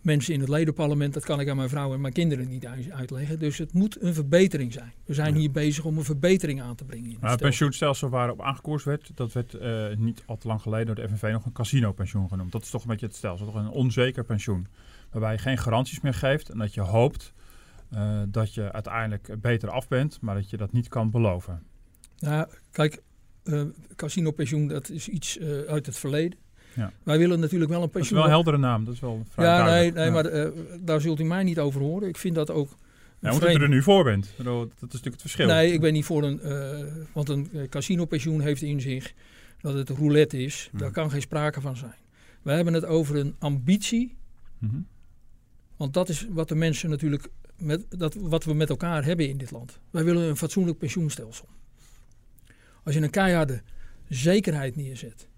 mensen 0.00 0.34
in 0.34 0.40
het 0.40 0.48
ledenparlement. 0.48 1.14
Dat 1.14 1.24
kan 1.24 1.40
ik 1.40 1.48
aan 1.48 1.56
mijn 1.56 1.68
vrouw 1.68 1.94
en 1.94 2.00
mijn 2.00 2.12
kinderen 2.12 2.48
niet 2.48 2.66
uitleggen. 2.90 3.38
Dus 3.38 3.58
het 3.58 3.72
moet 3.72 4.02
een 4.02 4.14
verbetering 4.14 4.72
zijn. 4.72 4.92
We 5.04 5.14
zijn 5.14 5.34
hier 5.34 5.50
bezig 5.50 5.84
om 5.84 5.98
een 5.98 6.04
verbetering 6.04 6.62
aan 6.62 6.74
te 6.74 6.84
brengen. 6.84 7.10
In 7.10 7.16
maar 7.20 7.30
het 7.30 7.40
pensioenstelsel 7.40 8.08
waarop 8.08 8.42
aangekoerst 8.42 8.84
werd, 8.84 9.10
dat 9.14 9.32
werd 9.32 9.54
uh, 9.54 9.86
niet 9.96 10.22
al 10.26 10.36
te 10.36 10.46
lang 10.46 10.62
geleden 10.62 10.86
door 10.86 10.94
de 10.94 11.08
FNV 11.08 11.32
nog 11.32 11.44
een 11.44 11.52
casino-pensioen 11.52 12.28
genoemd. 12.28 12.52
Dat 12.52 12.62
is 12.62 12.70
toch 12.70 12.82
een 12.82 12.88
beetje 12.88 13.06
het 13.06 13.16
stelsel, 13.16 13.46
toch 13.46 13.54
een 13.54 13.68
onzeker 13.68 14.24
pensioen. 14.24 14.66
Waarbij 15.10 15.32
je 15.32 15.38
geen 15.38 15.58
garanties 15.58 16.00
meer 16.00 16.14
geeft 16.14 16.48
en 16.48 16.58
dat 16.58 16.74
je 16.74 16.80
hoopt 16.80 17.32
uh, 17.94 18.22
dat 18.28 18.54
je 18.54 18.72
uiteindelijk 18.72 19.40
beter 19.40 19.70
af 19.70 19.88
bent, 19.88 20.20
maar 20.20 20.34
dat 20.34 20.50
je 20.50 20.56
dat 20.56 20.72
niet 20.72 20.88
kan 20.88 21.10
beloven. 21.10 21.62
Nou, 22.18 22.48
kijk, 22.70 23.02
uh, 23.48 23.62
casino 23.96 24.30
pensioen, 24.30 24.68
dat 24.68 24.90
is 24.90 25.08
iets 25.08 25.38
uh, 25.38 25.60
uit 25.60 25.86
het 25.86 25.98
verleden. 25.98 26.38
Ja. 26.74 26.92
Wij 27.02 27.18
willen 27.18 27.40
natuurlijk 27.40 27.70
wel 27.70 27.82
een 27.82 27.90
pensioen. 27.90 28.18
Dat 28.18 28.26
is 28.26 28.32
wel 28.32 28.40
een 28.40 28.44
heldere 28.44 28.58
naam, 28.58 28.84
dat 28.84 28.94
is 28.94 29.00
wel 29.00 29.26
vrij 29.28 29.46
Ja, 29.46 29.64
nee, 29.64 29.92
nee 29.92 30.04
ja. 30.04 30.10
maar 30.10 30.32
uh, 30.32 30.48
daar 30.80 31.00
zult 31.00 31.20
u 31.20 31.24
mij 31.24 31.42
niet 31.42 31.58
over 31.58 31.80
horen. 31.80 32.08
Ik 32.08 32.16
vind 32.16 32.34
dat 32.34 32.50
ook. 32.50 32.68
Ja, 33.18 33.32
omdat 33.32 33.54
u 33.54 33.62
er 33.62 33.68
nu 33.68 33.82
voor 33.82 34.04
bent. 34.04 34.30
Dat 34.36 34.46
is 34.46 34.80
natuurlijk 34.80 35.12
het 35.12 35.20
verschil. 35.20 35.46
Nee, 35.46 35.72
ik 35.72 35.80
ben 35.80 35.92
niet 35.92 36.04
voor 36.04 36.22
een. 36.22 36.40
want 37.12 37.28
een 37.28 37.50
casino 37.68 38.04
pensioen 38.04 38.40
heeft 38.40 38.62
in 38.62 38.80
zich 38.80 39.14
dat 39.60 39.74
het 39.74 39.88
roulette 39.88 40.42
is. 40.42 40.68
Mm. 40.72 40.78
Daar 40.78 40.90
kan 40.90 41.10
geen 41.10 41.20
sprake 41.20 41.60
van 41.60 41.76
zijn. 41.76 41.94
We 42.42 42.52
hebben 42.52 42.74
het 42.74 42.84
over 42.84 43.16
een 43.16 43.34
ambitie. 43.38 44.16
-hmm. 44.58 44.86
Want 45.76 45.94
dat 45.94 46.08
is 46.08 46.26
wat 46.30 46.48
de 46.48 46.54
mensen 46.54 46.90
natuurlijk. 46.90 47.28
Met, 47.56 47.84
dat, 47.88 48.14
wat 48.14 48.44
we 48.44 48.54
met 48.54 48.70
elkaar 48.70 49.04
hebben 49.04 49.28
in 49.28 49.38
dit 49.38 49.50
land. 49.50 49.78
Wij 49.90 50.04
willen 50.04 50.28
een 50.28 50.36
fatsoenlijk 50.36 50.78
pensioenstelsel. 50.78 51.48
Als 52.86 52.94
je 52.94 53.00
een 53.00 53.10
keiharde 53.10 53.62
zekerheid 54.08 54.76
neerzet, 54.76 55.28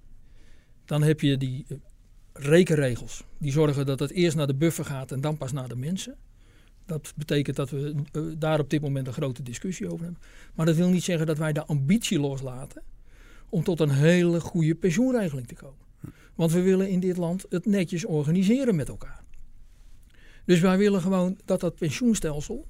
dan 0.84 1.02
heb 1.02 1.20
je 1.20 1.36
die 1.36 1.64
eh, 1.68 1.76
rekenregels. 2.32 3.24
Die 3.38 3.52
zorgen 3.52 3.86
dat 3.86 3.98
het 3.98 4.10
eerst 4.10 4.36
naar 4.36 4.46
de 4.46 4.54
buffer 4.54 4.84
gaat 4.84 5.12
en 5.12 5.20
dan 5.20 5.36
pas 5.36 5.52
naar 5.52 5.68
de 5.68 5.76
mensen. 5.76 6.16
Dat 6.86 7.12
betekent 7.16 7.56
dat 7.56 7.70
we 7.70 7.94
uh, 8.12 8.22
daar 8.38 8.60
op 8.60 8.70
dit 8.70 8.80
moment 8.80 9.06
een 9.06 9.12
grote 9.12 9.42
discussie 9.42 9.86
over 9.90 10.04
hebben. 10.04 10.22
Maar 10.54 10.66
dat 10.66 10.76
wil 10.76 10.88
niet 10.88 11.02
zeggen 11.02 11.26
dat 11.26 11.38
wij 11.38 11.52
de 11.52 11.64
ambitie 11.64 12.20
loslaten 12.20 12.82
om 13.48 13.62
tot 13.62 13.80
een 13.80 13.90
hele 13.90 14.40
goede 14.40 14.74
pensioenregeling 14.74 15.46
te 15.46 15.54
komen. 15.54 15.86
Want 16.34 16.52
we 16.52 16.60
willen 16.60 16.88
in 16.88 17.00
dit 17.00 17.16
land 17.16 17.46
het 17.48 17.66
netjes 17.66 18.04
organiseren 18.04 18.76
met 18.76 18.88
elkaar. 18.88 19.24
Dus 20.44 20.60
wij 20.60 20.78
willen 20.78 21.00
gewoon 21.00 21.38
dat 21.44 21.60
dat 21.60 21.74
pensioenstelsel 21.74 22.66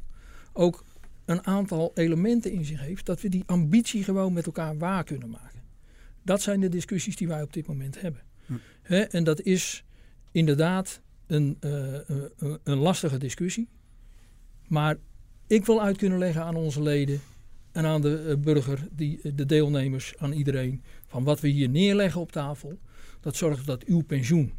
ook 0.52 0.84
een 1.28 1.46
aantal 1.46 1.90
elementen 1.94 2.52
in 2.52 2.64
zich 2.64 2.80
heeft, 2.80 3.06
dat 3.06 3.20
we 3.20 3.28
die 3.28 3.42
ambitie 3.46 4.04
gewoon 4.04 4.32
met 4.32 4.46
elkaar 4.46 4.78
waar 4.78 5.04
kunnen 5.04 5.30
maken. 5.30 5.62
Dat 6.22 6.42
zijn 6.42 6.60
de 6.60 6.68
discussies 6.68 7.16
die 7.16 7.28
wij 7.28 7.42
op 7.42 7.52
dit 7.52 7.66
moment 7.66 8.00
hebben. 8.00 8.22
Hm. 8.46 8.92
en 8.92 9.24
dat 9.24 9.40
is 9.40 9.84
inderdaad 10.32 11.00
een, 11.26 11.56
uh, 11.60 11.98
een, 12.36 12.58
een 12.64 12.78
lastige 12.78 13.18
discussie. 13.18 13.68
Maar 14.68 14.96
ik 15.46 15.66
wil 15.66 15.82
uit 15.82 15.96
kunnen 15.96 16.18
leggen 16.18 16.42
aan 16.42 16.56
onze 16.56 16.82
leden 16.82 17.20
en 17.72 17.84
aan 17.84 18.00
de 18.00 18.38
burger, 18.40 18.88
die, 18.90 19.34
de 19.34 19.46
deelnemers, 19.46 20.14
aan 20.16 20.32
iedereen, 20.32 20.82
van 21.06 21.24
wat 21.24 21.40
we 21.40 21.48
hier 21.48 21.68
neerleggen 21.68 22.20
op 22.20 22.32
tafel. 22.32 22.78
Dat 23.20 23.36
zorgt 23.36 23.66
dat 23.66 23.84
uw 23.84 24.02
pensioen 24.02 24.52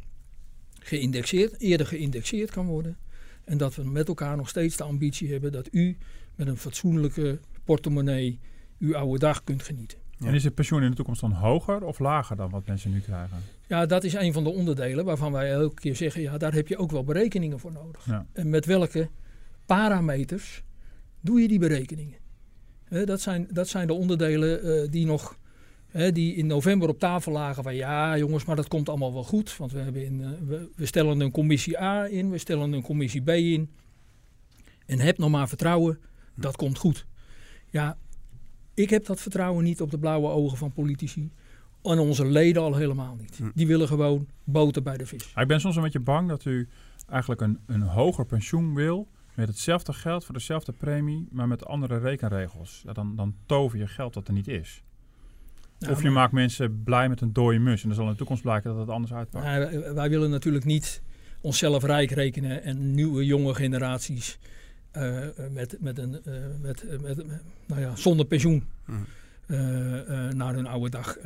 geïndexeerd, 0.80 1.60
eerder 1.60 1.86
geïndexeerd 1.86 2.50
kan 2.50 2.66
worden. 2.66 2.96
En 3.44 3.58
dat 3.58 3.74
we 3.74 3.84
met 3.84 4.08
elkaar 4.08 4.36
nog 4.36 4.48
steeds 4.48 4.76
de 4.76 4.84
ambitie 4.84 5.30
hebben 5.30 5.52
dat 5.52 5.68
u 5.72 5.96
met 6.34 6.46
een 6.46 6.56
fatsoenlijke 6.56 7.40
portemonnee 7.64 8.38
uw 8.78 8.96
oude 8.96 9.18
dag 9.18 9.44
kunt 9.44 9.62
genieten. 9.62 9.98
En 10.18 10.34
is 10.34 10.44
het 10.44 10.54
pensioen 10.54 10.82
in 10.82 10.90
de 10.90 10.96
toekomst 10.96 11.20
dan 11.20 11.32
hoger 11.32 11.84
of 11.84 11.98
lager 11.98 12.36
dan 12.36 12.50
wat 12.50 12.66
mensen 12.66 12.90
nu 12.90 13.00
krijgen? 13.00 13.36
Ja, 13.66 13.86
dat 13.86 14.04
is 14.04 14.14
een 14.14 14.32
van 14.32 14.44
de 14.44 14.50
onderdelen 14.50 15.04
waarvan 15.04 15.32
wij 15.32 15.50
elke 15.50 15.74
keer 15.74 15.96
zeggen, 15.96 16.22
ja, 16.22 16.38
daar 16.38 16.52
heb 16.52 16.68
je 16.68 16.76
ook 16.76 16.90
wel 16.90 17.04
berekeningen 17.04 17.58
voor 17.58 17.72
nodig. 17.72 18.06
En 18.32 18.50
met 18.50 18.66
welke 18.66 19.08
parameters 19.66 20.62
doe 21.20 21.40
je 21.40 21.48
die 21.48 21.58
berekeningen? 21.58 22.18
dat, 23.04 23.20
zijn, 23.20 23.48
dat 23.50 23.68
zijn 23.68 23.86
de 23.86 23.92
onderdelen 23.92 24.66
uh, 24.66 24.90
die 24.90 25.06
nog 25.06 25.38
die 26.12 26.34
in 26.34 26.46
november 26.46 26.88
op 26.88 26.98
tafel 26.98 27.32
lagen 27.32 27.62
van 27.62 27.74
ja 27.74 28.18
jongens, 28.18 28.44
maar 28.44 28.56
dat 28.56 28.68
komt 28.68 28.88
allemaal 28.88 29.12
wel 29.12 29.24
goed. 29.24 29.56
Want 29.56 29.72
we, 29.72 29.78
hebben 29.78 30.04
in, 30.04 30.20
uh, 30.20 30.28
we, 30.46 30.68
we, 30.76 30.86
stellen 30.86 31.20
een 31.20 31.30
commissie 31.30 31.80
A 31.80 32.06
in, 32.06 32.30
we 32.30 32.38
stellen 32.38 32.72
een 32.72 32.82
commissie 32.82 33.22
B 33.22 33.28
in. 33.28 33.70
En 34.86 34.98
heb 34.98 35.18
nog 35.18 35.30
maar 35.30 35.48
vertrouwen 35.48 35.98
dat 36.40 36.56
komt 36.56 36.78
goed. 36.78 37.06
Ja, 37.70 37.96
ik 38.74 38.90
heb 38.90 39.06
dat 39.06 39.20
vertrouwen 39.20 39.64
niet 39.64 39.80
op 39.80 39.90
de 39.90 39.98
blauwe 39.98 40.28
ogen 40.28 40.58
van 40.58 40.72
politici. 40.72 41.30
En 41.82 41.98
onze 41.98 42.26
leden 42.26 42.62
al 42.62 42.74
helemaal 42.74 43.16
niet. 43.20 43.36
Hm. 43.36 43.50
Die 43.54 43.66
willen 43.66 43.88
gewoon 43.88 44.28
boter 44.44 44.82
bij 44.82 44.96
de 44.96 45.06
vis. 45.06 45.32
Ik 45.34 45.46
ben 45.46 45.60
soms 45.60 45.76
een 45.76 45.82
beetje 45.82 46.00
bang 46.00 46.28
dat 46.28 46.44
u 46.44 46.68
eigenlijk 47.08 47.40
een, 47.40 47.58
een 47.66 47.82
hoger 47.82 48.26
pensioen 48.26 48.74
wil. 48.74 49.08
Met 49.34 49.48
hetzelfde 49.48 49.92
geld 49.92 50.24
voor 50.24 50.34
dezelfde 50.34 50.72
premie, 50.72 51.28
maar 51.30 51.48
met 51.48 51.66
andere 51.66 51.98
rekenregels. 51.98 52.82
Ja, 52.86 52.92
dan, 52.92 53.16
dan 53.16 53.34
tover 53.46 53.78
je 53.78 53.86
geld 53.86 54.14
dat 54.14 54.28
er 54.28 54.34
niet 54.34 54.48
is. 54.48 54.82
Nou, 55.78 55.92
of 55.92 56.02
je 56.02 56.10
maakt 56.10 56.32
mensen 56.32 56.82
blij 56.82 57.08
met 57.08 57.20
een 57.20 57.32
dode 57.32 57.58
mus. 57.58 57.82
En 57.82 57.88
dan 57.88 57.96
zal 57.96 58.06
in 58.06 58.10
de 58.10 58.16
toekomst 58.16 58.42
blijken 58.42 58.70
dat 58.70 58.80
het 58.80 58.88
anders 58.88 59.12
uitpakt. 59.12 59.44
Nou, 59.44 59.94
wij 59.94 60.10
willen 60.10 60.30
natuurlijk 60.30 60.64
niet 60.64 61.02
onszelf 61.40 61.82
rijk 61.84 62.10
rekenen 62.10 62.62
en 62.62 62.94
nieuwe 62.94 63.24
jonge 63.24 63.54
generaties 63.54 64.38
uh, 64.96 65.26
met, 65.50 65.76
met 65.80 65.98
een, 65.98 66.20
uh, 66.26 66.34
met, 66.60 66.84
met, 67.00 67.24
nou 67.66 67.80
ja, 67.80 67.96
zonder 67.96 68.26
pensioen 68.26 68.64
hmm. 68.84 69.06
naar 70.36 70.54
hun 70.54 70.66
oude 70.66 70.90
dag. 70.90 71.16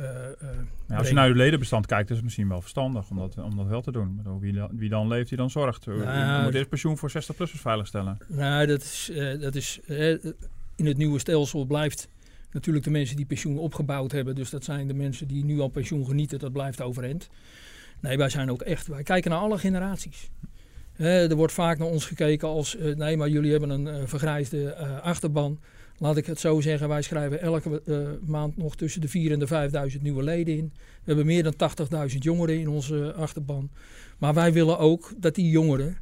Ja, 0.87 0.97
als 0.97 1.07
je 1.07 1.13
naar 1.13 1.27
uw 1.27 1.35
ledenbestand 1.35 1.85
kijkt, 1.85 2.09
is 2.09 2.15
het 2.15 2.25
misschien 2.25 2.49
wel 2.49 2.61
verstandig 2.61 3.09
om 3.09 3.17
dat, 3.17 3.37
om 3.37 3.55
dat 3.55 3.67
wel 3.67 3.81
te 3.81 3.91
doen. 3.91 4.21
Wie, 4.39 4.61
wie 4.71 4.89
dan 4.89 5.07
leeft, 5.07 5.29
die 5.29 5.37
dan 5.37 5.49
zorgt. 5.49 5.85
Nou, 5.85 5.99
je 5.99 6.43
moet 6.43 6.53
eerst 6.53 6.69
pensioen 6.69 6.97
voor 6.97 7.11
60-plussers 7.11 7.61
veiligstellen. 7.61 8.17
Nou, 8.27 8.65
dat 8.65 8.81
is, 8.81 9.11
dat 9.39 9.55
is 9.55 9.79
in 10.75 10.85
het 10.85 10.97
nieuwe 10.97 11.19
stelsel 11.19 11.65
blijft 11.65 12.07
natuurlijk 12.51 12.85
de 12.85 12.91
mensen 12.91 13.15
die 13.15 13.25
pensioen 13.25 13.57
opgebouwd 13.57 14.11
hebben. 14.11 14.35
Dus 14.35 14.49
dat 14.49 14.63
zijn 14.63 14.87
de 14.87 14.93
mensen 14.93 15.27
die 15.27 15.45
nu 15.45 15.59
al 15.59 15.67
pensioen 15.67 16.05
genieten, 16.05 16.39
dat 16.39 16.51
blijft 16.51 16.81
overeind. 16.81 17.29
Nee, 17.99 18.17
wij 18.17 18.29
zijn 18.29 18.51
ook 18.51 18.61
echt, 18.61 18.87
wij 18.87 19.03
kijken 19.03 19.31
naar 19.31 19.39
alle 19.39 19.57
generaties 19.57 20.29
er 20.97 21.35
wordt 21.35 21.53
vaak 21.53 21.77
naar 21.77 21.87
ons 21.87 22.05
gekeken 22.05 22.47
als, 22.47 22.75
uh, 22.75 22.95
nee, 22.95 23.17
maar 23.17 23.29
jullie 23.29 23.51
hebben 23.51 23.69
een 23.69 23.87
uh, 23.87 24.01
vergrijsde 24.05 24.77
uh, 24.79 25.01
achterban. 25.01 25.59
Laat 25.97 26.17
ik 26.17 26.25
het 26.25 26.39
zo 26.39 26.61
zeggen, 26.61 26.87
wij 26.87 27.01
schrijven 27.01 27.41
elke 27.41 27.81
maand 28.25 28.57
nog 28.57 28.75
tussen 28.75 29.01
de 29.01 29.07
4.000 29.07 29.13
en 29.13 29.39
de 29.39 29.91
5.000 29.95 30.01
nieuwe 30.01 30.23
leden 30.23 30.57
in. 30.57 30.73
We 30.75 31.01
hebben 31.03 31.25
meer 31.25 31.43
dan 31.43 31.53
80.000 32.11 32.17
jongeren 32.17 32.59
in 32.59 32.69
onze 32.69 33.13
achterban. 33.13 33.69
Maar 34.17 34.33
wij 34.33 34.53
willen 34.53 34.77
ook 34.77 35.13
dat 35.17 35.35
die 35.35 35.49
jongeren 35.49 35.97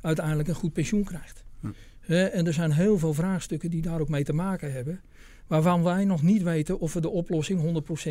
uiteindelijk 0.00 0.48
een 0.48 0.54
goed 0.54 0.72
pensioen 0.72 1.04
krijgt. 1.04 1.44
Hm. 1.60 2.12
en 2.12 2.46
er 2.46 2.52
zijn 2.52 2.72
heel 2.72 2.98
veel 2.98 3.14
vraagstukken 3.14 3.70
die 3.70 3.82
daar 3.82 4.00
ook 4.00 4.08
mee 4.08 4.24
te 4.24 4.32
maken 4.32 4.72
hebben. 4.72 5.00
Waarvan 5.46 5.82
wij 5.82 6.04
nog 6.04 6.22
niet 6.22 6.42
weten 6.42 6.78
of 6.80 6.92
we 6.92 7.00
de 7.00 7.08
oplossing 7.08 7.60
100% 7.60 7.64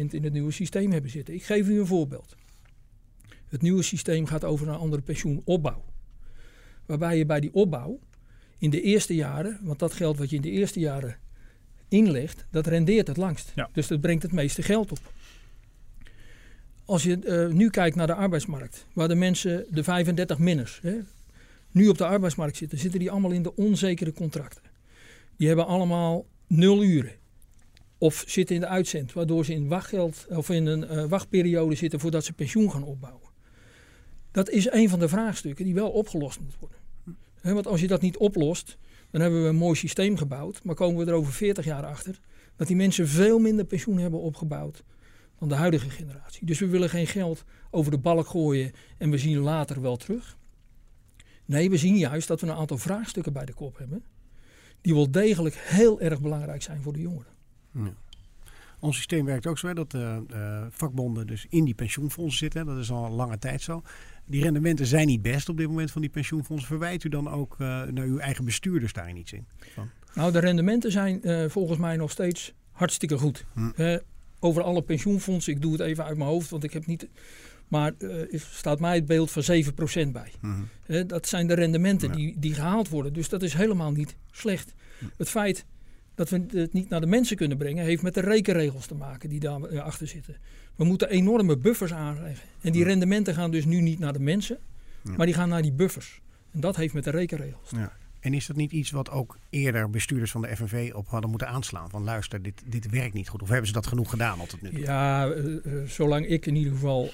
in 0.10 0.24
het 0.24 0.34
nieuwe 0.34 0.52
systeem 0.52 0.92
hebben 0.92 1.12
zitten. 1.12 1.34
Ik 1.34 1.44
geef 1.44 1.68
u 1.68 1.80
een 1.80 1.88
voorbeeld. 1.88 2.36
Het 3.48 3.62
nieuwe 3.62 3.84
systeem 3.84 4.26
gaat 4.26 4.44
over 4.44 4.68
een 4.68 4.76
andere 4.76 5.02
pensioenopbouw. 5.02 5.84
Waarbij 6.92 7.18
je 7.18 7.26
bij 7.26 7.40
die 7.40 7.54
opbouw 7.54 8.00
in 8.58 8.70
de 8.70 8.82
eerste 8.82 9.16
jaren, 9.16 9.60
want 9.62 9.80
dat 9.80 9.94
geld 9.94 10.18
wat 10.18 10.30
je 10.30 10.36
in 10.36 10.42
de 10.42 10.50
eerste 10.50 10.80
jaren 10.80 11.18
inlegt, 11.88 12.46
dat 12.50 12.68
rendeert 12.68 13.08
het 13.08 13.18
langst. 13.18 13.54
Dus 13.74 13.88
dat 13.88 14.02
brengt 14.02 14.24
het 14.24 14.32
meeste 14.32 14.62
geld 14.62 14.92
op. 14.92 15.00
Als 16.86 17.04
je 17.04 17.20
uh, 17.24 17.56
nu 17.56 17.70
kijkt 17.70 17.96
naar 17.96 18.08
de 18.08 18.14
arbeidsmarkt, 18.14 18.86
waar 18.94 19.08
de 19.08 19.16
mensen, 19.16 19.66
de 19.70 19.84
35 19.84 20.38
minners, 20.38 20.80
hè, 20.82 20.98
nu 21.72 21.88
op 21.88 21.98
de 21.98 22.06
arbeidsmarkt 22.06 22.58
zitten, 22.58 22.78
zitten 22.78 23.00
die 23.00 23.12
allemaal 23.12 23.32
in 23.32 23.44
de 23.44 23.56
onzekere 23.56 24.14
contracten. 24.14 24.64
Die 25.38 25.48
hebben 25.48 25.68
allemaal 25.68 26.26
nul 26.48 26.84
uren. 26.84 27.16
Of 27.98 28.24
zitten 28.28 28.56
in 28.56 28.62
de 28.62 28.68
uitzend, 28.68 29.14
waardoor 29.14 29.46
ze 29.46 29.54
in 29.54 29.68
wachtgeld 29.68 30.26
of 30.30 30.50
in 30.50 30.66
een 30.66 30.84
uh, 30.84 31.06
wachtperiode 31.06 31.76
zitten 31.76 32.00
voordat 32.00 32.26
ze 32.26 32.34
pensioen 32.34 32.72
gaan 32.72 32.84
opbouwen. 32.84 33.30
Dat 34.32 34.50
is 34.50 34.72
een 34.72 34.90
van 34.90 35.00
de 35.00 35.10
vraagstukken 35.10 35.66
die 35.66 35.74
wel 35.74 35.90
opgelost 35.90 36.40
moet 36.40 36.56
worden. 36.60 36.81
Want 37.42 37.68
als 37.68 37.82
je 37.82 37.88
dat 37.88 38.02
niet 38.02 38.18
oplost, 38.18 38.78
dan 39.12 39.22
hebben 39.22 39.44
we 39.44 39.50
een 39.50 39.56
mooi 39.56 39.76
systeem 39.76 40.18
gebouwd. 40.18 40.64
Maar 40.64 40.76
komen 40.76 41.06
we 41.06 41.12
er 41.12 41.18
over 41.18 41.34
40 41.34 41.66
jaar 41.66 41.86
achter 41.86 42.20
dat 42.56 42.68
die 42.68 42.76
mensen 42.76 43.08
veel 43.08 43.40
minder 43.40 43.66
pensioen 43.66 43.98
hebben 43.98 44.20
opgebouwd 44.20 44.84
dan 45.40 45.50
de 45.50 45.56
huidige 45.56 45.90
generatie. 45.90 46.46
Dus 46.46 46.60
we 46.60 46.68
willen 46.68 46.90
geen 46.90 47.08
geld 47.08 47.44
over 47.72 47.92
de 47.92 47.98
balk 47.98 48.28
gooien 48.28 48.72
en 48.98 49.10
we 49.10 49.18
zien 49.18 49.38
later 49.38 49.82
wel 49.82 49.98
terug. 49.98 50.38
Nee, 51.46 51.70
we 51.70 51.78
zien 51.78 51.98
juist 51.98 52.28
dat 52.28 52.42
we 52.42 52.48
een 52.48 52.56
aantal 52.56 52.78
vraagstukken 52.78 53.34
bij 53.34 53.46
de 53.46 53.54
kop 53.54 53.78
hebben. 53.78 54.04
Die 54.82 54.94
wel 54.94 55.12
degelijk 55.12 55.56
heel 55.56 56.02
erg 56.02 56.22
belangrijk 56.22 56.62
zijn 56.62 56.82
voor 56.82 56.94
de 56.94 57.02
jongeren. 57.02 57.34
Ja. 57.74 57.94
Ons 58.80 58.96
systeem 58.96 59.26
werkt 59.26 59.48
ook 59.48 59.58
zo 59.58 59.74
dat 59.74 59.94
uh, 59.94 60.18
vakbonden 60.70 61.28
dus 61.28 61.46
in 61.50 61.64
die 61.64 61.74
pensioenfondsen 61.74 62.40
zitten. 62.40 62.66
Dat 62.66 62.78
is 62.78 62.92
al 62.92 63.06
een 63.06 63.12
lange 63.12 63.38
tijd 63.38 63.62
zo. 63.62 63.84
Die 64.26 64.44
rendementen 64.44 64.86
zijn 64.86 65.08
niet 65.08 65.22
best 65.22 65.50
op 65.50 65.58
dit 65.58 65.68
moment 65.68 65.92
van 65.92 66.02
die 66.02 66.10
pensioenfondsen. 66.10 66.68
Verwijt 66.68 67.04
u 67.04 67.10
dan 67.10 67.30
ook 67.30 67.54
uh, 67.54 67.68
naar 67.84 68.06
uw 68.06 68.18
eigen 68.18 68.46
bestuurders 68.46 68.94
daarin 68.94 69.18
iets 69.18 69.34
in? 69.34 69.46
Van? 69.74 69.90
Nou, 70.14 70.32
de 70.32 70.40
rendementen 70.40 70.92
zijn 70.92 71.22
volgens 71.52 71.80
mij 71.80 71.96
nog 71.96 72.12
steeds 72.12 72.54
hartstikke 72.72 73.18
goed. 73.18 73.46
Hm. 73.54 73.98
over 74.40 74.64
alle 74.64 74.82
pensioenfondsen, 74.82 75.54
ik 75.54 75.62
doe 75.62 75.72
het 75.72 75.82
even 75.82 76.06
uit 76.06 76.18
mijn 76.18 76.30
hoofd, 76.30 76.50
want 76.50 76.64
ik 76.64 76.74
heb 76.74 76.86
niet... 76.86 77.08
Maar 77.68 77.94
uh, 78.00 78.40
staat 78.52 78.80
mij 78.80 78.96
het 78.96 79.06
beeld 79.06 79.32
van 79.32 79.44
7% 79.44 80.12
bij. 80.12 80.32
Hm. 80.40 81.08
dat 81.08 81.28
zijn 81.28 81.48
de 81.48 81.54
rendementen 81.54 82.12
die, 82.12 82.40
die 82.40 82.54
gehaald 82.54 82.90
worden. 82.90 83.14
Dus 83.14 83.30
dat 83.30 83.42
is 83.42 83.54
helemaal 83.54 83.92
niet 83.92 84.16
slecht. 84.32 84.74
Hm. 85.00 85.06
Het 85.18 85.30
feit 85.30 85.66
dat 86.30 86.30
we 86.30 86.60
het 86.60 86.74
niet 86.74 86.90
naar 86.90 87.02
de 87.02 87.08
mensen 87.08 87.38
kunnen 87.38 87.58
brengen, 87.58 87.86
heeft 87.86 88.02
met 88.02 88.14
de 88.14 88.22
rekenregels 88.22 88.86
te 88.86 88.96
maken 88.96 89.30
die 89.30 89.40
daarachter 89.40 90.06
eh, 90.06 90.14
zitten. 90.14 90.38
We 90.76 90.84
moeten 90.84 91.10
enorme 91.10 91.58
buffers 91.58 91.94
aanleggen. 91.94 92.48
En 92.62 92.72
die 92.72 92.84
rendementen 92.84 93.34
gaan 93.34 93.52
dus 93.52 93.66
nu 93.66 93.82
niet 93.82 94.00
naar 94.00 94.14
de 94.14 94.20
mensen, 94.20 94.58
maar 95.18 95.26
die 95.26 95.36
gaan 95.36 95.50
naar 95.50 95.62
die 95.62 95.72
buffers. 95.72 96.22
En 96.52 96.60
dat 96.60 96.76
heeft 96.76 96.94
met 96.94 97.04
de 97.04 97.10
rekenregels 97.10 97.72
maken. 97.72 98.00
En 98.20 98.34
is 98.34 98.46
dat 98.46 98.56
niet 98.56 98.72
iets 98.72 98.92
wat 98.92 99.10
ook 99.10 99.38
eerder 99.50 99.90
bestuurders 99.90 100.32
van 100.32 100.42
de 100.42 100.56
FNV 100.56 100.92
op 100.96 101.08
hadden 101.08 101.30
moeten 101.30 101.48
aanslaan? 101.48 101.90
Van 101.90 102.04
luister, 102.04 102.42
dit, 102.42 102.62
dit 102.66 102.90
werkt 102.90 103.14
niet 103.14 103.30
goed. 103.30 103.42
Of 103.42 103.50
hebben 103.50 103.68
ze 103.68 103.74
dat 103.74 103.88
genoeg 103.88 104.10
gedaan 104.10 104.38
tot 104.48 104.62
nu 104.62 104.70
toe? 104.70 104.80
Ja, 104.80 105.28
uh, 105.28 105.88
zolang 105.88 106.28
ik 106.28 106.46
in 106.46 106.56
ieder 106.56 106.74
geval 106.74 107.12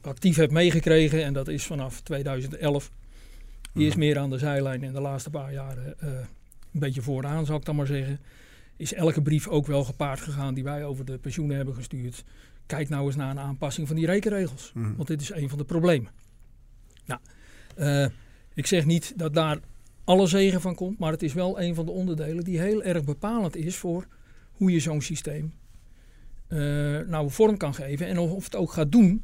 actief 0.00 0.36
heb 0.36 0.50
meegekregen, 0.50 1.24
en 1.24 1.32
dat 1.32 1.48
is 1.48 1.64
vanaf 1.64 2.00
2011, 2.00 2.90
die 3.72 3.86
is 3.86 3.94
meer 3.94 4.18
aan 4.18 4.30
de 4.30 4.38
zijlijn 4.38 4.82
in 4.82 4.92
de 4.92 5.00
laatste 5.00 5.30
paar 5.30 5.52
jaren 5.52 5.94
uh, 6.02 6.10
een 6.72 6.80
beetje 6.80 7.02
vooraan, 7.02 7.46
zal 7.46 7.56
ik 7.56 7.64
dan 7.64 7.76
maar 7.76 7.86
zeggen. 7.86 8.20
Is 8.76 8.94
elke 8.94 9.22
brief 9.22 9.48
ook 9.48 9.66
wel 9.66 9.84
gepaard 9.84 10.20
gegaan 10.20 10.54
die 10.54 10.64
wij 10.64 10.84
over 10.84 11.04
de 11.04 11.18
pensioenen 11.18 11.56
hebben 11.56 11.74
gestuurd. 11.74 12.24
Kijk 12.66 12.88
nou 12.88 13.06
eens 13.06 13.16
naar 13.16 13.30
een 13.30 13.38
aanpassing 13.38 13.86
van 13.86 13.96
die 13.96 14.06
rekenregels. 14.06 14.72
Mhm. 14.74 14.94
Want 14.96 15.08
dit 15.08 15.20
is 15.20 15.30
een 15.30 15.48
van 15.48 15.58
de 15.58 15.64
problemen. 15.64 16.10
Nou, 17.04 17.20
uh, 17.78 18.06
ik 18.54 18.66
zeg 18.66 18.86
niet 18.86 19.12
dat 19.16 19.34
daar 19.34 19.58
alle 20.04 20.26
zegen 20.26 20.60
van 20.60 20.74
komt, 20.74 20.98
maar 20.98 21.12
het 21.12 21.22
is 21.22 21.32
wel 21.32 21.60
een 21.60 21.74
van 21.74 21.86
de 21.86 21.92
onderdelen 21.92 22.44
die 22.44 22.60
heel 22.60 22.82
erg 22.82 23.04
bepalend 23.04 23.56
is 23.56 23.76
voor 23.76 24.06
hoe 24.52 24.70
je 24.70 24.80
zo'n 24.80 25.02
systeem 25.02 25.52
uh, 26.48 26.58
nou 27.00 27.30
vorm 27.30 27.56
kan 27.56 27.74
geven 27.74 28.06
en 28.06 28.18
of 28.18 28.44
het 28.44 28.56
ook 28.56 28.72
gaat 28.72 28.92
doen 28.92 29.22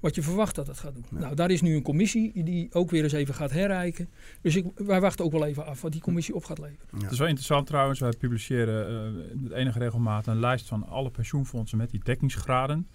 wat 0.00 0.14
je 0.14 0.22
verwacht 0.22 0.54
dat 0.54 0.66
het 0.66 0.78
gaat 0.78 0.94
doen. 0.94 1.04
Nou, 1.10 1.34
daar 1.34 1.50
is 1.50 1.60
nu 1.60 1.74
een 1.74 1.82
commissie 1.82 2.44
die 2.44 2.74
ook 2.74 2.90
weer 2.90 3.02
eens 3.02 3.12
even 3.12 3.34
gaat 3.34 3.50
herrijken. 3.50 4.08
Dus 4.40 4.56
ik, 4.56 4.66
wij 4.74 5.00
wachten 5.00 5.24
ook 5.24 5.32
wel 5.32 5.44
even 5.44 5.66
af 5.66 5.82
wat 5.82 5.92
die 5.92 6.00
commissie 6.00 6.34
op 6.34 6.44
gaat 6.44 6.58
leveren. 6.58 7.02
Het 7.02 7.12
is 7.12 7.18
wel 7.18 7.28
interessant 7.28 7.66
trouwens. 7.66 8.00
Wij 8.00 8.12
publiceren 8.18 9.14
uh, 9.14 9.42
met 9.42 9.52
enige 9.52 9.78
regelmaat 9.78 10.26
een 10.26 10.40
lijst 10.40 10.68
van 10.68 10.88
alle 10.88 11.10
pensioenfondsen 11.10 11.78
met 11.78 11.90
die 11.90 12.00
dekkingsgraden. 12.04 12.88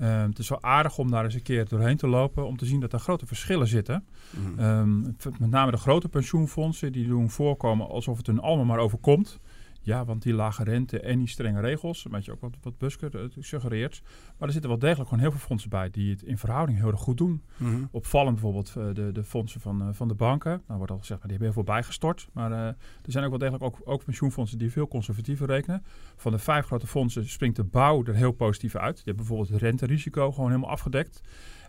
Uh, 0.00 0.22
het 0.22 0.38
is 0.38 0.48
wel 0.48 0.62
aardig 0.62 0.98
om 0.98 1.10
daar 1.10 1.24
eens 1.24 1.34
een 1.34 1.42
keer 1.42 1.68
doorheen 1.68 1.96
te 1.96 2.06
lopen 2.06 2.46
om 2.46 2.56
te 2.56 2.66
zien 2.66 2.80
dat 2.80 2.92
er 2.92 2.98
grote 2.98 3.26
verschillen 3.26 3.66
zitten. 3.66 4.04
Mhm. 4.30 4.58
Ehm, 4.58 5.00
met 5.38 5.50
name 5.50 5.70
de 5.70 5.76
grote 5.76 6.08
pensioenfondsen 6.08 6.92
die 6.92 7.06
doen 7.06 7.30
voorkomen 7.30 7.88
alsof 7.88 8.16
het 8.16 8.26
hun 8.26 8.40
allemaal 8.40 8.64
maar 8.64 8.78
overkomt. 8.78 9.40
Ja, 9.88 10.04
want 10.04 10.22
die 10.22 10.34
lage 10.34 10.64
rente 10.64 11.00
en 11.00 11.18
die 11.18 11.28
strenge 11.28 11.60
regels, 11.60 12.04
een 12.04 12.10
beetje 12.10 12.32
ook 12.32 12.40
wat, 12.40 12.56
wat 12.62 12.78
Busker 12.78 13.14
uh, 13.14 13.22
suggereert. 13.38 14.02
Maar 14.38 14.46
er 14.48 14.52
zitten 14.52 14.70
wel 14.70 14.78
degelijk 14.78 15.08
gewoon 15.08 15.22
heel 15.24 15.32
veel 15.32 15.46
fondsen 15.46 15.70
bij 15.70 15.90
die 15.90 16.10
het 16.10 16.22
in 16.22 16.38
verhouding 16.38 16.78
heel 16.78 16.90
erg 16.90 17.00
goed 17.00 17.16
doen. 17.16 17.42
Mm 17.56 17.88
Opvallend 17.90 18.34
bijvoorbeeld 18.34 18.74
uh, 18.78 18.94
de, 18.94 19.12
de 19.12 19.24
fondsen 19.24 19.60
van, 19.60 19.82
uh, 19.82 19.88
van 19.92 20.08
de 20.08 20.14
banken. 20.14 20.62
Nou 20.66 20.78
wordt 20.78 20.92
al 20.92 20.98
gezegd, 20.98 21.20
maar 21.20 21.28
die 21.28 21.38
hebben 21.38 21.54
heel 21.54 21.64
veel 21.64 21.74
bijgestort. 21.74 22.28
Maar 22.32 22.52
er 22.52 22.76
zijn 23.02 23.24
ook 23.24 23.30
wel 23.30 23.38
degelijk 23.38 23.64
ook, 23.64 23.80
ook 23.84 24.04
pensioenfondsen 24.04 24.58
die 24.58 24.72
veel 24.72 24.88
conservatiever 24.88 25.46
rekenen. 25.46 25.82
Van 26.16 26.32
de 26.32 26.38
vijf 26.38 26.66
grote 26.66 26.86
fondsen 26.86 27.28
springt 27.28 27.56
de 27.56 27.64
bouw 27.64 28.04
er 28.04 28.14
heel 28.14 28.32
positief 28.32 28.76
uit. 28.76 28.94
Die 28.94 29.04
hebben 29.04 29.24
bijvoorbeeld 29.24 29.50
het 29.50 29.60
renterisico 29.60 30.32
gewoon 30.32 30.50
helemaal 30.50 30.70
afgedekt. 30.70 31.20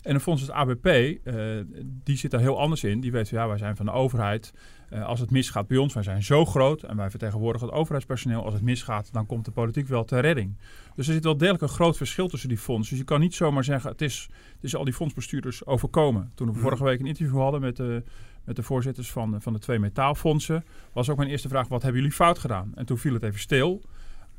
En 0.02 0.16
een 0.16 0.22
fonds 0.22 0.42
als 0.42 0.52
ABP, 0.52 0.86
uh, 0.86 1.60
die 2.04 2.18
zit 2.18 2.32
daar 2.32 2.40
heel 2.40 2.60
anders 2.60 2.84
in. 2.84 3.00
Die 3.00 3.12
weet, 3.12 3.30
ja, 3.30 3.48
wij 3.48 3.58
zijn 3.58 3.76
van 3.76 3.86
de 3.86 3.92
overheid. 3.92 4.54
Uh, 4.94 5.06
als 5.06 5.20
het 5.20 5.32
misgaat 5.32 5.68
bij 5.68 5.78
ons, 5.78 5.94
wij 5.94 6.04
zijn 6.04 6.24
zo 6.24 6.46
groot 6.46 6.84
en 6.84 6.96
wij 6.96 7.10
vertegenwoordigen 7.10 7.68
het 7.68 7.78
overheidspersoneel. 7.78 8.44
Als 8.44 8.54
het 8.54 8.64
misgaat, 8.64 9.14
dan 9.14 9.26
komt 9.26 9.46
de 9.46 9.52
politiek 9.52 9.88
wel 9.88 10.06
ter 10.06 10.22
redding. 10.22 10.58
Dus 10.96 11.08
er 11.08 11.14
zit 11.14 11.24
wel 11.24 11.38
degelijk 11.38 11.64
een 11.64 11.70
groot 11.70 11.98
verschil 11.98 12.28
tussen 12.28 12.50
die 12.50 12.58
fondsen. 12.58 12.90
Dus 12.90 13.00
je 13.00 13.06
kan 13.06 13.20
niet 13.20 13.36
zomaar 13.36 13.64
zeggen, 13.64 13.92
het 13.92 14.02
is, 14.02 14.30
het 14.56 14.64
is 14.64 14.76
al 14.76 14.84
die 14.84 14.94
fondsbestuurders 14.94 15.66
overkomen. 15.66 16.32
Toen 16.36 16.48
we 16.48 16.54
mhm. 16.54 16.62
vorige 16.62 16.84
week 16.84 17.00
een 17.00 17.06
interview 17.06 17.38
hadden 17.38 17.62
met 17.62 17.76
de, 17.76 18.04
met 18.44 18.56
de 18.56 18.64
voorzitters 18.64 19.12
van, 19.12 19.42
van 19.42 19.54
de 19.54 19.60
twee 19.60 19.80
metaalfondsen, 19.80 20.66
was 20.94 21.10
ook 21.10 21.18
mijn 21.18 21.30
eerste 21.30 21.50
vraag, 21.50 21.68
wat 21.68 21.82
hebben 21.82 22.02
jullie 22.02 22.16
fout 22.16 22.40
gedaan? 22.40 22.72
En 22.76 22.86
toen 22.86 22.98
viel 22.98 23.14
het 23.14 23.24
even 23.24 23.40
stil. 23.40 23.82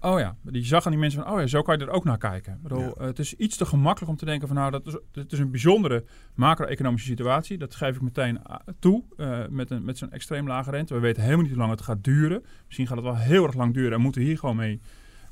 Oh 0.02 0.18
ja, 0.18 0.36
die 0.42 0.64
zag 0.64 0.84
aan 0.84 0.90
die 0.90 1.00
mensen 1.00 1.22
van, 1.22 1.32
oh 1.32 1.40
ja, 1.40 1.46
zo 1.46 1.62
kan 1.62 1.78
je 1.78 1.84
er 1.84 1.90
ook 1.90 2.04
naar 2.04 2.18
kijken. 2.18 2.58
bedoel, 2.62 2.94
Het 2.98 3.18
is 3.18 3.34
iets 3.34 3.56
te 3.56 3.66
gemakkelijk 3.66 4.10
om 4.10 4.16
te 4.16 4.24
denken 4.24 4.48
van, 4.48 4.56
nou, 4.56 4.70
dat 4.70 4.86
is, 4.86 4.96
het 5.12 5.32
is 5.32 5.38
een 5.38 5.50
bijzondere 5.50 6.04
macro-economische 6.34 7.08
situatie. 7.08 7.58
Dat 7.58 7.74
geef 7.74 7.96
ik 7.96 8.02
meteen 8.02 8.42
eh, 8.44 8.56
toe 8.78 9.04
uh, 9.16 9.38
met, 9.48 9.70
een, 9.70 9.84
met 9.84 9.98
zo'n 9.98 10.12
extreem 10.12 10.46
lage 10.46 10.70
rente. 10.70 10.94
We 10.94 11.00
weten 11.00 11.22
helemaal 11.22 11.42
niet 11.42 11.52
hoe 11.52 11.60
lang 11.60 11.70
het 11.70 11.82
gaat 11.82 12.04
duren. 12.04 12.44
Misschien 12.64 12.86
gaat 12.86 12.96
het 12.96 13.04
wel 13.04 13.16
heel 13.16 13.44
erg 13.44 13.54
lang 13.54 13.74
duren 13.74 13.92
en 13.92 14.00
moeten 14.00 14.20
we 14.20 14.26
hier 14.26 14.38
gewoon 14.38 14.56
mee, 14.56 14.80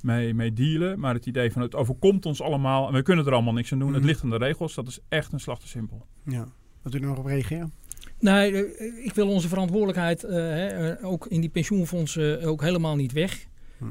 mee, 0.01 0.35
mee 0.35 0.53
dealen. 0.53 1.01
Maar 1.01 1.15
het 1.15 1.27
idee 1.27 1.53
van, 1.53 1.63
het 1.63 1.75
overkomt 1.75 2.27
ons 2.27 2.43
allemaal 2.43 2.89
en 2.89 2.95
we 2.95 3.03
kunnen 3.03 3.27
er 3.27 3.33
allemaal 3.33 3.53
niks 3.53 3.73
aan 3.73 3.79
doen. 3.79 3.89
Het 3.89 3.99
mhm. 3.99 4.07
ligt 4.07 4.23
aan 4.23 4.31
de 4.31 4.37
regels, 4.37 4.75
dat 4.75 4.89
is 4.89 5.01
echt 5.09 5.33
een 5.33 5.41
slag 5.41 5.61
te 5.61 5.69
simpel. 5.69 6.07
Ja, 6.25 6.47
wat 6.83 6.95
u 6.95 6.99
er 6.99 7.07
nog 7.07 7.19
op 7.19 7.27
reageren? 7.27 7.73
Nee, 8.19 8.53
eh, 8.53 9.05
ik 9.05 9.15
wil 9.15 9.29
onze 9.29 9.49
verantwoordelijkheid 9.49 10.25
uh, 10.25 10.31
hè, 10.31 11.05
ook 11.05 11.27
in 11.27 11.41
die 11.41 11.51
pensioenfondsen 11.51 12.43
ook 12.43 12.61
helemaal 12.61 12.97
niet 12.97 13.13
weg 13.13 13.49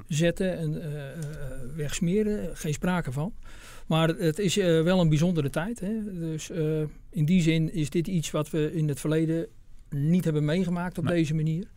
zetten 0.08 0.58
en 0.58 0.73
uh, 0.73 0.86
wegsmeren. 1.76 2.58
Geen 2.58 2.73
sprake 2.73 3.12
van. 3.12 3.34
Maar 3.88 4.08
het 4.08 4.39
is 4.39 4.58
uh, 4.58 4.84
wel 4.84 5.00
een 5.00 5.10
bijzondere 5.10 5.50
tijd. 5.50 5.80
Hè? 5.80 6.19
Dus 6.19 6.50
in 7.10 7.26
die 7.26 7.41
zin 7.41 7.73
is 7.73 7.89
dit 7.89 8.08
iets 8.08 8.32
wat 8.32 8.50
we 8.50 8.73
in 8.73 8.88
het 8.88 9.00
verleden 9.00 9.47
niet 9.89 10.23
hebben 10.23 10.45
meegemaakt 10.45 10.97
op 10.97 11.08
deze 11.08 11.34
manier. 11.34 11.67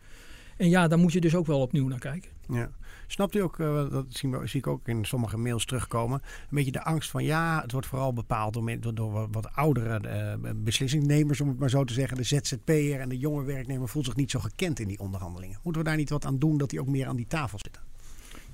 En 0.57 0.69
ja, 0.69 0.87
daar 0.87 0.99
moet 0.99 1.13
je 1.13 1.21
dus 1.21 1.35
ook 1.35 1.45
wel 1.45 1.61
opnieuw 1.61 1.87
naar 1.87 1.99
kijken. 1.99 2.29
Ja. 2.47 2.69
Snapt 3.07 3.35
u 3.35 3.39
ook, 3.39 3.57
uh, 3.57 3.89
dat 3.89 4.05
zie, 4.09 4.47
zie, 4.47 4.59
ik 4.59 4.67
ook 4.67 4.87
in 4.87 5.05
sommige 5.05 5.37
mails 5.37 5.65
terugkomen, 5.65 6.21
een 6.23 6.47
beetje 6.49 6.71
de 6.71 6.83
angst 6.83 7.09
van 7.09 7.23
ja, 7.23 7.61
het 7.61 7.71
wordt 7.71 7.87
vooral 7.87 8.13
bepaald 8.13 8.53
door, 8.53 8.79
door, 8.79 8.93
door 8.93 9.27
wat, 9.31 9.55
oudere 9.55 10.01
uh, 10.43 10.51
beslissingnemers, 10.55 11.41
om 11.41 11.47
het 11.47 11.59
maar 11.59 11.69
zo 11.69 11.83
te 11.83 11.93
zeggen. 11.93 12.17
De 12.17 12.23
ZZP'er 12.23 12.99
en 12.99 13.09
de 13.09 13.17
jonge 13.17 13.43
werknemer 13.43 13.89
voelt 13.89 14.05
zich 14.05 14.15
niet 14.15 14.31
zo 14.31 14.39
gekend 14.39 14.79
in 14.79 14.87
die 14.87 14.99
onderhandelingen. 14.99 15.59
Moeten 15.63 15.81
we 15.81 15.87
daar 15.87 15.97
niet 15.97 16.09
wat 16.09 16.25
aan 16.25 16.39
doen 16.39 16.57
dat 16.57 16.69
die 16.69 16.79
ook 16.79 16.87
meer 16.87 17.07
aan 17.07 17.15
die 17.15 17.27
tafel 17.27 17.59
zitten? 17.61 17.90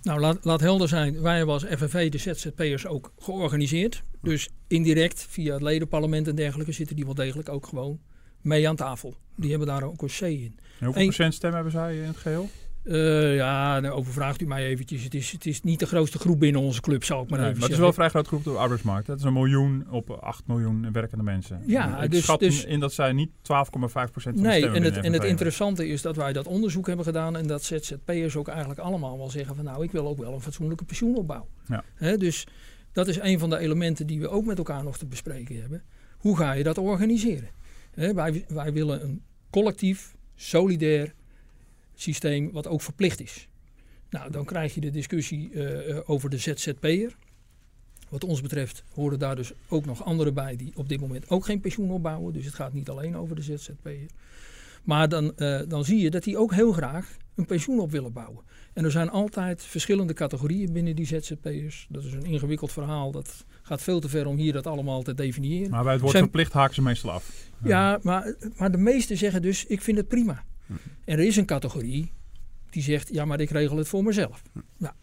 Nou, 0.02 0.20
laat, 0.20 0.46
laat 0.46 0.60
helder 0.60 0.88
zijn. 0.88 1.22
Wij 1.22 1.38
hebben 1.38 1.54
als 1.54 1.64
FNV 1.64 2.12
de 2.12 2.18
ZZP'ers 2.18 2.88
ook 2.88 3.14
georganiseerd. 3.20 4.04
Dus 4.22 4.50
indirect, 4.68 5.26
via 5.30 5.54
het 5.54 5.62
ledenparlement 5.62 6.28
en 6.28 6.36
dergelijke, 6.36 6.72
zitten 6.72 6.96
die 6.96 7.06
wel 7.06 7.14
degelijk 7.14 7.50
ook 7.50 7.68
gewoon 7.68 8.00
mee 8.42 8.68
aan 8.70 8.76
tafel. 8.76 9.16
Die 9.36 9.50
hebben 9.50 9.68
daar 9.68 9.84
ook 9.84 10.02
een 10.02 10.08
C 10.08 10.22
in. 10.22 10.60
hoeveel 10.80 11.04
procent 11.04 11.34
stem 11.34 11.54
hebben 11.54 11.72
zij 11.72 11.98
in 11.98 12.04
het 12.04 12.18
geheel? 12.18 12.50
Uh, 12.88 13.36
ja, 13.36 13.82
dan 13.82 13.92
overvraagt 13.92 14.42
u 14.42 14.46
mij 14.46 14.66
eventjes. 14.66 15.04
Het 15.04 15.14
is, 15.14 15.32
het 15.32 15.46
is 15.46 15.64
niet 15.64 15.80
de 15.80 15.86
grootste 15.86 16.20
groep 16.20 16.40
binnen 16.40 16.62
onze 16.62 16.82
club, 16.82 17.04
zou 17.04 17.24
ik 17.24 17.30
maar 17.30 17.40
nee, 17.40 17.48
even 17.48 17.60
maar 17.60 17.70
het 17.70 17.78
is 17.78 17.82
wel 17.82 17.88
een 17.88 17.94
vrij 17.94 18.10
grote 18.10 18.28
groep 18.28 18.48
op 18.48 18.54
de 18.54 18.60
arbeidsmarkt. 18.60 19.08
Het 19.08 19.20
is 19.20 19.26
een 19.26 19.34
miljoen 19.34 19.88
op 19.90 20.10
8 20.10 20.48
miljoen 20.48 20.92
werkende 20.92 21.24
mensen. 21.24 21.62
Ja, 21.66 22.02
ik 22.02 22.12
dus, 22.12 22.24
schat 22.24 22.40
dus, 22.40 22.66
in 22.66 22.80
dat 22.80 22.94
zij 22.94 23.14
niet 23.14 23.30
12,5% 23.30 23.40
van 23.42 24.36
de 24.36 24.42
Nee, 24.42 24.70
en 24.70 24.84
het, 24.84 24.98
en 24.98 25.14
het 25.14 25.24
interessante 25.24 25.88
is 25.88 26.02
dat 26.02 26.16
wij 26.16 26.34
dat 26.34 26.48
onderzoek 26.48 26.88
hebben 26.88 27.06
gedaan... 27.06 27.36
en 27.36 27.48
dat 27.48 27.64
ZZP'ers 27.64 28.36
ook 28.36 28.48
eigenlijk 28.48 28.80
allemaal 28.80 29.18
wel 29.18 29.30
zeggen 29.30 29.56
van... 29.56 29.66
nou, 29.66 29.84
ik 29.84 29.92
wil 29.92 30.08
ook 30.08 30.18
wel 30.18 30.34
een 30.34 30.42
fatsoenlijke 30.42 30.86
pensioenopbouw. 30.86 31.48
Ja. 31.68 31.84
He, 31.96 32.18
dus 32.18 32.48
dat 32.92 33.08
is 33.08 33.20
een 33.20 33.40
van 33.40 33.50
de 33.50 33.58
elementen 33.58 34.08
die 34.08 34.20
we 34.20 34.30
ook 34.30 34.46
met 34.46 34.58
elkaar 34.58 34.84
nog 34.84 34.98
te 34.98 35.06
bespreken 35.06 35.62
hebben. 35.62 35.84
Hoe 36.18 36.38
ga 36.38 36.52
je 36.52 36.64
dat 36.64 36.78
organiseren? 36.78 37.50
He, 37.94 38.14
wij, 38.14 38.46
wij 38.48 38.74
willen 38.74 39.04
een 39.04 39.22
collectief, 39.50 40.16
solidair 40.36 41.14
systeem 42.02 42.52
wat 42.52 42.68
ook 42.68 42.82
verplicht 42.82 43.22
is. 43.22 43.48
Nou, 44.10 44.32
dan 44.32 44.46
krijg 44.46 44.74
je 44.74 44.82
de 44.82 44.92
discussie 44.92 45.52
uh, 45.52 46.00
over 46.06 46.30
de 46.30 46.38
ZZP'er. 46.38 47.16
Wat 48.10 48.24
ons 48.24 48.42
betreft 48.42 48.84
horen 48.94 49.20
daar 49.20 49.36
dus 49.36 49.52
ook 49.68 49.86
nog 49.86 50.04
anderen 50.04 50.34
bij 50.34 50.56
die 50.56 50.72
op 50.76 50.90
dit 50.90 51.00
moment 51.00 51.30
ook 51.30 51.46
geen 51.46 51.60
pensioen 51.60 51.92
opbouwen. 51.92 52.34
Dus 52.34 52.46
het 52.46 52.54
gaat 52.54 52.74
niet 52.74 52.90
alleen 52.90 53.18
over 53.18 53.36
de 53.36 53.42
ZZP'er. 53.42 54.08
Maar 54.84 55.10
dan, 55.10 55.34
uh, 55.38 55.60
dan 55.68 55.86
zie 55.86 55.98
je 55.98 56.10
dat 56.10 56.24
die 56.24 56.38
ook 56.38 56.54
heel 56.54 56.72
graag 56.72 57.18
een 57.36 57.46
pensioen 57.46 57.80
op 57.80 57.92
willen 57.92 58.14
bouwen. 58.14 58.44
En 58.74 58.84
er 58.84 58.92
zijn 58.92 59.10
altijd 59.10 59.64
verschillende 59.64 60.14
categorieën 60.14 60.74
binnen 60.74 60.96
die 60.96 61.06
ZZP'ers. 61.06 61.88
Dat 61.90 62.04
is 62.04 62.14
een 62.14 62.26
ingewikkeld 62.26 62.72
verhaal. 62.72 63.12
Dat 63.12 63.46
gaat 63.62 63.82
veel 63.82 64.00
te 64.00 64.10
ver 64.10 64.28
om 64.28 64.38
hier 64.38 64.54
dat 64.54 64.68
allemaal 64.68 65.02
te 65.02 65.14
definiëren. 65.14 65.70
Maar 65.70 65.84
bij 65.84 65.92
het 65.92 66.02
woord 66.02 66.12
zijn... 66.12 66.24
verplicht 66.24 66.54
haken 66.54 66.76
ze 66.76 66.82
meestal 66.82 67.12
af. 67.12 67.32
Ja, 67.64 68.00
maar, 68.02 68.36
maar 68.58 68.72
de 68.72 68.78
meesten 68.78 69.18
zeggen 69.18 69.42
dus, 69.42 69.66
ik 69.66 69.82
vind 69.82 69.98
het 69.98 70.08
prima. 70.08 70.44
Hm. 70.68 70.74
En 71.06 71.20
er 71.20 71.26
is 71.26 71.36
een 71.36 71.46
categorie 71.46 72.12
die 72.70 72.84
zegt, 72.84 73.10
ja, 73.14 73.26
maar 73.26 73.40
ik 73.40 73.50
regel 73.50 73.78
het 73.78 73.88
voor 73.88 74.04
mezelf. 74.04 74.42
Hm. 74.52 74.60
Nou, 74.78 74.94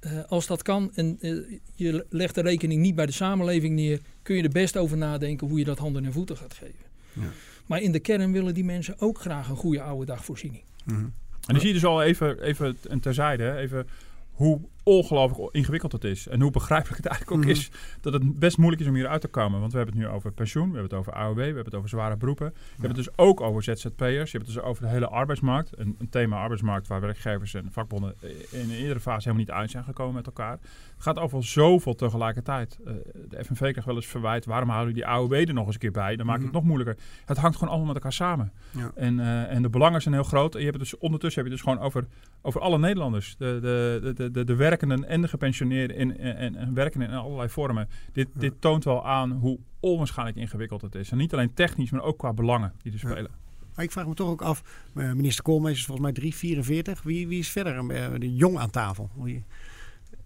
uh, 0.00 0.24
als 0.24 0.46
dat 0.46 0.62
kan 0.62 0.90
en 0.94 1.18
uh, 1.20 1.58
je 1.74 2.06
legt 2.10 2.34
de 2.34 2.40
rekening 2.40 2.80
niet 2.80 2.94
bij 2.94 3.06
de 3.06 3.12
samenleving 3.12 3.74
neer, 3.74 4.00
kun 4.22 4.36
je 4.36 4.42
er 4.42 4.48
best 4.48 4.76
over 4.76 4.96
nadenken 4.96 5.48
hoe 5.48 5.58
je 5.58 5.64
dat 5.64 5.78
handen 5.78 6.04
en 6.04 6.12
voeten 6.12 6.36
gaat 6.36 6.54
geven. 6.54 6.84
Ja. 7.12 7.30
Maar 7.66 7.80
in 7.80 7.92
de 7.92 8.00
kern 8.00 8.32
willen 8.32 8.54
die 8.54 8.64
mensen 8.64 8.94
ook 8.98 9.18
graag 9.18 9.48
een 9.48 9.56
goede 9.56 9.82
oude 9.82 10.06
dagvoorziening. 10.06 10.62
Mm 10.84 10.94
-hmm. 10.94 11.12
En 11.46 11.52
dan 11.52 11.60
zie 11.60 11.68
je 11.68 11.74
dus 11.74 11.84
al 11.84 12.02
even, 12.02 12.42
even 12.42 12.76
een 12.82 13.00
terzijde, 13.00 13.56
even 13.56 13.86
hoe 14.34 14.60
ongelooflijk 14.84 15.54
ingewikkeld 15.54 15.92
het 15.92 16.04
is. 16.04 16.28
En 16.28 16.40
hoe 16.40 16.50
begrijpelijk 16.50 16.96
het 16.96 17.06
eigenlijk 17.06 17.36
ook 17.36 17.44
mm 17.44 17.52
-hmm. 17.52 17.60
is 17.60 17.70
dat 18.00 18.12
het 18.12 18.38
best 18.38 18.58
moeilijk 18.58 18.82
is 18.82 18.88
om 18.88 18.94
hier 18.94 19.06
uit 19.06 19.20
te 19.20 19.28
komen. 19.28 19.60
Want 19.60 19.72
we 19.72 19.78
hebben 19.78 19.96
het 19.96 20.04
nu 20.04 20.10
over 20.10 20.32
pensioen, 20.32 20.70
we 20.70 20.78
hebben 20.78 20.90
het 20.90 20.98
over 20.98 21.12
AOW, 21.12 21.36
we 21.36 21.42
hebben 21.42 21.64
het 21.64 21.74
over 21.74 21.88
zware 21.88 22.16
beroepen. 22.16 22.46
We 22.46 22.52
ja. 22.54 22.70
hebben 22.70 22.96
het 22.96 23.04
dus 23.04 23.16
ook 23.16 23.40
over 23.40 23.62
ZZP'ers. 23.62 24.30
Je 24.30 24.36
hebt 24.38 24.46
het 24.46 24.54
dus 24.54 24.60
over 24.60 24.82
de 24.82 24.88
hele 24.88 25.08
arbeidsmarkt. 25.08 25.78
Een, 25.78 25.96
een, 25.98 26.08
thema 26.08 26.36
arbeidsmarkt 26.36 26.86
waar 26.86 27.00
werkgevers 27.00 27.54
en 27.54 27.68
vakbonden 27.72 28.14
in 28.50 28.60
een 28.60 28.70
eerdere 28.70 29.00
fase 29.00 29.28
helemaal 29.28 29.44
niet 29.44 29.50
uit 29.50 29.70
zijn 29.70 29.84
gekomen 29.84 30.14
met 30.14 30.26
elkaar. 30.26 30.58
Het 30.94 31.02
gaat 31.02 31.18
over 31.18 31.44
zoveel 31.44 31.94
tegelijkertijd. 31.94 32.78
Uh, 32.86 32.92
de 33.28 33.44
FNV 33.44 33.58
krijgt 33.58 33.84
wel 33.84 33.94
eens 33.94 34.06
verwijt, 34.06 34.44
waarom 34.44 34.68
houden 34.68 34.94
die 34.94 35.06
AOW 35.06 35.32
er 35.32 35.54
nog 35.54 35.66
eens 35.66 35.74
een 35.74 35.80
keer 35.80 35.90
bij? 35.90 36.16
Dan 36.16 36.26
maakt 36.26 36.38
mm 36.38 36.44
-hmm. 36.44 36.44
het 36.44 36.52
nog 36.52 36.64
moeilijker. 36.64 37.04
Het 37.24 37.36
hangt 37.36 37.56
gewoon 37.56 37.68
allemaal 37.68 37.92
met 37.92 38.02
elkaar 38.02 38.12
samen. 38.12 38.52
Ja. 38.70 38.92
En, 38.94 39.18
uh, 39.18 39.50
en 39.50 39.62
de 39.62 39.68
belangen 39.68 40.02
zijn 40.02 40.14
heel 40.14 40.22
groot. 40.22 40.54
En 40.54 40.60
je 40.60 40.66
hebt 40.66 40.80
het 40.80 40.90
dus, 40.90 40.98
ondertussen 40.98 41.42
heb 41.42 41.52
je 41.52 41.56
het 41.56 41.64
dus 41.64 41.72
gewoon 41.72 41.86
over, 41.86 42.06
over 42.42 42.60
alle 42.60 42.78
Nederlanders. 42.78 43.36
De, 43.38 43.58
de, 43.60 43.98
de, 44.02 44.12
de, 44.12 44.23
de 44.32 44.54
werkenden 44.54 45.08
en 45.08 45.22
de 45.22 45.28
gepensioneerden 45.28 45.96
in, 45.96 46.18
en, 46.18 46.56
en 46.56 46.74
werken 46.74 47.02
in 47.02 47.10
allerlei 47.10 47.48
vormen. 47.48 47.88
Dit, 48.12 48.28
ja. 48.34 48.40
dit 48.40 48.52
toont 48.58 48.84
wel 48.84 49.06
aan 49.06 49.32
hoe 49.32 49.58
onwaarschijnlijk 49.80 50.36
ingewikkeld 50.36 50.82
het 50.82 50.94
is. 50.94 51.10
En 51.10 51.16
niet 51.16 51.32
alleen 51.32 51.54
technisch, 51.54 51.90
maar 51.90 52.02
ook 52.02 52.18
qua 52.18 52.32
belangen 52.32 52.72
die 52.82 52.92
er 52.92 52.98
spelen. 52.98 53.22
Ja. 53.22 53.42
Maar 53.74 53.84
ik 53.84 53.92
vraag 53.92 54.06
me 54.06 54.14
toch 54.14 54.28
ook 54.28 54.42
af, 54.42 54.62
uh, 54.94 55.12
minister 55.12 55.44
Koolmees 55.44 55.78
is 55.78 55.84
volgens 55.84 56.06
mij 56.06 56.14
344. 56.14 57.02
Wie, 57.02 57.28
wie 57.28 57.38
is 57.38 57.48
verder 57.48 57.74
uh, 57.74 58.06
de 58.18 58.34
jong 58.34 58.58
aan 58.58 58.70
tafel? 58.70 59.10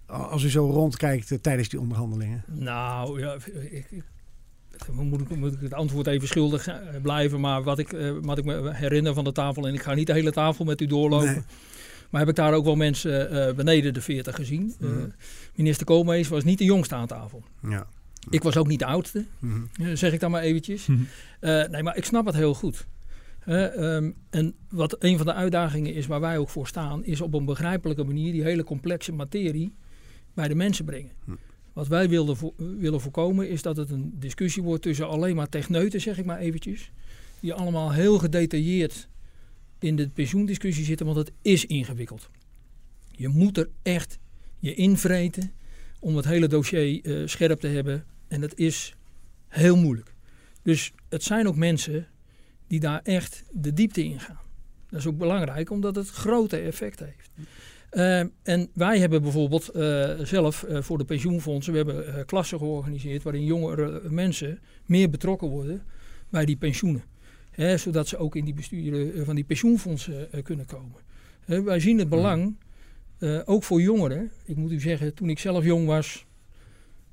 Als 0.07 0.43
u 0.43 0.51
zo 0.51 0.71
rondkijkt 0.71 1.31
uh, 1.31 1.39
tijdens 1.39 1.69
die 1.69 1.81
onderhandelingen. 1.81 2.45
Nou, 2.47 3.21
ja, 3.21 3.37
ik, 3.71 3.87
ik, 3.91 4.05
moet, 4.93 5.21
ik, 5.21 5.37
moet 5.37 5.55
ik 5.55 5.61
het 5.61 5.75
antwoord 5.75 6.07
even 6.07 6.29
schuldig 6.29 6.69
blijven. 7.03 7.41
Maar 7.41 7.63
wat 7.63 7.79
ik, 7.79 7.91
wat 8.23 8.39
ik 8.39 8.45
me 8.45 8.75
herinner 8.75 9.15
van 9.15 9.25
de 9.25 9.33
tafel, 9.33 9.67
en 9.67 9.75
ik 9.75 9.83
ga 9.83 9.95
niet 9.95 10.07
de 10.07 10.13
hele 10.13 10.33
tafel 10.33 10.65
met 10.65 10.81
u 10.81 10.87
doorlopen. 10.87 11.33
Nee. 11.33 11.43
Maar 12.11 12.21
heb 12.21 12.29
ik 12.31 12.37
daar 12.37 12.53
ook 12.55 12.65
wel 12.65 12.77
mensen 12.77 13.33
uh, 13.33 13.55
beneden 13.55 13.95
de 13.95 14.01
40 14.01 14.35
gezien. 14.35 14.63
Mm 14.63 14.89
-hmm. 14.89 14.99
uh, 14.99 15.05
minister 15.55 15.87
Koolmees 15.87 16.29
was 16.29 16.45
niet 16.45 16.59
de 16.59 16.65
jongste 16.65 16.95
aan 16.95 17.07
tafel. 17.07 17.45
Ja. 17.69 17.87
Ik 18.31 18.43
was 18.43 18.57
ook 18.57 18.67
niet 18.67 18.79
de 18.79 18.85
oudste, 18.85 19.25
mm 19.39 19.69
-hmm. 19.73 19.97
zeg 19.97 20.13
ik 20.13 20.21
dan 20.21 20.31
maar 20.31 20.43
eventjes. 20.43 20.87
Mm 20.87 20.97
-hmm. 20.97 21.07
uh, 21.51 21.69
nee, 21.69 21.83
maar 21.83 21.97
ik 21.97 22.05
snap 22.05 22.27
het 22.27 22.35
heel 22.35 22.55
goed. 22.55 22.87
Um, 23.49 24.15
en 24.31 24.55
wat 24.69 24.97
een 24.99 25.17
van 25.17 25.27
de 25.27 25.33
uitdagingen 25.35 25.95
is 25.95 26.07
waar 26.07 26.21
wij 26.21 26.39
ook 26.39 26.49
voor 26.49 26.67
staan, 26.67 27.05
is 27.05 27.21
op 27.21 27.35
een 27.35 27.45
begrijpelijke 27.45 28.05
manier 28.05 28.33
die 28.33 28.43
hele 28.43 28.65
complexe 28.65 29.13
materie 29.13 29.75
bij 30.35 30.49
de 30.49 30.55
mensen 30.55 30.85
brengen. 30.85 31.11
Wat 31.73 31.89
wij 31.89 32.09
wilden 32.09 32.37
vo 32.37 32.55
willen 32.57 33.01
voorkomen 33.01 33.49
is 33.49 33.63
dat 33.63 33.77
het 33.77 33.91
een 33.91 34.13
discussie 34.15 34.63
wordt 34.63 34.83
tussen 34.83 35.09
alleen 35.09 35.37
maar 35.37 35.49
techneuten, 35.49 36.01
zeg 36.01 36.19
ik 36.19 36.25
maar 36.25 36.39
eventjes. 36.39 36.93
Die 37.41 37.55
allemaal 37.55 37.93
heel 37.93 38.19
gedetailleerd 38.19 39.09
in 39.79 39.97
de 39.97 40.09
pensioendiscussie 40.09 40.85
zitten, 40.85 41.07
want 41.07 41.19
het 41.19 41.33
is 41.43 41.67
ingewikkeld. 41.67 42.31
Je 43.11 43.29
moet 43.29 43.59
er 43.59 43.69
echt 43.83 44.19
je 44.59 44.75
invreten 44.75 45.53
om 46.01 46.17
het 46.17 46.25
hele 46.25 46.47
dossier 46.47 47.07
uh, 47.07 47.27
scherp 47.27 47.61
te 47.61 47.67
hebben. 47.67 48.05
En 48.29 48.41
dat 48.41 48.55
is 48.55 48.97
heel 49.49 49.77
moeilijk. 49.77 50.15
Dus 50.63 50.93
het 51.09 51.23
zijn 51.23 51.49
ook 51.49 51.57
mensen 51.57 52.07
die 52.67 52.81
daar 52.81 53.01
echt 53.03 53.45
de 53.53 53.73
diepte 53.73 54.05
in 54.05 54.21
gaan. 54.21 54.41
Dat 54.89 54.99
is 54.99 55.07
ook 55.07 55.19
belangrijk, 55.19 55.71
omdat 55.71 55.97
het 55.97 56.09
grote 56.09 56.57
effect 56.57 57.01
heeft. 57.01 57.31
Uh, 57.93 58.19
en 58.43 58.71
wij 58.75 58.99
hebben 58.99 59.23
bijvoorbeeld 59.23 59.77
uh, 59.77 60.11
zelf 60.23 60.65
voor 60.69 60.99
de 60.99 61.05
pensioenfondsen, 61.05 61.73
we 61.73 61.79
hebben 61.79 62.27
klassen 62.27 62.59
georganiseerd 62.59 63.23
waarin 63.23 63.45
jongere 63.45 64.03
mensen 64.11 64.61
meer 64.87 65.11
betrokken 65.11 65.49
worden 65.49 65.83
bij 66.29 66.45
die 66.45 66.57
pensioenen. 66.57 67.03
Hè, 67.59 67.77
zodat 67.77 68.09
ze 68.09 68.17
ook 68.17 68.37
in 68.37 68.45
die 68.45 68.55
besturen 68.55 69.25
van 69.25 69.35
die 69.35 69.45
pensioenfondsen 69.45 70.29
uh, 70.35 70.43
kunnen 70.43 70.67
komen. 70.67 71.01
Hè, 71.45 71.63
wij 71.63 71.81
zien 71.81 71.99
het 71.99 72.09
belang, 72.09 72.57
uh, 73.19 73.41
ook 73.45 73.65
voor 73.65 73.81
jongeren. 73.81 74.31
Ik 74.45 74.57
moet 74.57 74.73
u 74.73 74.81
zeggen, 74.81 75.15
toen 75.15 75.29
ik 75.29 75.39
zelf 75.39 75.65
jong 75.65 75.87
was, 75.87 76.27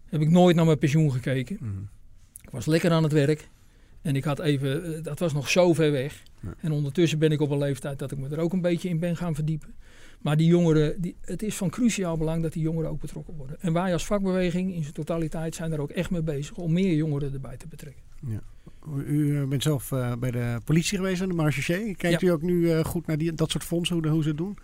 heb 0.06 0.22
ik 0.22 0.30
nooit 0.30 0.56
naar 0.56 0.66
mijn 0.66 0.78
pensioen 0.78 1.12
gekeken. 1.12 1.58
Mm. 1.62 1.88
Ik 2.42 2.50
was 2.50 2.66
lekker 2.66 2.92
aan 2.92 3.04
het 3.04 3.12
werk. 3.12 3.50
En 4.02 4.16
ik 4.16 4.24
had 4.24 4.40
even, 4.40 5.04
dat 5.04 5.20
was 5.20 5.34
nog 5.34 5.50
zo 5.50 5.74
ver 5.74 5.92
weg. 5.92 6.24
Ja. 6.40 6.54
En 6.60 6.72
ondertussen 6.72 7.20
ben 7.20 7.32
ik 7.32 7.42
op 7.42 7.50
een 7.50 7.58
leeftijd 7.58 8.00
dat 8.00 8.12
ik 8.12 8.18
me 8.18 8.30
er 8.30 8.40
ook 8.40 8.54
een 8.54 8.62
beetje 8.62 8.90
in 8.90 9.00
ben 9.00 9.18
gaan 9.18 9.36
verdiepen. 9.36 9.76
Maar 10.22 10.38
die 10.38 10.48
jongeren, 10.48 11.02
die, 11.02 11.16
het 11.22 11.44
is 11.44 11.56
van 11.56 11.70
cruciaal 11.70 12.18
belang 12.18 12.42
dat 12.42 12.54
die 12.54 12.62
jongeren 12.62 12.90
ook 12.90 13.02
betrokken 13.02 13.36
worden. 13.36 13.62
En 13.62 13.74
wij 13.74 13.94
als 13.94 14.06
vakbeweging 14.06 14.74
in 14.74 14.82
zijn 14.82 14.94
totaliteit 14.94 15.56
zijn 15.56 15.72
er 15.72 15.82
ook 15.82 15.92
echt 15.92 16.10
mee 16.10 16.24
bezig 16.24 16.58
om 16.58 16.74
meer 16.74 16.96
jongeren 16.96 17.34
erbij 17.34 17.58
te 17.58 17.68
betrekken. 17.68 18.04
Ja. 18.28 18.42
U 19.08 19.46
bent 19.46 19.64
zelf 19.64 19.92
uh, 19.92 20.14
bij 20.20 20.32
de 20.32 20.58
politie 20.64 20.98
geweest 20.98 21.22
aan 21.22 21.28
de 21.28 21.34
Marche 21.34 21.94
Kijkt 21.98 22.22
ja. 22.22 22.28
u 22.28 22.32
ook 22.32 22.42
nu 22.42 22.60
uh, 22.62 22.86
goed 22.86 23.08
naar 23.08 23.18
die, 23.18 23.34
dat 23.34 23.52
soort 23.52 23.64
fondsen, 23.64 23.96
hoe, 23.96 24.08
hoe 24.08 24.22
ze 24.22 24.28
het 24.28 24.38
doen? 24.38 24.58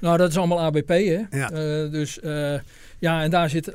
Nou, 0.00 0.16
dat 0.16 0.30
is 0.30 0.36
allemaal 0.36 0.60
ABP, 0.60 0.88
hè? 0.88 1.22
Ja. 1.30 1.52
Uh, 1.52 1.90
dus 1.90 2.18
ja, 2.98 3.22
en 3.22 3.30
daar 3.30 3.50
zit 3.50 3.74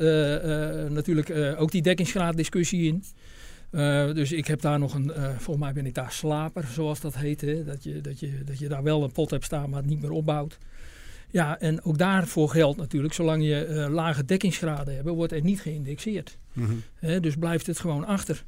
natuurlijk 0.90 1.58
ook 1.58 1.72
die 1.72 1.82
dekkingsgraaddiscussie 1.82 2.88
in. 2.88 3.04
dus 4.14 4.32
ik 4.32 4.48
heb 4.48 4.62
daar 4.62 4.80
nog 4.80 4.94
een, 4.94 5.12
volgens 5.38 5.66
mij 5.66 5.74
ben 5.74 5.86
ik 5.86 5.94
daar 5.94 6.12
slaper, 6.12 6.68
zoals 6.68 7.00
dat 7.00 7.16
heet. 7.16 7.42
Hè? 7.42 7.64
Dat, 7.64 7.84
je, 7.84 8.02
dat, 8.02 8.20
je, 8.20 8.44
dat 8.46 8.60
je 8.60 8.68
daar 8.68 8.84
wel 8.84 9.04
een 9.04 9.12
pot 9.12 9.30
hebt 9.30 9.46
staan, 9.46 9.70
maar 9.70 9.80
het 9.80 9.90
niet 9.90 10.02
meer 10.02 10.12
opbouwt. 10.12 10.58
Ja, 11.32 11.60
en 11.60 11.84
ook 11.84 11.98
daarvoor 11.98 12.50
geldt 12.50 12.78
natuurlijk, 12.78 13.14
zolang 13.14 13.44
je 13.44 13.88
lage 13.92 14.26
dekkingsgraden 14.26 14.96
hebt, 14.96 15.08
wordt 15.08 15.34
er 15.34 15.44
niet 15.44 15.62
geïndexeerd. 15.62 16.38
Mm 16.54 16.84
-hmm. 17.00 17.22
dus 17.22 17.36
blijft 17.36 17.68
het 17.68 17.80
gewoon 17.80 18.06
achter 18.06 18.44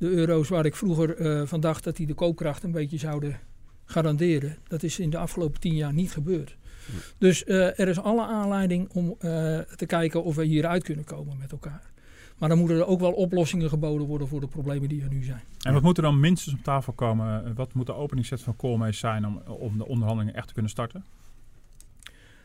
de 0.00 0.08
euro's 0.08 0.48
waar 0.48 0.66
ik 0.66 0.76
vroeger 0.76 1.20
uh, 1.20 1.46
van 1.46 1.60
dacht 1.60 1.84
dat 1.84 1.96
die 1.96 2.06
de 2.06 2.14
koopkracht 2.14 2.62
een 2.62 2.70
beetje 2.70 2.98
zouden 2.98 3.38
garanderen. 3.84 4.56
Dat 4.68 4.82
is 4.82 4.98
in 4.98 5.10
de 5.10 5.18
afgelopen 5.18 5.60
tien 5.60 5.74
jaar 5.74 5.92
niet 5.92 6.12
gebeurd. 6.12 6.56
Ja. 6.86 6.98
Dus 7.18 7.44
uh, 7.46 7.80
er 7.80 7.88
is 7.88 7.98
alle 7.98 8.26
aanleiding 8.26 8.88
om 8.92 9.06
uh, 9.06 9.14
te 9.58 9.86
kijken 9.86 10.24
of 10.24 10.36
we 10.36 10.44
hieruit 10.44 10.82
kunnen 10.82 11.04
komen 11.04 11.38
met 11.38 11.52
elkaar. 11.52 11.90
Maar 12.38 12.48
dan 12.48 12.58
moeten 12.58 12.76
er 12.76 12.86
ook 12.86 13.00
wel 13.00 13.12
oplossingen 13.12 13.68
geboden 13.68 14.06
worden 14.06 14.28
voor 14.28 14.40
de 14.40 14.46
problemen 14.46 14.88
die 14.88 15.02
er 15.02 15.08
nu 15.08 15.22
zijn. 15.22 15.42
En 15.62 15.72
wat 15.72 15.82
moet 15.82 15.96
er 15.96 16.02
dan 16.02 16.20
minstens 16.20 16.54
op 16.54 16.62
tafel 16.62 16.92
komen? 16.92 17.54
Wat 17.54 17.74
moet 17.74 17.86
de 17.86 17.94
openingszet 17.94 18.40
van 18.40 18.56
Koolmees 18.56 18.98
zijn 18.98 19.26
om, 19.26 19.42
om 19.46 19.78
de 19.78 19.86
onderhandelingen 19.86 20.34
echt 20.34 20.46
te 20.46 20.52
kunnen 20.52 20.70
starten? 20.70 21.04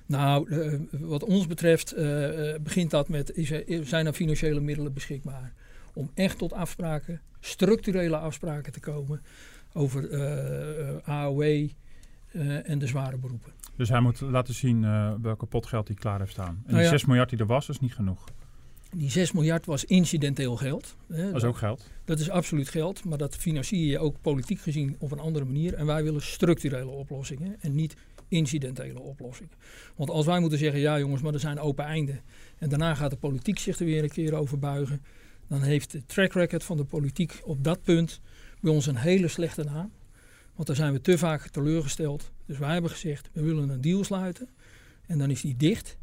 Nou, 0.05 0.49
uh, 0.49 0.79
wat 0.91 1.23
ons 1.23 1.47
betreft 1.47 1.97
uh, 1.97 1.99
begint 2.63 2.91
dat 2.91 3.09
met, 3.09 3.35
is 3.35 3.51
er, 3.51 3.85
zijn 3.85 4.05
er 4.05 4.13
financiële 4.13 4.59
middelen 4.59 4.93
beschikbaar? 4.93 5.53
Om 5.95 6.11
echt 6.13 6.37
tot 6.37 6.53
afspraken, 6.53 7.21
structurele 7.39 8.17
afspraken 8.17 8.71
te 8.71 8.79
komen 8.79 9.21
over 9.73 10.11
uh, 10.11 11.07
AOW 11.07 11.69
en 12.63 12.79
de 12.79 12.87
zware 12.87 13.17
beroepen. 13.17 13.51
Dus 13.75 13.89
hij 13.89 13.99
moet 13.99 14.21
laten 14.21 14.53
zien 14.53 14.81
welke 15.21 15.45
pot 15.45 15.65
geld 15.65 15.87
hij 15.87 15.97
klaar 15.97 16.19
heeft 16.19 16.31
staan. 16.31 16.63
En 16.65 16.73
nou 16.73 16.75
ja, 16.75 16.89
die 16.89 16.97
6 16.97 17.05
miljard 17.05 17.29
die 17.29 17.39
er 17.39 17.45
was, 17.45 17.69
is 17.69 17.79
niet 17.79 17.93
genoeg. 17.93 18.23
Die 18.97 19.09
6 19.09 19.31
miljard 19.31 19.65
was 19.65 19.85
incidenteel 19.85 20.55
geld. 20.55 20.95
Hè. 21.07 21.25
Dat 21.25 21.35
is 21.35 21.43
ook 21.43 21.57
geld. 21.57 21.89
Dat 22.05 22.19
is 22.19 22.29
absoluut 22.29 22.69
geld, 22.69 23.03
maar 23.03 23.17
dat 23.17 23.35
financier 23.35 23.85
je 23.91 23.99
ook 23.99 24.15
politiek 24.21 24.59
gezien 24.59 24.95
op 24.99 25.11
een 25.11 25.19
andere 25.19 25.45
manier. 25.45 25.73
En 25.73 25.85
wij 25.85 26.03
willen 26.03 26.21
structurele 26.21 26.91
oplossingen 26.91 27.55
en 27.59 27.75
niet 27.75 27.95
incidentele 28.27 28.99
oplossingen. 28.99 29.51
Want 29.95 30.09
als 30.09 30.25
wij 30.25 30.39
moeten 30.39 30.59
zeggen, 30.59 30.79
ja 30.79 30.99
jongens, 30.99 31.21
maar 31.21 31.33
er 31.33 31.39
zijn 31.39 31.59
open 31.59 31.85
einden. 31.85 32.21
En 32.57 32.69
daarna 32.69 32.95
gaat 32.95 33.11
de 33.11 33.17
politiek 33.17 33.59
zich 33.59 33.79
er 33.79 33.85
weer 33.85 34.03
een 34.03 34.09
keer 34.09 34.33
over 34.33 34.59
buigen. 34.59 35.01
Dan 35.47 35.61
heeft 35.61 35.91
de 35.91 36.05
track 36.05 36.33
record 36.33 36.63
van 36.63 36.77
de 36.77 36.83
politiek 36.83 37.41
op 37.43 37.63
dat 37.63 37.81
punt 37.81 38.21
bij 38.61 38.71
ons 38.71 38.85
een 38.85 38.95
hele 38.95 39.27
slechte 39.27 39.63
naam. 39.63 39.91
Want 40.55 40.67
daar 40.67 40.75
zijn 40.75 40.93
we 40.93 41.01
te 41.01 41.17
vaak 41.17 41.47
teleurgesteld. 41.47 42.31
Dus 42.45 42.57
wij 42.57 42.73
hebben 42.73 42.91
gezegd, 42.91 43.29
we 43.33 43.41
willen 43.41 43.69
een 43.69 43.81
deal 43.81 44.03
sluiten. 44.03 44.49
En 45.05 45.17
dan 45.17 45.29
is 45.29 45.41
die 45.41 45.57
dicht. 45.57 45.97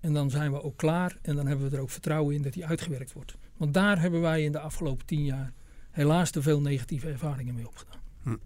En 0.00 0.12
dan 0.12 0.30
zijn 0.30 0.52
we 0.52 0.62
ook 0.62 0.76
klaar. 0.76 1.18
En 1.22 1.36
dan 1.36 1.46
hebben 1.46 1.70
we 1.70 1.76
er 1.76 1.82
ook 1.82 1.90
vertrouwen 1.90 2.34
in 2.34 2.42
dat 2.42 2.52
die 2.52 2.66
uitgewerkt 2.66 3.12
wordt. 3.12 3.36
Want 3.56 3.74
daar 3.74 4.00
hebben 4.00 4.20
wij 4.20 4.44
in 4.44 4.52
de 4.52 4.60
afgelopen 4.60 5.06
tien 5.06 5.24
jaar 5.24 5.52
helaas 5.90 6.30
te 6.30 6.42
veel 6.42 6.60
negatieve 6.60 7.08
ervaringen 7.08 7.54
mee 7.54 7.66
opgedaan. 7.66 8.00
Hm. 8.22 8.36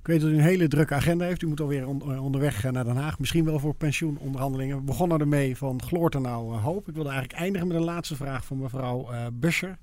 Ik 0.00 0.06
weet 0.06 0.20
dat 0.20 0.30
u 0.30 0.34
een 0.34 0.40
hele 0.40 0.68
drukke 0.68 0.94
agenda 0.94 1.24
heeft. 1.24 1.42
U 1.42 1.46
moet 1.46 1.60
alweer 1.60 1.82
eh, 1.82 2.24
onderweg 2.24 2.62
naar 2.62 2.84
Den 2.84 2.96
Haag. 2.96 3.18
Misschien 3.18 3.44
wel 3.44 3.58
voor 3.58 3.74
pensioenonderhandelingen. 3.74 4.76
We 4.76 4.82
begonnen 4.82 5.20
ermee 5.20 5.56
van 5.56 5.82
gloort 5.82 6.14
er 6.14 6.20
nou 6.20 6.54
eh, 6.54 6.64
hoop. 6.64 6.88
Ik 6.88 6.94
wilde 6.94 7.10
eigenlijk 7.10 7.40
eindigen 7.40 7.68
met 7.68 7.76
een 7.76 7.82
laatste 7.82 8.16
vraag 8.16 8.44
van 8.44 8.58
mevrouw 8.58 9.12
uh, 9.12 9.26
Buscher. 9.32 9.78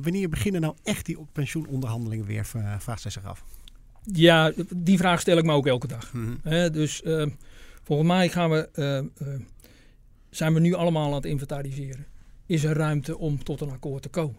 wanneer 0.00 0.28
beginnen 0.28 0.60
nou 0.60 0.74
echt 0.82 1.06
die 1.06 1.18
pensioenonderhandelingen 1.32 2.26
weer? 2.26 2.44
vraagt 2.78 3.00
zij 3.00 3.10
zich 3.10 3.24
af. 3.24 3.44
Ja, 4.12 4.52
die 4.76 4.96
vraag 4.96 5.20
stel 5.20 5.38
ik 5.38 5.44
me 5.44 5.52
ook 5.52 5.66
elke 5.66 5.86
dag. 5.86 6.12
Mhm. 6.12 6.72
dus 6.72 7.02
uh, 7.02 7.26
volgens 7.82 8.08
mij 8.08 8.28
gaan 8.28 8.50
we, 8.50 8.68
uh, 8.74 9.26
uh, 9.28 9.34
zijn 10.30 10.54
we 10.54 10.60
nu 10.60 10.72
allemaal 10.74 11.06
aan 11.06 11.14
het 11.14 11.24
inventariseren. 11.24 12.06
Is 12.46 12.64
er 12.64 12.76
ruimte 12.76 13.18
om 13.18 13.44
tot 13.44 13.60
een 13.60 13.70
akkoord 13.70 14.02
te 14.02 14.08
komen? 14.08 14.36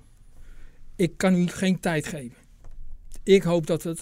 Ik 0.96 1.18
kan 1.18 1.36
u 1.36 1.48
geen 1.48 1.80
tijd 1.80 2.08
geven. 2.08 2.47
Ik 3.28 3.44
hoop 3.44 3.68
dat, 3.68 3.84
het, 3.84 4.00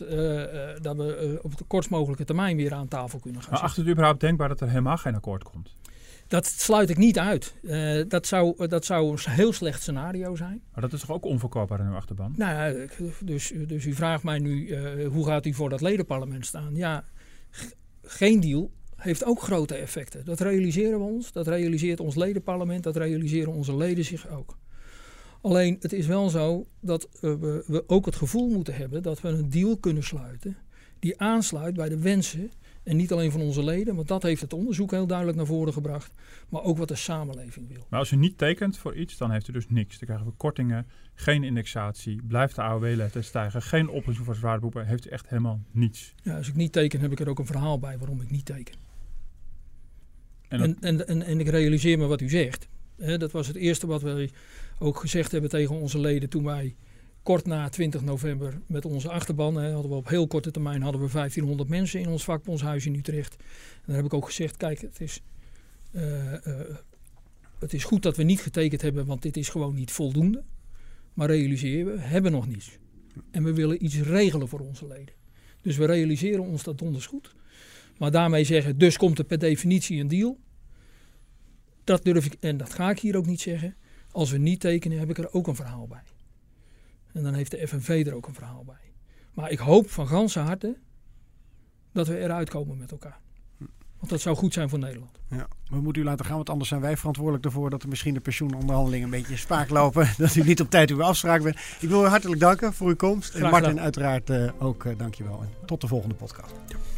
dat 0.82 0.96
we 0.96 1.40
op 1.42 1.58
de 1.58 1.64
kortst 1.64 1.90
mogelijke 1.90 2.26
termijn 2.26 2.58
weer 2.58 2.74
aan 2.74 2.88
tafel 2.88 3.20
kunnen 3.20 3.42
gaan. 3.42 3.52
Maar 3.52 3.62
achter 3.62 3.82
het 3.82 3.92
überhaupt 3.92 4.20
denkbaar 4.20 4.48
dat 4.48 4.62
er 4.62 4.68
helemaal 4.68 4.98
geen 4.98 5.16
akkoord 5.16 5.44
komt? 5.44 5.76
Dat 6.28 6.46
sluit 6.46 6.90
ik 6.90 6.98
niet 6.98 7.20
uit. 7.20 7.54
Uh, 7.62 8.04
dat, 8.08 8.28
zou, 8.28 8.68
dat 8.68 8.86
zou 8.86 9.12
een 9.12 9.32
heel 9.32 9.54
slecht 9.54 9.82
scenario 9.82 10.36
zijn. 10.36 10.62
Maar 10.74 10.82
dat 10.82 10.94
is 10.94 11.00
toch 11.00 11.12
ook 11.12 11.26
onverkoopbaar 11.26 11.80
in 11.80 11.86
uw 11.86 11.96
achterban? 11.96 12.34
Nou 12.36 12.54
ja, 12.54 12.88
dus, 13.20 13.54
dus 13.68 13.86
u 13.86 13.94
vraagt 13.94 14.24
mij 14.24 14.40
nu, 14.40 14.68
uh, 14.68 15.08
hoe 15.08 15.26
gaat 15.26 15.46
u 15.46 15.54
voor 15.54 15.70
dat 15.70 15.82
ledenparlement 15.82 16.46
staan? 16.46 16.76
Ja, 16.76 17.04
geen 18.04 18.40
deal 18.40 18.72
heeft 18.96 19.26
ook 19.26 19.42
grote 19.42 19.76
effecten. 19.76 20.26
Dat 20.26 20.40
realiseren 20.40 21.00
we 21.00 21.06
ons, 21.06 21.32
dat 21.32 21.48
realiseert 21.48 22.00
ons 22.00 22.16
ledenparlement, 22.16 22.84
dat 22.84 22.96
realiseren 22.96 23.54
onze 23.54 23.78
leden 23.78 24.06
zich 24.06 24.30
ook. 24.30 24.58
Alleen 25.46 25.78
het 25.80 25.94
is 25.94 26.08
wel 26.08 26.30
zo 26.30 26.68
dat 26.80 27.10
uh, 27.14 27.20
we, 27.22 27.64
we 27.68 27.84
ook 27.88 28.06
het 28.06 28.16
gevoel 28.16 28.50
moeten 28.50 28.76
hebben 28.76 29.04
dat 29.04 29.22
we 29.22 29.28
een 29.28 29.50
deal 29.50 29.78
kunnen 29.78 30.04
sluiten 30.04 30.58
die 31.00 31.22
aansluit 31.22 31.76
bij 31.76 31.90
de 31.90 32.00
wensen 32.00 32.52
en 32.84 32.96
niet 32.96 33.12
alleen 33.12 33.32
van 33.32 33.42
onze 33.42 33.64
leden, 33.64 33.96
want 33.96 34.08
dat 34.08 34.24
heeft 34.24 34.42
het 34.42 34.54
onderzoek 34.54 34.92
heel 34.92 35.08
duidelijk 35.08 35.38
naar 35.38 35.46
voren 35.46 35.74
gebracht. 35.74 36.14
Maar 36.50 36.64
ook 36.64 36.78
wat 36.78 36.88
de 36.88 36.96
samenleving 36.96 37.68
wil. 37.68 37.86
Maar 37.90 38.00
als 38.00 38.12
u 38.12 38.16
niet 38.16 38.38
tekent 38.38 38.78
voor 38.78 38.96
iets, 38.96 39.18
dan 39.18 39.32
heeft 39.32 39.48
u 39.48 39.52
dus 39.52 39.70
niks. 39.70 39.98
Dan 39.98 40.08
krijgen 40.08 40.28
we 40.28 40.34
kortingen, 40.38 40.88
geen 41.14 41.44
indexatie, 41.44 42.22
blijft 42.28 42.56
de 42.56 42.62
AOW-letter 42.62 43.24
stijgen, 43.24 43.62
geen 43.62 43.90
oplossing 43.90 44.26
voor 44.26 44.36
zware 44.36 44.58
beroepen. 44.58 44.88
Heeft 44.88 45.08
u 45.08 45.10
echt 45.10 45.30
helemaal 45.30 45.62
niets. 45.72 46.14
Ja, 46.24 46.38
als 46.38 46.48
ik 46.48 46.56
niet 46.56 46.72
teken, 46.72 47.00
heb 47.00 47.12
ik 47.12 47.20
er 47.20 47.30
ook 47.30 47.40
een 47.40 47.46
verhaal 47.46 47.80
bij 47.80 47.98
waarom 47.98 48.22
ik 48.22 48.32
niet 48.32 48.46
teken. 48.46 48.76
En, 50.48 50.62
en, 50.62 50.78
en, 50.80 51.08
en, 51.08 51.22
en 51.22 51.40
ik 51.40 51.48
realiseer 51.48 51.98
me 51.98 52.06
wat 52.06 52.22
u 52.22 52.30
zegt. 52.30 52.68
dat 53.18 53.32
was 53.32 53.48
het 53.48 53.56
eerste 53.56 53.88
wat 53.88 54.02
wij 54.02 54.30
ook 54.80 55.00
gezegd 55.00 55.32
hebben 55.32 55.50
tegen 55.50 55.76
onze 55.76 56.00
leden 56.00 56.30
toen 56.30 56.44
wij 56.44 56.76
kort 57.24 57.46
na 57.46 57.70
20 57.70 58.02
november 58.02 58.62
met 58.66 58.86
onze 58.86 59.10
achterban. 59.10 59.56
Hè, 59.56 59.72
hadden 59.72 59.92
we 59.92 59.98
op 59.98 60.08
heel 60.08 60.28
korte 60.28 60.52
termijn 60.52 60.82
hadden 60.82 61.02
we 61.02 61.12
1500 61.12 61.70
mensen 61.70 62.00
in 62.00 62.08
ons 62.08 62.24
vakbondshuis 62.24 62.86
in 62.86 62.96
Utrecht. 62.96 63.36
En 63.36 63.82
daar 63.86 63.96
heb 63.96 64.06
ik 64.06 64.14
ook 64.14 64.26
gezegd, 64.26 64.58
kijk, 64.58 64.82
het 64.82 65.02
is, 65.02 65.22
uh, 65.92 66.34
uh, 66.34 66.60
het 67.60 67.74
is 67.74 67.84
goed 67.84 68.04
dat 68.04 68.18
we 68.18 68.24
niet 68.24 68.42
getekend 68.42 68.82
hebben, 68.82 69.06
want 69.06 69.22
dit 69.22 69.38
is 69.38 69.50
gewoon 69.50 69.76
niet 69.76 69.92
voldoende. 69.92 70.44
Maar 71.14 71.28
realiseren 71.28 71.94
we, 71.94 72.00
hebben 72.00 72.32
nog 72.32 72.48
niets. 72.48 72.78
En 73.32 73.44
we 73.44 73.54
willen 73.54 73.86
iets 73.86 74.02
regelen 74.02 74.48
voor 74.48 74.60
onze 74.60 74.88
leden. 74.88 75.14
Dus 75.62 75.78
we 75.78 75.86
realiseren 75.86 76.44
ons 76.44 76.64
dat 76.64 76.78
donders 76.78 77.06
goed. 77.06 77.36
Maar 77.98 78.12
daarmee 78.12 78.44
zeggen, 78.44 78.78
dus 78.78 78.98
komt 78.98 79.20
er 79.20 79.26
per 79.26 79.40
definitie 79.40 80.00
een 80.00 80.08
deal. 80.08 80.40
Dat 81.84 82.04
durf 82.04 82.26
ik, 82.26 82.36
en 82.40 82.58
dat 82.58 82.74
ga 82.74 82.90
ik 82.90 83.00
hier 83.00 83.18
ook 83.18 83.26
niet 83.26 83.42
zeggen. 83.42 83.76
Als 84.16 84.32
we 84.32 84.38
niet 84.38 84.60
tekenen, 84.60 85.00
heb 85.00 85.10
ik 85.10 85.18
er 85.18 85.34
ook 85.34 85.48
een 85.48 85.56
verhaal 85.56 85.88
bij. 85.88 86.04
En 87.14 87.24
dan 87.24 87.34
heeft 87.34 87.52
de 87.52 87.68
FNV 87.68 88.04
er 88.08 88.16
ook 88.16 88.28
een 88.28 88.34
verhaal 88.34 88.64
bij. 88.66 88.94
Maar 89.34 89.52
ik 89.52 89.60
hoop 89.60 89.90
van 89.90 90.08
ganse 90.08 90.40
harte 90.40 90.78
dat 91.92 92.08
we 92.08 92.20
eruit 92.20 92.50
komen 92.50 92.78
met 92.78 92.92
elkaar. 92.92 93.20
Want 93.98 94.10
dat 94.10 94.22
zou 94.22 94.36
goed 94.36 94.54
zijn 94.54 94.70
voor 94.70 94.80
Nederland. 94.80 95.20
Ja, 95.30 95.48
we 95.70 95.82
moeten 95.82 96.02
u 96.02 96.06
laten 96.06 96.26
gaan, 96.26 96.36
want 96.36 96.50
anders 96.50 96.70
zijn 96.70 96.82
wij 96.82 96.98
verantwoordelijk 96.98 97.46
ervoor 97.46 97.70
dat 97.70 97.84
er 97.84 97.90
misschien 97.90 98.14
de 98.14 98.20
pensioenonderhandelingen 98.20 99.06
een 99.06 99.20
beetje 99.20 99.38
spaak 99.38 99.70
lopen. 99.70 100.10
dat 100.18 100.36
u 100.36 100.44
niet 100.44 100.62
op 100.62 100.70
tijd 100.70 100.90
uw 100.90 101.04
afspraak 101.04 101.44
bent. 101.44 101.58
Ik 101.80 101.90
wil 101.90 102.04
u 102.04 102.08
hartelijk 102.08 102.40
danken 102.40 102.74
voor 102.74 102.88
uw 102.88 102.96
komst. 102.96 103.36
en 103.36 103.50
Martin, 103.50 103.80
uiteraard 103.80 104.30
uh, 104.30 104.52
ook 104.60 104.84
uh, 104.84 104.98
dankjewel. 104.98 105.42
En 105.42 105.50
tot 105.66 105.82
de 105.82 105.88
volgende 105.88 106.16
podcast. 106.16 106.54
Ja. 106.68 106.95